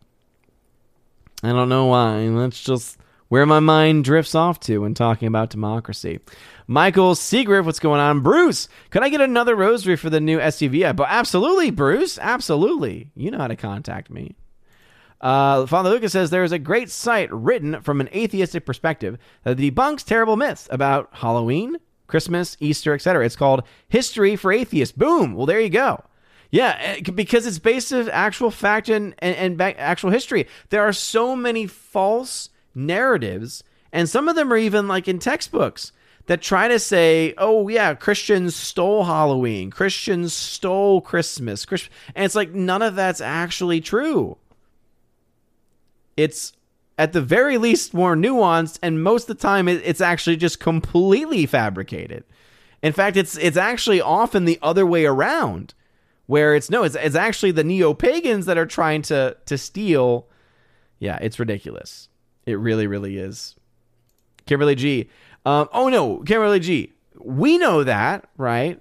[1.43, 2.29] I don't know why.
[2.29, 2.99] That's just
[3.33, 6.21] where my mind drifts off to when talking about democracy.
[6.67, 8.21] Michael Seagriff, what's going on?
[8.21, 10.95] Bruce, can I get another rosary for the new SUV?
[10.95, 13.11] But absolutely, Bruce, absolutely.
[13.15, 14.37] You know how to contact me.
[15.19, 19.57] Uh, Father Lucas says there is a great site written from an atheistic perspective that
[19.57, 21.79] debunks terrible myths about Halloween,
[22.09, 23.25] Christmas, Easter, etc.
[23.25, 24.95] It's called History for Atheists.
[24.95, 25.33] Boom.
[25.33, 26.05] Well, there you go.
[26.51, 30.49] Yeah, eh, because it's based on actual fact and, and, and actual history.
[30.69, 33.63] There are so many false narratives,
[33.93, 35.93] and some of them are even like in textbooks
[36.27, 41.67] that try to say, "Oh yeah, Christians stole Halloween, Christians stole Christmas,"
[42.15, 44.37] and it's like none of that's actually true.
[46.17, 46.53] It's
[46.99, 51.47] at the very least more nuanced, and most of the time it's actually just completely
[51.47, 52.25] fabricated.
[52.83, 55.75] In fact, it's it's actually often the other way around
[56.27, 60.29] where it's no, it's it's actually the neo pagans that are trying to to steal.
[60.99, 62.09] Yeah, it's ridiculous.
[62.47, 63.55] It really, really is.
[64.47, 65.09] Kimberly G.
[65.45, 66.93] Um, oh no, Kimberly G.
[67.19, 68.81] We know that, right?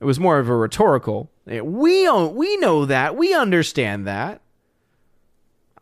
[0.00, 1.30] It was more of a rhetorical.
[1.46, 3.16] We we know that.
[3.16, 4.40] We understand that.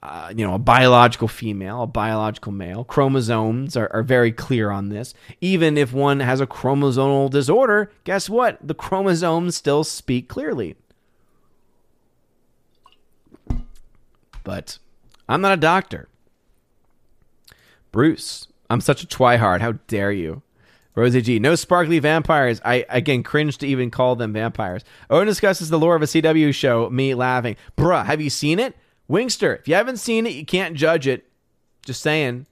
[0.03, 2.85] Uh, you know, a biological female, a biological male.
[2.85, 5.15] Chromosomes are, are very clear on this.
[5.41, 8.59] Even if one has a chromosomal disorder, guess what?
[8.63, 10.77] The chromosomes still speak clearly.
[14.45, 14.79] But
[15.29, 16.09] I'm not a doctor.
[17.97, 19.63] Bruce, I'm such a twihard.
[19.63, 20.43] How dare you?
[20.95, 21.39] Rosie G.
[21.39, 22.61] No sparkly vampires.
[22.63, 24.85] I again cringe to even call them vampires.
[25.09, 26.91] Owen discusses the lore of a CW show.
[26.91, 27.57] Me laughing.
[27.75, 28.77] Bruh, have you seen it?
[29.09, 31.25] Wingster, if you haven't seen it, you can't judge it.
[31.87, 32.45] Just saying.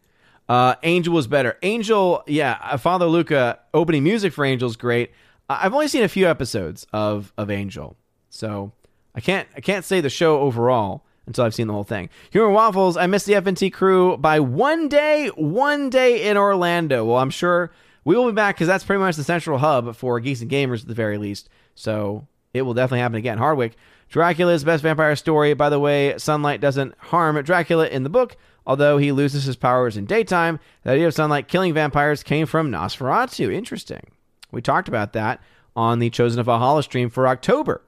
[0.48, 1.58] Uh, Angel was better.
[1.62, 5.10] Angel, yeah, uh, Father Luca opening music for Angel is great.
[5.50, 7.98] I've only seen a few episodes of of Angel,
[8.30, 8.72] so
[9.14, 12.10] I can't I can't say the show overall until I've seen the whole thing.
[12.30, 17.04] Human Waffles, I missed the FNT crew by one day, one day in Orlando.
[17.04, 17.70] Well, I'm sure
[18.04, 20.82] we will be back because that's pretty much the central hub for geeks and gamers
[20.82, 21.48] at the very least.
[21.74, 23.38] So it will definitely happen again.
[23.38, 23.76] Hardwick,
[24.08, 25.54] Dracula's best vampire story.
[25.54, 28.36] By the way, sunlight doesn't harm Dracula in the book,
[28.66, 30.60] although he loses his powers in daytime.
[30.82, 33.52] The idea of sunlight killing vampires came from Nosferatu.
[33.52, 34.10] Interesting.
[34.52, 35.42] We talked about that
[35.74, 37.82] on the Chosen of Valhalla stream for October.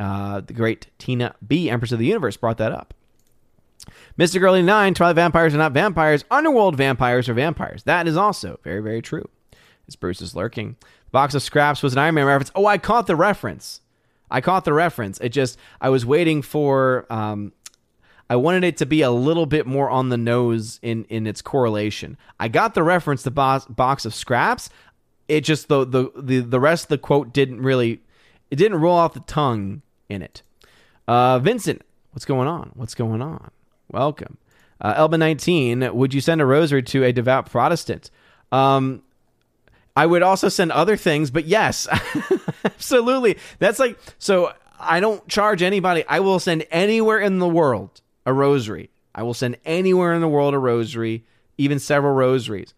[0.00, 2.94] Uh, the great Tina B, Empress of the Universe, brought that up.
[4.18, 4.40] Mr.
[4.40, 6.24] Girly 9, Twilight vampires are not vampires.
[6.30, 7.82] Underworld vampires are vampires.
[7.84, 9.28] That is also very, very true.
[9.86, 10.76] As Bruce is lurking.
[11.12, 12.50] Box of Scraps was an Iron Man reference.
[12.54, 13.82] Oh, I caught the reference.
[14.30, 15.18] I caught the reference.
[15.18, 17.52] It just I was waiting for um,
[18.28, 21.42] I wanted it to be a little bit more on the nose in in its
[21.42, 22.16] correlation.
[22.38, 24.70] I got the reference to box, box of scraps.
[25.26, 28.00] It just the, the the the rest of the quote didn't really
[28.50, 30.42] it didn't roll off the tongue in it.
[31.08, 31.82] Uh, Vincent,
[32.12, 32.72] what's going on?
[32.74, 33.50] What's going on?
[33.90, 34.36] Welcome.
[34.80, 38.10] Uh, Elba 19, would you send a rosary to a devout Protestant?
[38.50, 39.02] Um,
[39.96, 41.86] I would also send other things, but yes,
[42.64, 43.38] absolutely.
[43.58, 46.04] That's like, so I don't charge anybody.
[46.08, 48.90] I will send anywhere in the world a rosary.
[49.14, 51.24] I will send anywhere in the world a rosary,
[51.58, 52.74] even several rosaries.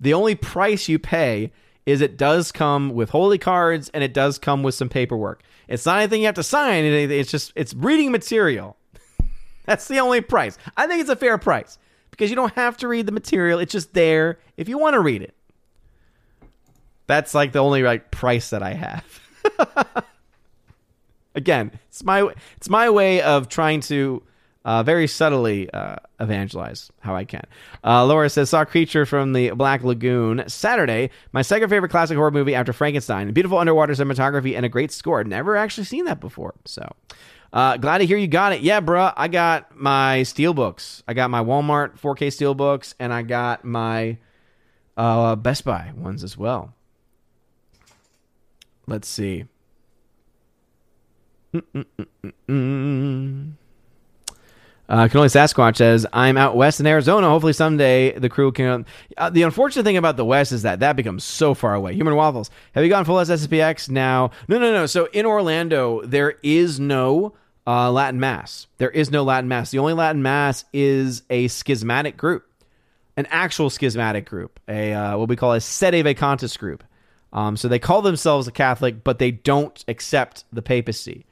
[0.00, 1.52] The only price you pay
[1.84, 5.42] is it does come with holy cards and it does come with some paperwork.
[5.68, 6.84] It's not anything you have to sign.
[6.84, 8.76] It's just it's reading material.
[9.66, 10.58] That's the only price.
[10.76, 11.78] I think it's a fair price
[12.10, 13.58] because you don't have to read the material.
[13.58, 15.34] It's just there if you want to read it.
[17.06, 19.20] That's like the only like price that I have.
[21.34, 24.22] Again, it's my it's my way of trying to
[24.66, 27.44] uh, very subtly uh, evangelize how I can.
[27.84, 31.10] Uh, Laura says, saw Creature from the Black Lagoon Saturday.
[31.32, 33.32] My second favorite classic horror movie after Frankenstein.
[33.32, 35.22] Beautiful underwater cinematography and a great score.
[35.22, 36.54] Never actually seen that before.
[36.64, 36.84] So
[37.52, 38.60] uh, glad to hear you got it.
[38.60, 39.12] Yeah, bruh.
[39.16, 41.04] I got my steel books.
[41.06, 44.18] I got my Walmart 4K steel books, and I got my
[44.96, 46.74] uh, Best Buy ones as well.
[48.88, 49.44] Let's see.
[51.54, 53.52] Mm-mm-mm-mm.
[54.88, 57.28] Uh, can only Sasquatch says, "I'm out west in Arizona.
[57.28, 58.86] Hopefully someday the crew can."
[59.16, 61.94] Uh, the unfortunate thing about the west is that that becomes so far away.
[61.94, 62.50] Human waffles.
[62.72, 64.30] Have you gone full SSPX now?
[64.48, 64.86] No, no, no.
[64.86, 67.34] So in Orlando, there is no
[67.66, 68.68] uh, Latin Mass.
[68.78, 69.70] There is no Latin Mass.
[69.70, 72.46] The only Latin Mass is a schismatic group,
[73.16, 76.84] an actual schismatic group, a uh, what we call a sede vacantis group.
[77.32, 81.26] Um, so they call themselves a Catholic, but they don't accept the papacy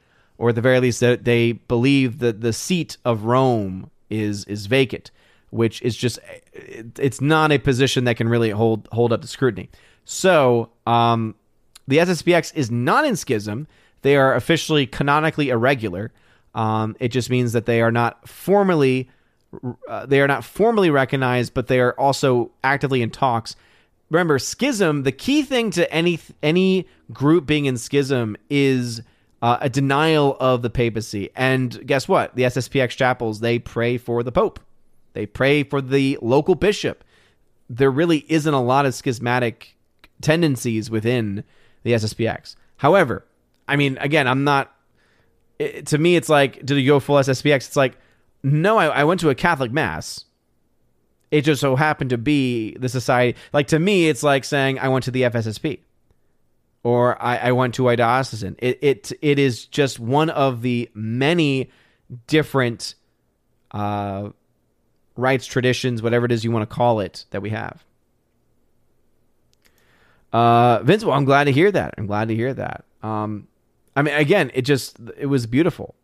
[0.45, 4.67] or at the very least that they believe that the seat of Rome is is
[4.67, 5.11] vacant,
[5.49, 6.19] which is just
[6.53, 9.71] it's not a position that can really hold hold up to scrutiny.
[10.05, 11.35] So um,
[11.89, 13.67] the SSPX is not in schism;
[14.03, 16.13] they are officially canonically irregular.
[16.55, 19.09] Um, it just means that they are not formally
[19.89, 23.57] uh, they are not formally recognized, but they are also actively in talks.
[24.11, 25.05] Remember, schism.
[25.05, 29.01] The key thing to any any group being in schism is
[29.45, 31.29] uh, a denial of the papacy.
[31.37, 32.35] And guess what?
[32.35, 34.59] The SSPX chapels they pray for the Pope.
[35.13, 37.05] They pray for the local bishop.
[37.69, 39.77] There really isn't a lot of schismatic
[40.23, 41.45] tendencies within
[41.83, 42.57] the SSPX.
[42.79, 43.27] However,
[43.69, 44.75] I mean, again, I'm not.
[45.59, 47.57] It, to me, it's like, did you go full SSPX?
[47.67, 47.99] It's like,
[48.43, 50.25] no, I, I went to a Catholic mass.
[51.31, 53.39] It just so happened to be the society.
[53.53, 55.81] Like to me, it's like saying I went to the FSSP
[56.85, 58.55] or I, I went to a diocesan.
[58.59, 61.71] It, it it is just one of the many
[62.29, 62.95] different
[63.73, 64.29] uh,
[65.17, 67.83] rites, traditions, whatever it is you want to call it, that we have.
[70.33, 71.95] Uh, Vince, well, I'm glad to hear that.
[71.97, 72.85] I'm glad to hear that.
[73.03, 73.49] Um,
[73.97, 75.95] I mean, again, it just it was beautiful.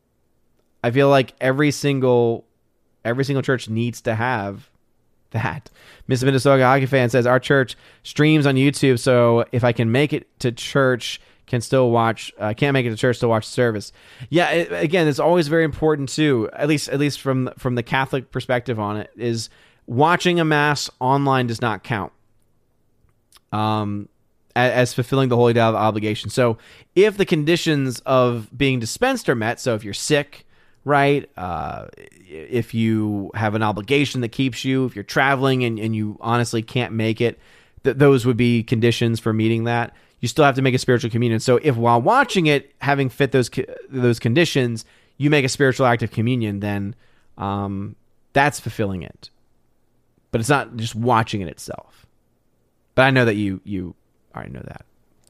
[0.82, 2.47] I feel like every single
[3.05, 4.69] every single church needs to have
[5.31, 5.70] that.
[6.07, 10.12] Miss Minnesota hockey fan says our church streams on YouTube, so if I can make
[10.12, 12.32] it to church, can still watch.
[12.39, 13.93] I uh, can't make it to church to watch service.
[14.31, 16.48] Yeah, it, again, it's always very important too.
[16.52, 19.51] At least, at least from from the Catholic perspective on it, is
[19.86, 22.12] watching a mass online does not count.
[23.52, 24.09] Um,
[24.55, 26.31] as, as fulfilling the holy day obligation.
[26.31, 26.59] So,
[26.94, 30.47] if the conditions of being dispensed are met, so if you're sick,
[30.85, 31.28] right?
[31.36, 31.86] Uh,
[32.28, 36.62] if you have an obligation that keeps you, if you're traveling and, and you honestly
[36.62, 37.39] can't make it,
[37.85, 41.11] th- those would be conditions for meeting that you still have to make a spiritual
[41.11, 41.40] communion.
[41.40, 43.51] So if while watching it, having fit those
[43.89, 44.85] those conditions,
[45.16, 46.94] you make a spiritual act of communion, then
[47.39, 47.97] um,
[48.32, 49.31] that's fulfilling it.
[50.31, 52.07] But it's not just watching it itself.
[52.94, 53.94] But I know that you you
[54.35, 54.85] already know that.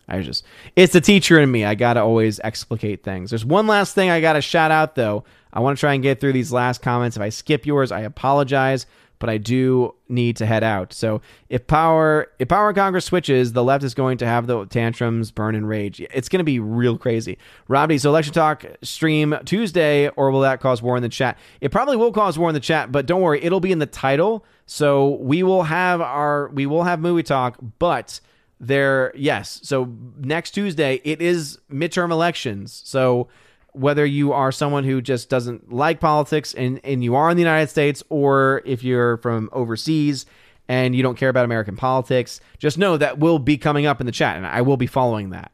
[0.09, 0.45] I just
[0.75, 1.65] it's the teacher in me.
[1.65, 3.31] I gotta always explicate things.
[3.31, 5.25] There's one last thing I gotta shout out though.
[5.53, 7.17] I want to try and get through these last comments.
[7.17, 8.87] If I skip yours, I apologize
[9.21, 10.93] but I do need to head out.
[10.93, 11.21] So
[11.51, 15.31] if power if power in Congress switches, the left is going to have the tantrums,
[15.31, 16.01] burn and rage.
[16.01, 17.39] It's going to be real crazy.
[17.69, 21.39] Robbie, so election talk stream Tuesday, or will that cause war in the chat?
[21.61, 23.87] It probably will cause war in the chat, but don't worry, it'll be in the
[23.87, 24.45] title.
[24.65, 28.21] So we will have our we will have movie talk, but
[28.59, 29.61] there yes.
[29.63, 32.81] So next Tuesday it is midterm elections.
[32.87, 33.29] So
[33.73, 37.43] whether you are someone who just doesn't like politics and, and you are in the
[37.43, 40.27] United States, or if you're from overseas
[40.69, 44.07] and you don't care about American politics, just know that will be coming up in
[44.07, 45.53] the chat, and I will be following that.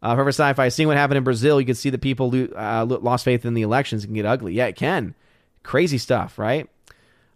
[0.00, 2.86] Uh, Forever Sci-Fi, seeing what happened in Brazil, you can see the people lo- uh,
[2.86, 4.54] lost faith in the elections and get ugly.
[4.54, 5.14] Yeah, it can.
[5.64, 6.68] Crazy stuff, right?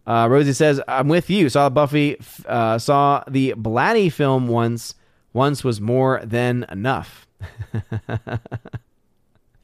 [0.06, 1.48] Uh, Rosie says, "I'm with you.
[1.48, 2.18] Saw Buffy.
[2.46, 4.94] Uh, saw the Blatty film once.
[5.32, 7.26] Once was more than enough."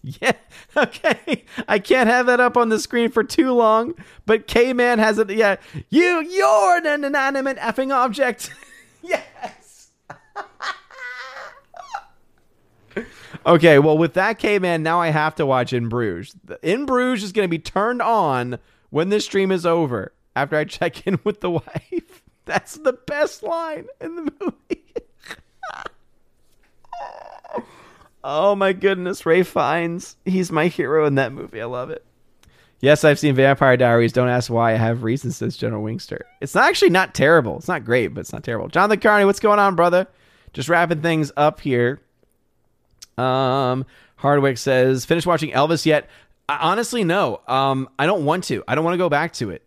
[0.20, 0.32] Yeah.
[0.76, 1.44] Okay.
[1.66, 3.94] I can't have that up on the screen for too long.
[4.26, 5.30] But K Man has it.
[5.30, 5.56] Yeah.
[5.88, 8.52] You, you're an inanimate effing object.
[9.02, 9.90] yes.
[13.46, 13.78] okay.
[13.78, 16.36] Well, with that K Man, now I have to watch In Bruges.
[16.62, 18.58] In Bruges is going to be turned on
[18.90, 22.22] when this stream is over after I check in with the wife.
[22.44, 24.84] That's the best line in the movie.
[28.22, 30.16] Oh my goodness, Ralph Fiennes.
[30.24, 31.60] He's my hero in that movie.
[31.60, 32.04] I love it.
[32.80, 34.12] Yes, I've seen Vampire Diaries.
[34.12, 34.72] Don't ask why.
[34.72, 36.20] I have reasons, says General Wingster.
[36.40, 37.56] It's actually not terrible.
[37.56, 38.68] It's not great, but it's not terrible.
[38.68, 40.06] Jonathan Carney, what's going on, brother?
[40.52, 42.00] Just wrapping things up here.
[43.16, 43.84] Um,
[44.16, 46.08] Hardwick says, finished watching Elvis yet?
[46.48, 47.40] I, honestly, no.
[47.48, 48.62] Um, I don't want to.
[48.68, 49.62] I don't want to go back to it.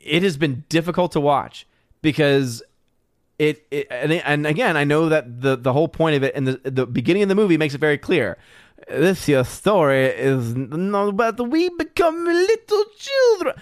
[0.00, 1.68] It has been difficult to watch
[2.02, 2.62] because
[3.40, 6.44] it, it and, and, again, I know that the the whole point of it in
[6.44, 8.36] the the beginning of the movie makes it very clear.
[8.86, 13.54] This your story is not about the we become little children.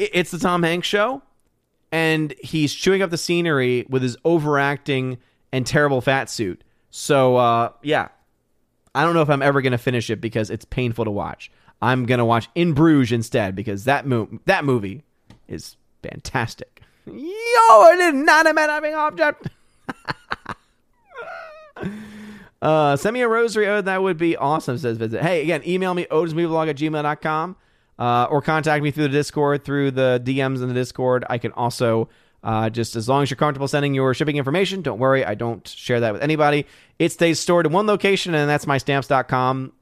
[0.00, 1.22] It, it's the Tom Hanks show,
[1.92, 5.18] and he's chewing up the scenery with his overacting
[5.52, 6.64] and terrible fat suit.
[6.90, 8.08] So uh, yeah,
[8.96, 11.52] I don't know if I'm ever gonna finish it because it's painful to watch.
[11.80, 15.04] I'm gonna watch In Bruges instead because that mo- that movie
[15.46, 16.77] is fantastic.
[17.16, 19.48] Yo, an inanimate having object.
[22.62, 23.84] uh, send me a rosary ode.
[23.86, 25.22] That would be awesome, says Visit.
[25.22, 27.56] Hey, again, email me, otismovievlog at gmail.com.
[27.98, 31.24] Uh, or contact me through the Discord, through the DMs in the Discord.
[31.28, 32.08] I can also,
[32.44, 35.66] uh, just as long as you're comfortable sending your shipping information, don't worry, I don't
[35.66, 36.66] share that with anybody.
[37.00, 39.72] It stays stored in one location, and that's my stamps.com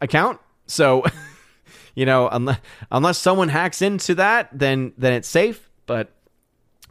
[0.00, 0.40] account.
[0.66, 1.04] So,
[1.94, 2.58] you know, unless,
[2.90, 5.68] unless someone hacks into that, then then it's safe.
[5.84, 6.10] But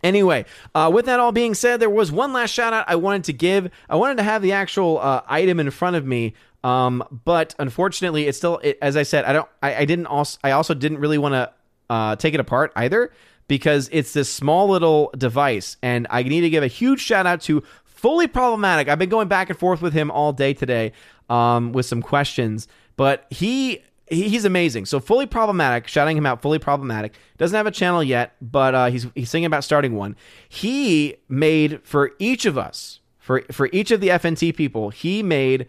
[0.04, 3.26] Anyway, uh, with that all being said, there was one last shout out I wanted
[3.26, 3.70] to give.
[3.90, 6.34] I wanted to have the actual uh, item in front of me,
[6.64, 9.26] um, but unfortunately, it's still it, as I said.
[9.26, 9.50] I don't.
[9.62, 10.38] I, I, didn't also.
[10.44, 11.52] I also didn't really want to
[11.90, 13.12] uh, take it apart either
[13.48, 15.76] because it's this small little device.
[15.82, 18.88] And I need to give a huge shout out to Fully Problematic.
[18.88, 20.94] I've been going back and forth with him all day today
[21.30, 24.86] um, with some questions, but he he's amazing.
[24.86, 26.42] So fully problematic, shouting him out.
[26.42, 30.16] Fully problematic doesn't have a channel yet, but uh, he's he's thinking about starting one.
[30.48, 35.68] He made for each of us, for for each of the FNT people, he made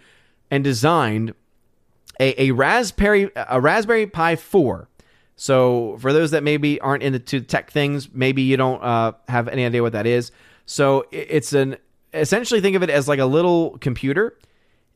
[0.50, 1.34] and designed
[2.20, 4.88] a, a raspberry a Raspberry Pi four.
[5.36, 9.64] So for those that maybe aren't into tech things, maybe you don't uh, have any
[9.64, 10.30] idea what that is.
[10.66, 11.76] So it's an
[12.12, 14.36] essentially think of it as like a little computer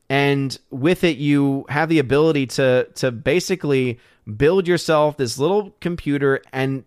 [0.09, 3.99] and with it you have the ability to to basically
[4.37, 6.85] build yourself this little computer and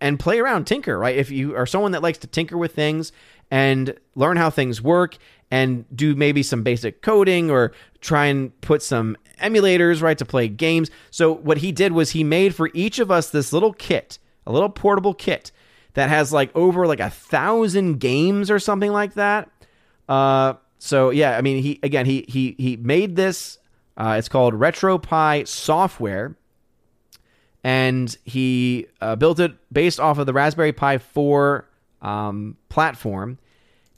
[0.00, 1.16] and play around tinker right?
[1.16, 3.12] If you are someone that likes to tinker with things
[3.50, 5.16] and learn how things work
[5.50, 10.46] and do maybe some basic coding or try and put some emulators right to play
[10.48, 10.90] games.
[11.10, 14.52] So what he did was he made for each of us this little kit a
[14.52, 15.52] little portable kit
[15.94, 19.50] that has like over like a thousand games or something like that.
[20.08, 23.58] Uh so yeah, I mean, he again, he he he made this.
[23.96, 26.34] Uh, it's called RetroPie software,
[27.62, 31.68] and he uh, built it based off of the Raspberry Pi 4
[32.00, 33.38] um, platform.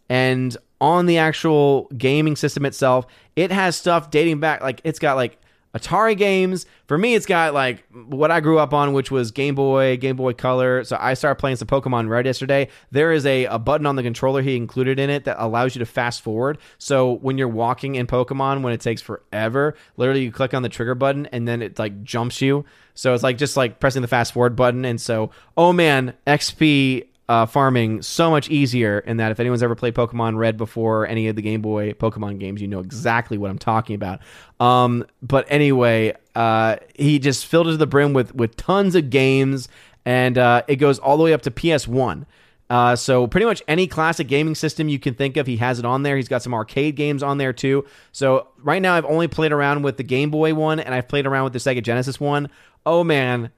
[0.08, 3.06] And on the actual gaming system itself,
[3.36, 4.60] it has stuff dating back.
[4.60, 5.38] Like it's got like
[5.74, 6.66] Atari games.
[6.86, 10.16] For me, it's got like what I grew up on, which was Game Boy, Game
[10.16, 10.84] Boy Color.
[10.84, 12.68] So I started playing some Pokemon Red yesterday.
[12.90, 15.78] There is a, a button on the controller he included in it that allows you
[15.78, 16.58] to fast forward.
[16.78, 20.68] So when you're walking in Pokemon, when it takes forever, literally you click on the
[20.68, 22.64] trigger button and then it like jumps you.
[22.94, 24.84] So it's like just like pressing the fast forward button.
[24.84, 29.74] And so, oh man, XP uh, farming so much easier in that if anyone's ever
[29.74, 33.50] played Pokemon Red before any of the Game Boy Pokemon games, you know exactly what
[33.50, 34.20] I'm talking about.
[34.60, 39.10] Um, but anyway, uh, he just filled it to the brim with with tons of
[39.10, 39.68] games,
[40.04, 42.26] and uh, it goes all the way up to PS1.
[42.72, 45.84] Uh, so pretty much any classic gaming system you can think of, he has it
[45.84, 46.16] on there.
[46.16, 47.84] He's got some arcade games on there too.
[48.12, 51.26] So right now, I've only played around with the Game Boy one, and I've played
[51.26, 52.48] around with the Sega Genesis one.
[52.86, 53.50] Oh man,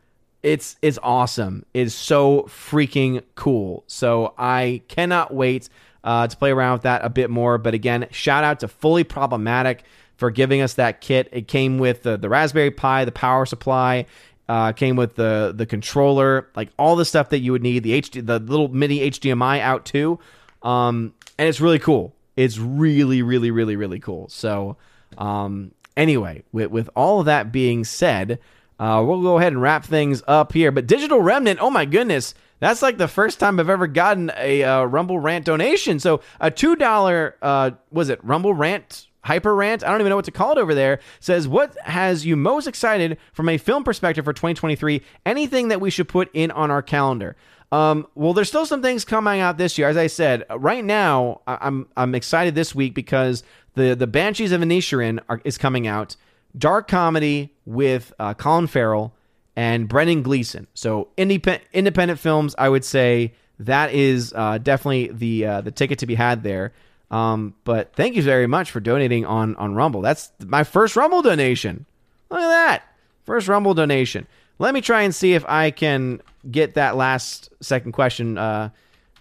[0.44, 1.64] it's it's awesome.
[1.72, 3.82] It's so freaking cool.
[3.86, 5.70] So I cannot wait
[6.04, 7.56] uh, to play around with that a bit more.
[7.56, 9.84] But again, shout out to Fully Problematic
[10.16, 11.30] for giving us that kit.
[11.32, 14.06] It came with the, the Raspberry Pi, the power supply.
[14.46, 17.82] Uh, came with the the controller, like all the stuff that you would need.
[17.82, 20.18] The HD, the little mini HDMI out too,
[20.62, 22.14] um, and it's really cool.
[22.36, 24.28] It's really, really, really, really cool.
[24.28, 24.76] So,
[25.16, 28.38] um, anyway, with with all of that being said,
[28.78, 30.72] uh, we'll go ahead and wrap things up here.
[30.72, 34.62] But Digital Remnant, oh my goodness, that's like the first time I've ever gotten a
[34.62, 36.00] uh, Rumble Rant donation.
[36.00, 39.08] So a two dollar, uh, was it Rumble Rant?
[39.24, 42.26] Hyper Rant, I don't even know what to call it over there, says, What has
[42.26, 45.00] you most excited from a film perspective for 2023?
[45.24, 47.34] Anything that we should put in on our calendar?
[47.72, 49.88] Um, well, there's still some things coming out this year.
[49.88, 53.42] As I said, right now, I'm I'm excited this week because
[53.74, 56.16] the the Banshees of Inisherin are, is coming out
[56.56, 59.14] dark comedy with uh, Colin Farrell
[59.56, 60.66] and Brendan Gleeson.
[60.74, 66.00] So independent independent films, I would say that is uh, definitely the uh, the ticket
[66.00, 66.72] to be had there.
[67.10, 70.00] Um, but thank you very much for donating on on Rumble.
[70.00, 71.86] That's my first Rumble donation.
[72.30, 72.82] Look at that,
[73.24, 74.26] first Rumble donation.
[74.58, 78.70] Let me try and see if I can get that last second question uh,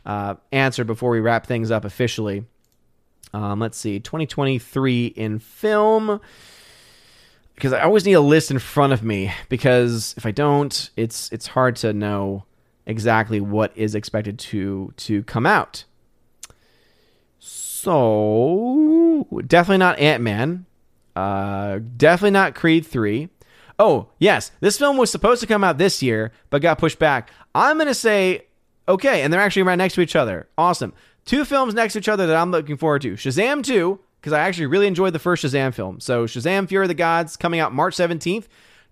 [0.06, 2.46] uh, answered before we wrap things up officially.
[3.34, 6.22] Um, let's see, 2023 in film
[7.56, 11.32] because I always need a list in front of me because if I don't, it's
[11.32, 12.46] it's hard to know
[12.86, 15.86] exactly what is expected to to come out.
[17.40, 20.66] So definitely not Ant Man.
[21.16, 23.30] Uh, definitely not Creed three.
[23.78, 27.32] Oh yes, this film was supposed to come out this year but got pushed back.
[27.54, 28.48] I'm gonna say
[28.88, 30.48] okay, and they're actually right next to each other.
[30.58, 30.94] Awesome.
[31.26, 34.40] Two films next to each other that I'm looking forward to: Shazam two because I
[34.40, 36.00] actually really enjoyed the first Shazam film.
[36.00, 38.46] So Shazam: Fury of the Gods coming out March 17th.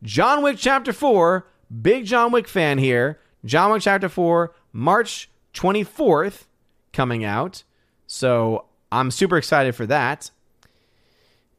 [0.03, 1.47] John Wick Chapter 4,
[1.81, 3.21] big John Wick fan here.
[3.45, 6.47] John Wick Chapter 4, March 24th
[6.91, 7.63] coming out.
[8.07, 10.31] So I'm super excited for that.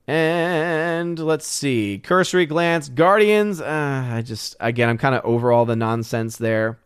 [0.06, 1.98] And let's see.
[1.98, 2.90] Cursory glance.
[2.90, 3.60] Guardians.
[3.62, 6.78] Uh, I just, again, I'm kind of over all the nonsense there.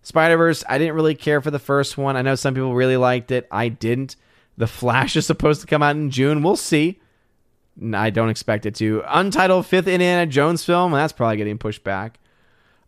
[0.00, 0.64] Spider Verse.
[0.68, 2.16] I didn't really care for the first one.
[2.16, 3.46] I know some people really liked it.
[3.50, 4.16] I didn't.
[4.56, 6.42] The Flash is supposed to come out in June.
[6.42, 7.00] We'll see.
[7.92, 9.02] I don't expect it to.
[9.06, 10.92] Untitled fifth Indiana Jones film.
[10.92, 12.18] That's probably getting pushed back.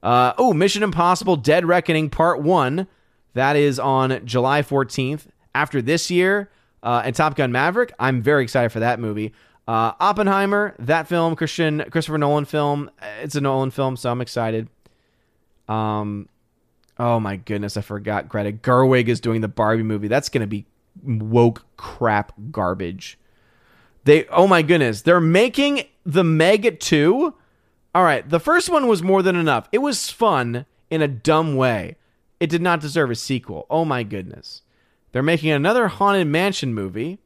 [0.02, 2.86] Uh, oh, Mission Impossible Dead Reckoning Part 1.
[3.34, 5.26] That is on July 14th.
[5.55, 6.51] After this year,
[6.82, 9.32] uh, and Top Gun Maverick, I'm very excited for that movie.
[9.66, 12.90] Uh, Oppenheimer, that film, Christian Christopher Nolan film.
[13.20, 14.68] It's a Nolan film, so I'm excited.
[15.66, 16.28] Um,
[16.98, 18.28] oh my goodness, I forgot.
[18.28, 20.06] Greta Gerwig is doing the Barbie movie.
[20.06, 20.66] That's gonna be
[21.02, 23.18] woke crap garbage.
[24.05, 27.35] They, oh my goodness, they're making the Meg 2.
[27.94, 29.68] All right, the first one was more than enough.
[29.73, 31.97] It was fun in a dumb way.
[32.39, 33.66] It did not deserve a sequel.
[33.70, 34.62] Oh my goodness.
[35.12, 37.18] They're making another Haunted Mansion movie.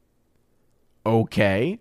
[1.04, 1.80] Okay.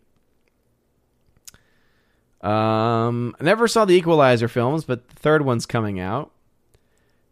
[2.41, 6.31] Um, I never saw the Equalizer films, but the third one's coming out.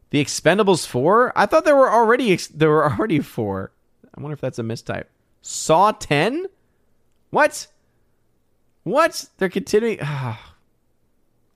[0.09, 1.33] The Expendables 4?
[1.35, 3.71] I thought there were already there were already 4.
[4.17, 5.05] I wonder if that's a mistype.
[5.41, 6.47] Saw 10?
[7.29, 7.67] What?
[8.83, 9.25] What?
[9.37, 9.99] They're continuing.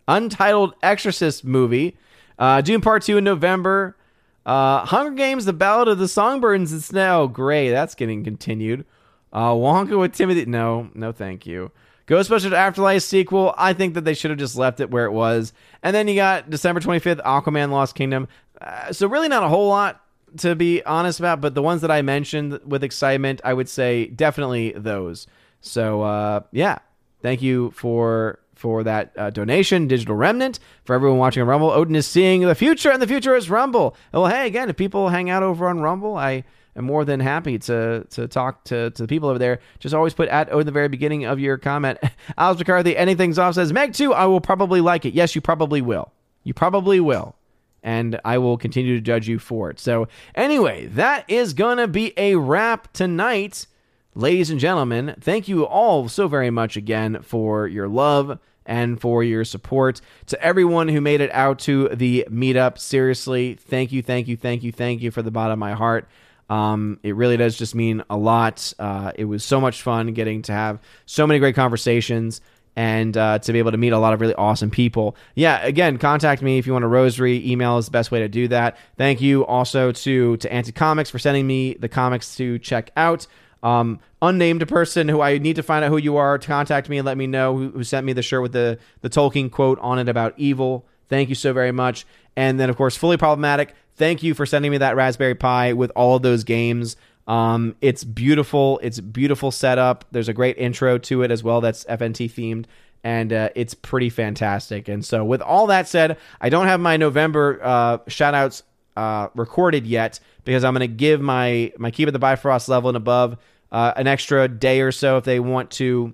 [0.07, 1.97] Untitled Exorcist movie.
[2.37, 3.97] Uh, Dune Part 2 in November.
[4.45, 7.69] Uh, Hunger Games, The Ballad of the Songbirds and now Gray.
[7.69, 8.85] That's getting continued.
[9.33, 10.47] Uh, Wonka with Timothée.
[10.47, 11.71] No, no, thank you.
[12.07, 13.53] Ghostbusters Afterlife sequel.
[13.57, 15.53] I think that they should have just left it where it was.
[15.81, 18.27] And then you got December 25th, Aquaman Lost Kingdom.
[18.59, 20.00] Uh, so, really, not a whole lot
[20.37, 24.07] to be honest about, but the ones that I mentioned with excitement, I would say
[24.07, 25.27] definitely those.
[25.61, 26.79] So uh, yeah,
[27.21, 30.59] thank you for for that uh, donation, Digital Remnant.
[30.83, 33.95] For everyone watching on Rumble, Odin is seeing the future, and the future is Rumble.
[34.13, 36.43] Well, hey, again, if people hang out over on Rumble, I
[36.75, 39.59] am more than happy to to talk to, to the people over there.
[39.79, 41.99] Just always put at Odin the very beginning of your comment.
[42.37, 44.13] Alex McCarthy, anything's off says Meg too.
[44.13, 45.13] I will probably like it.
[45.13, 46.11] Yes, you probably will.
[46.43, 47.35] You probably will.
[47.83, 49.79] And I will continue to judge you for it.
[49.79, 53.65] So, anyway, that is going to be a wrap tonight.
[54.13, 59.23] Ladies and gentlemen, thank you all so very much again for your love and for
[59.23, 60.01] your support.
[60.27, 64.63] To everyone who made it out to the meetup, seriously, thank you, thank you, thank
[64.63, 66.07] you, thank you for the bottom of my heart.
[66.49, 68.73] Um, it really does just mean a lot.
[68.77, 72.41] Uh, it was so much fun getting to have so many great conversations
[72.75, 75.15] and uh, to be able to meet a lot of really awesome people.
[75.35, 77.45] Yeah, again, contact me if you want a rosary.
[77.49, 78.77] Email is the best way to do that.
[78.97, 83.27] Thank you also to to Ante Comics for sending me the comics to check out.
[83.63, 86.97] Um, unnamed person who I need to find out who you are to contact me
[86.97, 89.79] and let me know who, who sent me the shirt with the the Tolkien quote
[89.79, 90.85] on it about evil.
[91.09, 92.05] Thank you so very much.
[92.35, 93.75] And then of course, fully problematic.
[93.95, 96.95] Thank you for sending me that Raspberry Pi with all of those games.
[97.27, 98.79] Um, it's beautiful.
[98.83, 100.05] It's beautiful setup.
[100.11, 101.61] There's a great intro to it as well.
[101.61, 102.65] That's FNT themed,
[103.03, 104.87] and uh, it's pretty fantastic.
[104.87, 108.63] And so, with all that said, I don't have my November uh, shoutouts
[108.97, 112.89] uh, recorded yet because I'm going to give my my keep at the Bifrost level
[112.89, 113.37] and above
[113.71, 116.13] uh, an extra day or so if they want to.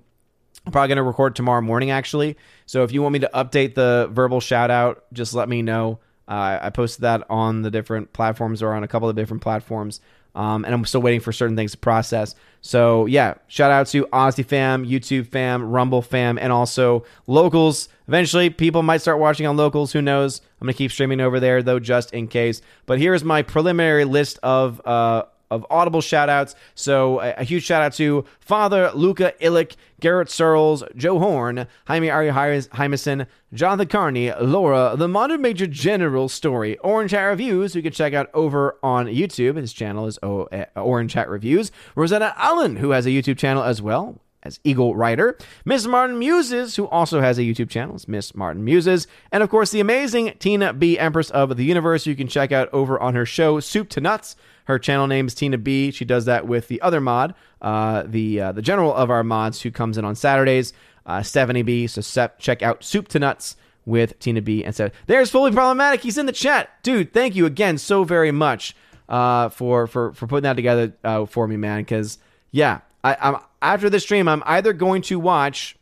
[0.66, 2.36] I'm probably going to record tomorrow morning, actually.
[2.66, 5.98] So if you want me to update the verbal shout out, just let me know.
[6.26, 10.02] Uh, I posted that on the different platforms or on a couple of different platforms.
[10.34, 12.34] Um, and I'm still waiting for certain things to process.
[12.60, 17.88] So yeah, shout out to Odysee fam, YouTube fam, Rumble fam, and also locals.
[18.06, 19.92] Eventually, people might start watching on locals.
[19.92, 20.40] Who knows?
[20.60, 22.60] I'm gonna keep streaming over there though, just in case.
[22.86, 26.54] But here's my preliminary list of uh, of audible shout outs.
[26.74, 32.10] So a, a, huge shout out to Father Luca Illich, Garrett Searles, Joe Horn, Jaime
[32.10, 37.82] Ari Hymason, Jonathan Carney, Laura, The Modern Major General Story, Orange Hat Reviews, who you
[37.82, 39.56] can check out over on YouTube.
[39.56, 41.72] His channel is o- uh, Orange Hat Reviews.
[41.96, 46.76] Rosetta Allen, who has a YouTube channel as well as Eagle Writer, Miss Martin Muses,
[46.76, 50.34] who also has a YouTube channel, is Miss Martin Muses, and of course the amazing
[50.38, 53.88] Tina B, Empress of the Universe, you can check out over on her show Soup
[53.90, 54.36] to Nuts,
[54.68, 55.90] her channel name is Tina B.
[55.90, 59.62] She does that with the other mod, uh, the uh, the general of our mods
[59.62, 60.74] who comes in on Saturdays,
[61.06, 61.86] uh, Stephanie B.
[61.86, 64.62] So sep- check out Soup to Nuts with Tina B.
[64.62, 66.02] And so there's fully problematic.
[66.02, 67.14] He's in the chat, dude.
[67.14, 68.76] Thank you again so very much
[69.08, 71.80] uh, for for for putting that together uh, for me, man.
[71.80, 72.18] Because
[72.50, 75.77] yeah, I, I'm after this stream, I'm either going to watch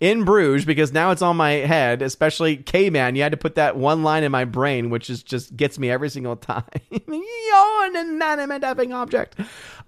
[0.00, 3.16] in Bruges because now it's on my head, especially K Man.
[3.16, 5.90] You had to put that one line in my brain, which is just gets me
[5.90, 6.64] every single time.
[6.90, 9.36] You're an inanimate effing object.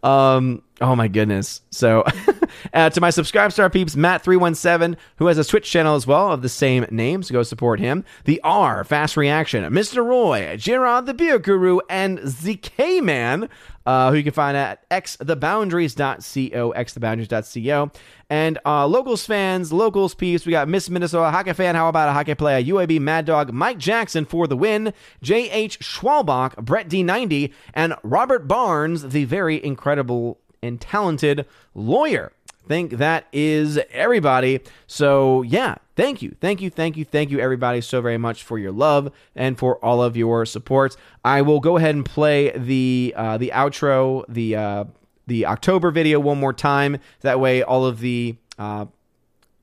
[0.03, 1.63] Um, oh my goodness.
[1.71, 2.05] So,
[2.73, 6.49] uh, to my Subscribestar peeps, Matt317, who has a Twitch channel as well of the
[6.49, 8.05] same name, so go support him.
[8.25, 10.05] The R, Fast Reaction, Mr.
[10.05, 13.49] Roy, Gerard the Beer Guru, and ZK Man,
[13.87, 17.91] uh, who you can find at xtheboundaries.co, xtheboundaries.co.
[18.31, 21.75] And uh, locals fans, locals peeps, we got Miss Minnesota hockey fan.
[21.75, 22.63] How about a hockey player?
[22.63, 24.93] UAB Mad Dog, Mike Jackson for the win.
[25.23, 25.81] J.H.
[25.81, 32.33] Schwalbach, Brett D90, and Robert Barnes, the very incredible and talented lawyer.
[32.67, 34.61] Think that is everybody.
[34.87, 38.59] So, yeah, thank you, thank you, thank you, thank you, everybody, so very much for
[38.59, 40.95] your love and for all of your support.
[41.25, 44.85] I will go ahead and play the uh, the outro, the uh,
[45.27, 46.99] the October video one more time.
[47.23, 48.85] That way, all of the uh,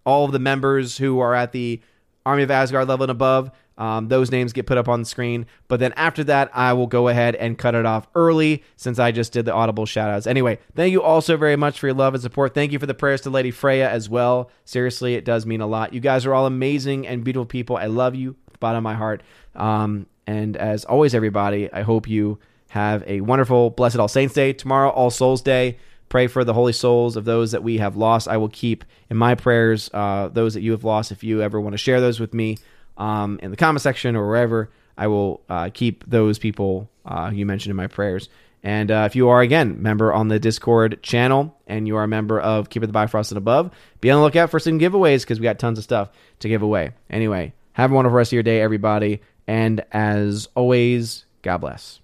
[0.04, 1.82] all of the members who are at the
[2.26, 5.46] Army of Asgard level and above, um, those names get put up on the screen.
[5.68, 9.12] But then after that, I will go ahead and cut it off early since I
[9.12, 10.28] just did the audible shoutouts.
[10.28, 12.54] Anyway, thank you all so very much for your love and support.
[12.54, 14.50] Thank you for the prayers to Lady Freya as well.
[14.64, 15.94] Seriously, it does mean a lot.
[15.94, 17.78] You guys are all amazing and beautiful people.
[17.78, 19.24] I love you, bottom of my heart.
[19.56, 22.40] Um, and as always, everybody, I hope you
[22.70, 24.54] have a wonderful, blessed All Saints Day.
[24.54, 25.78] Tomorrow, All Souls Day.
[26.08, 28.28] Pray for the holy souls of those that we have lost.
[28.28, 31.12] I will keep in my prayers uh, those that you have lost.
[31.12, 32.58] If you ever want to share those with me,
[32.98, 34.70] um, in the comment section or wherever.
[34.98, 38.30] I will uh, keep those people uh, you mentioned in my prayers.
[38.64, 42.08] And uh, if you are, again, member on the Discord channel and you are a
[42.08, 43.70] member of Keep It the Bifrost and Above,
[44.02, 46.10] be on the lookout for some giveaways because we got tons of stuff
[46.40, 46.92] to give away.
[47.10, 49.22] Anyway, have a wonderful rest of your day, everybody.
[49.46, 52.00] And as always, God bless.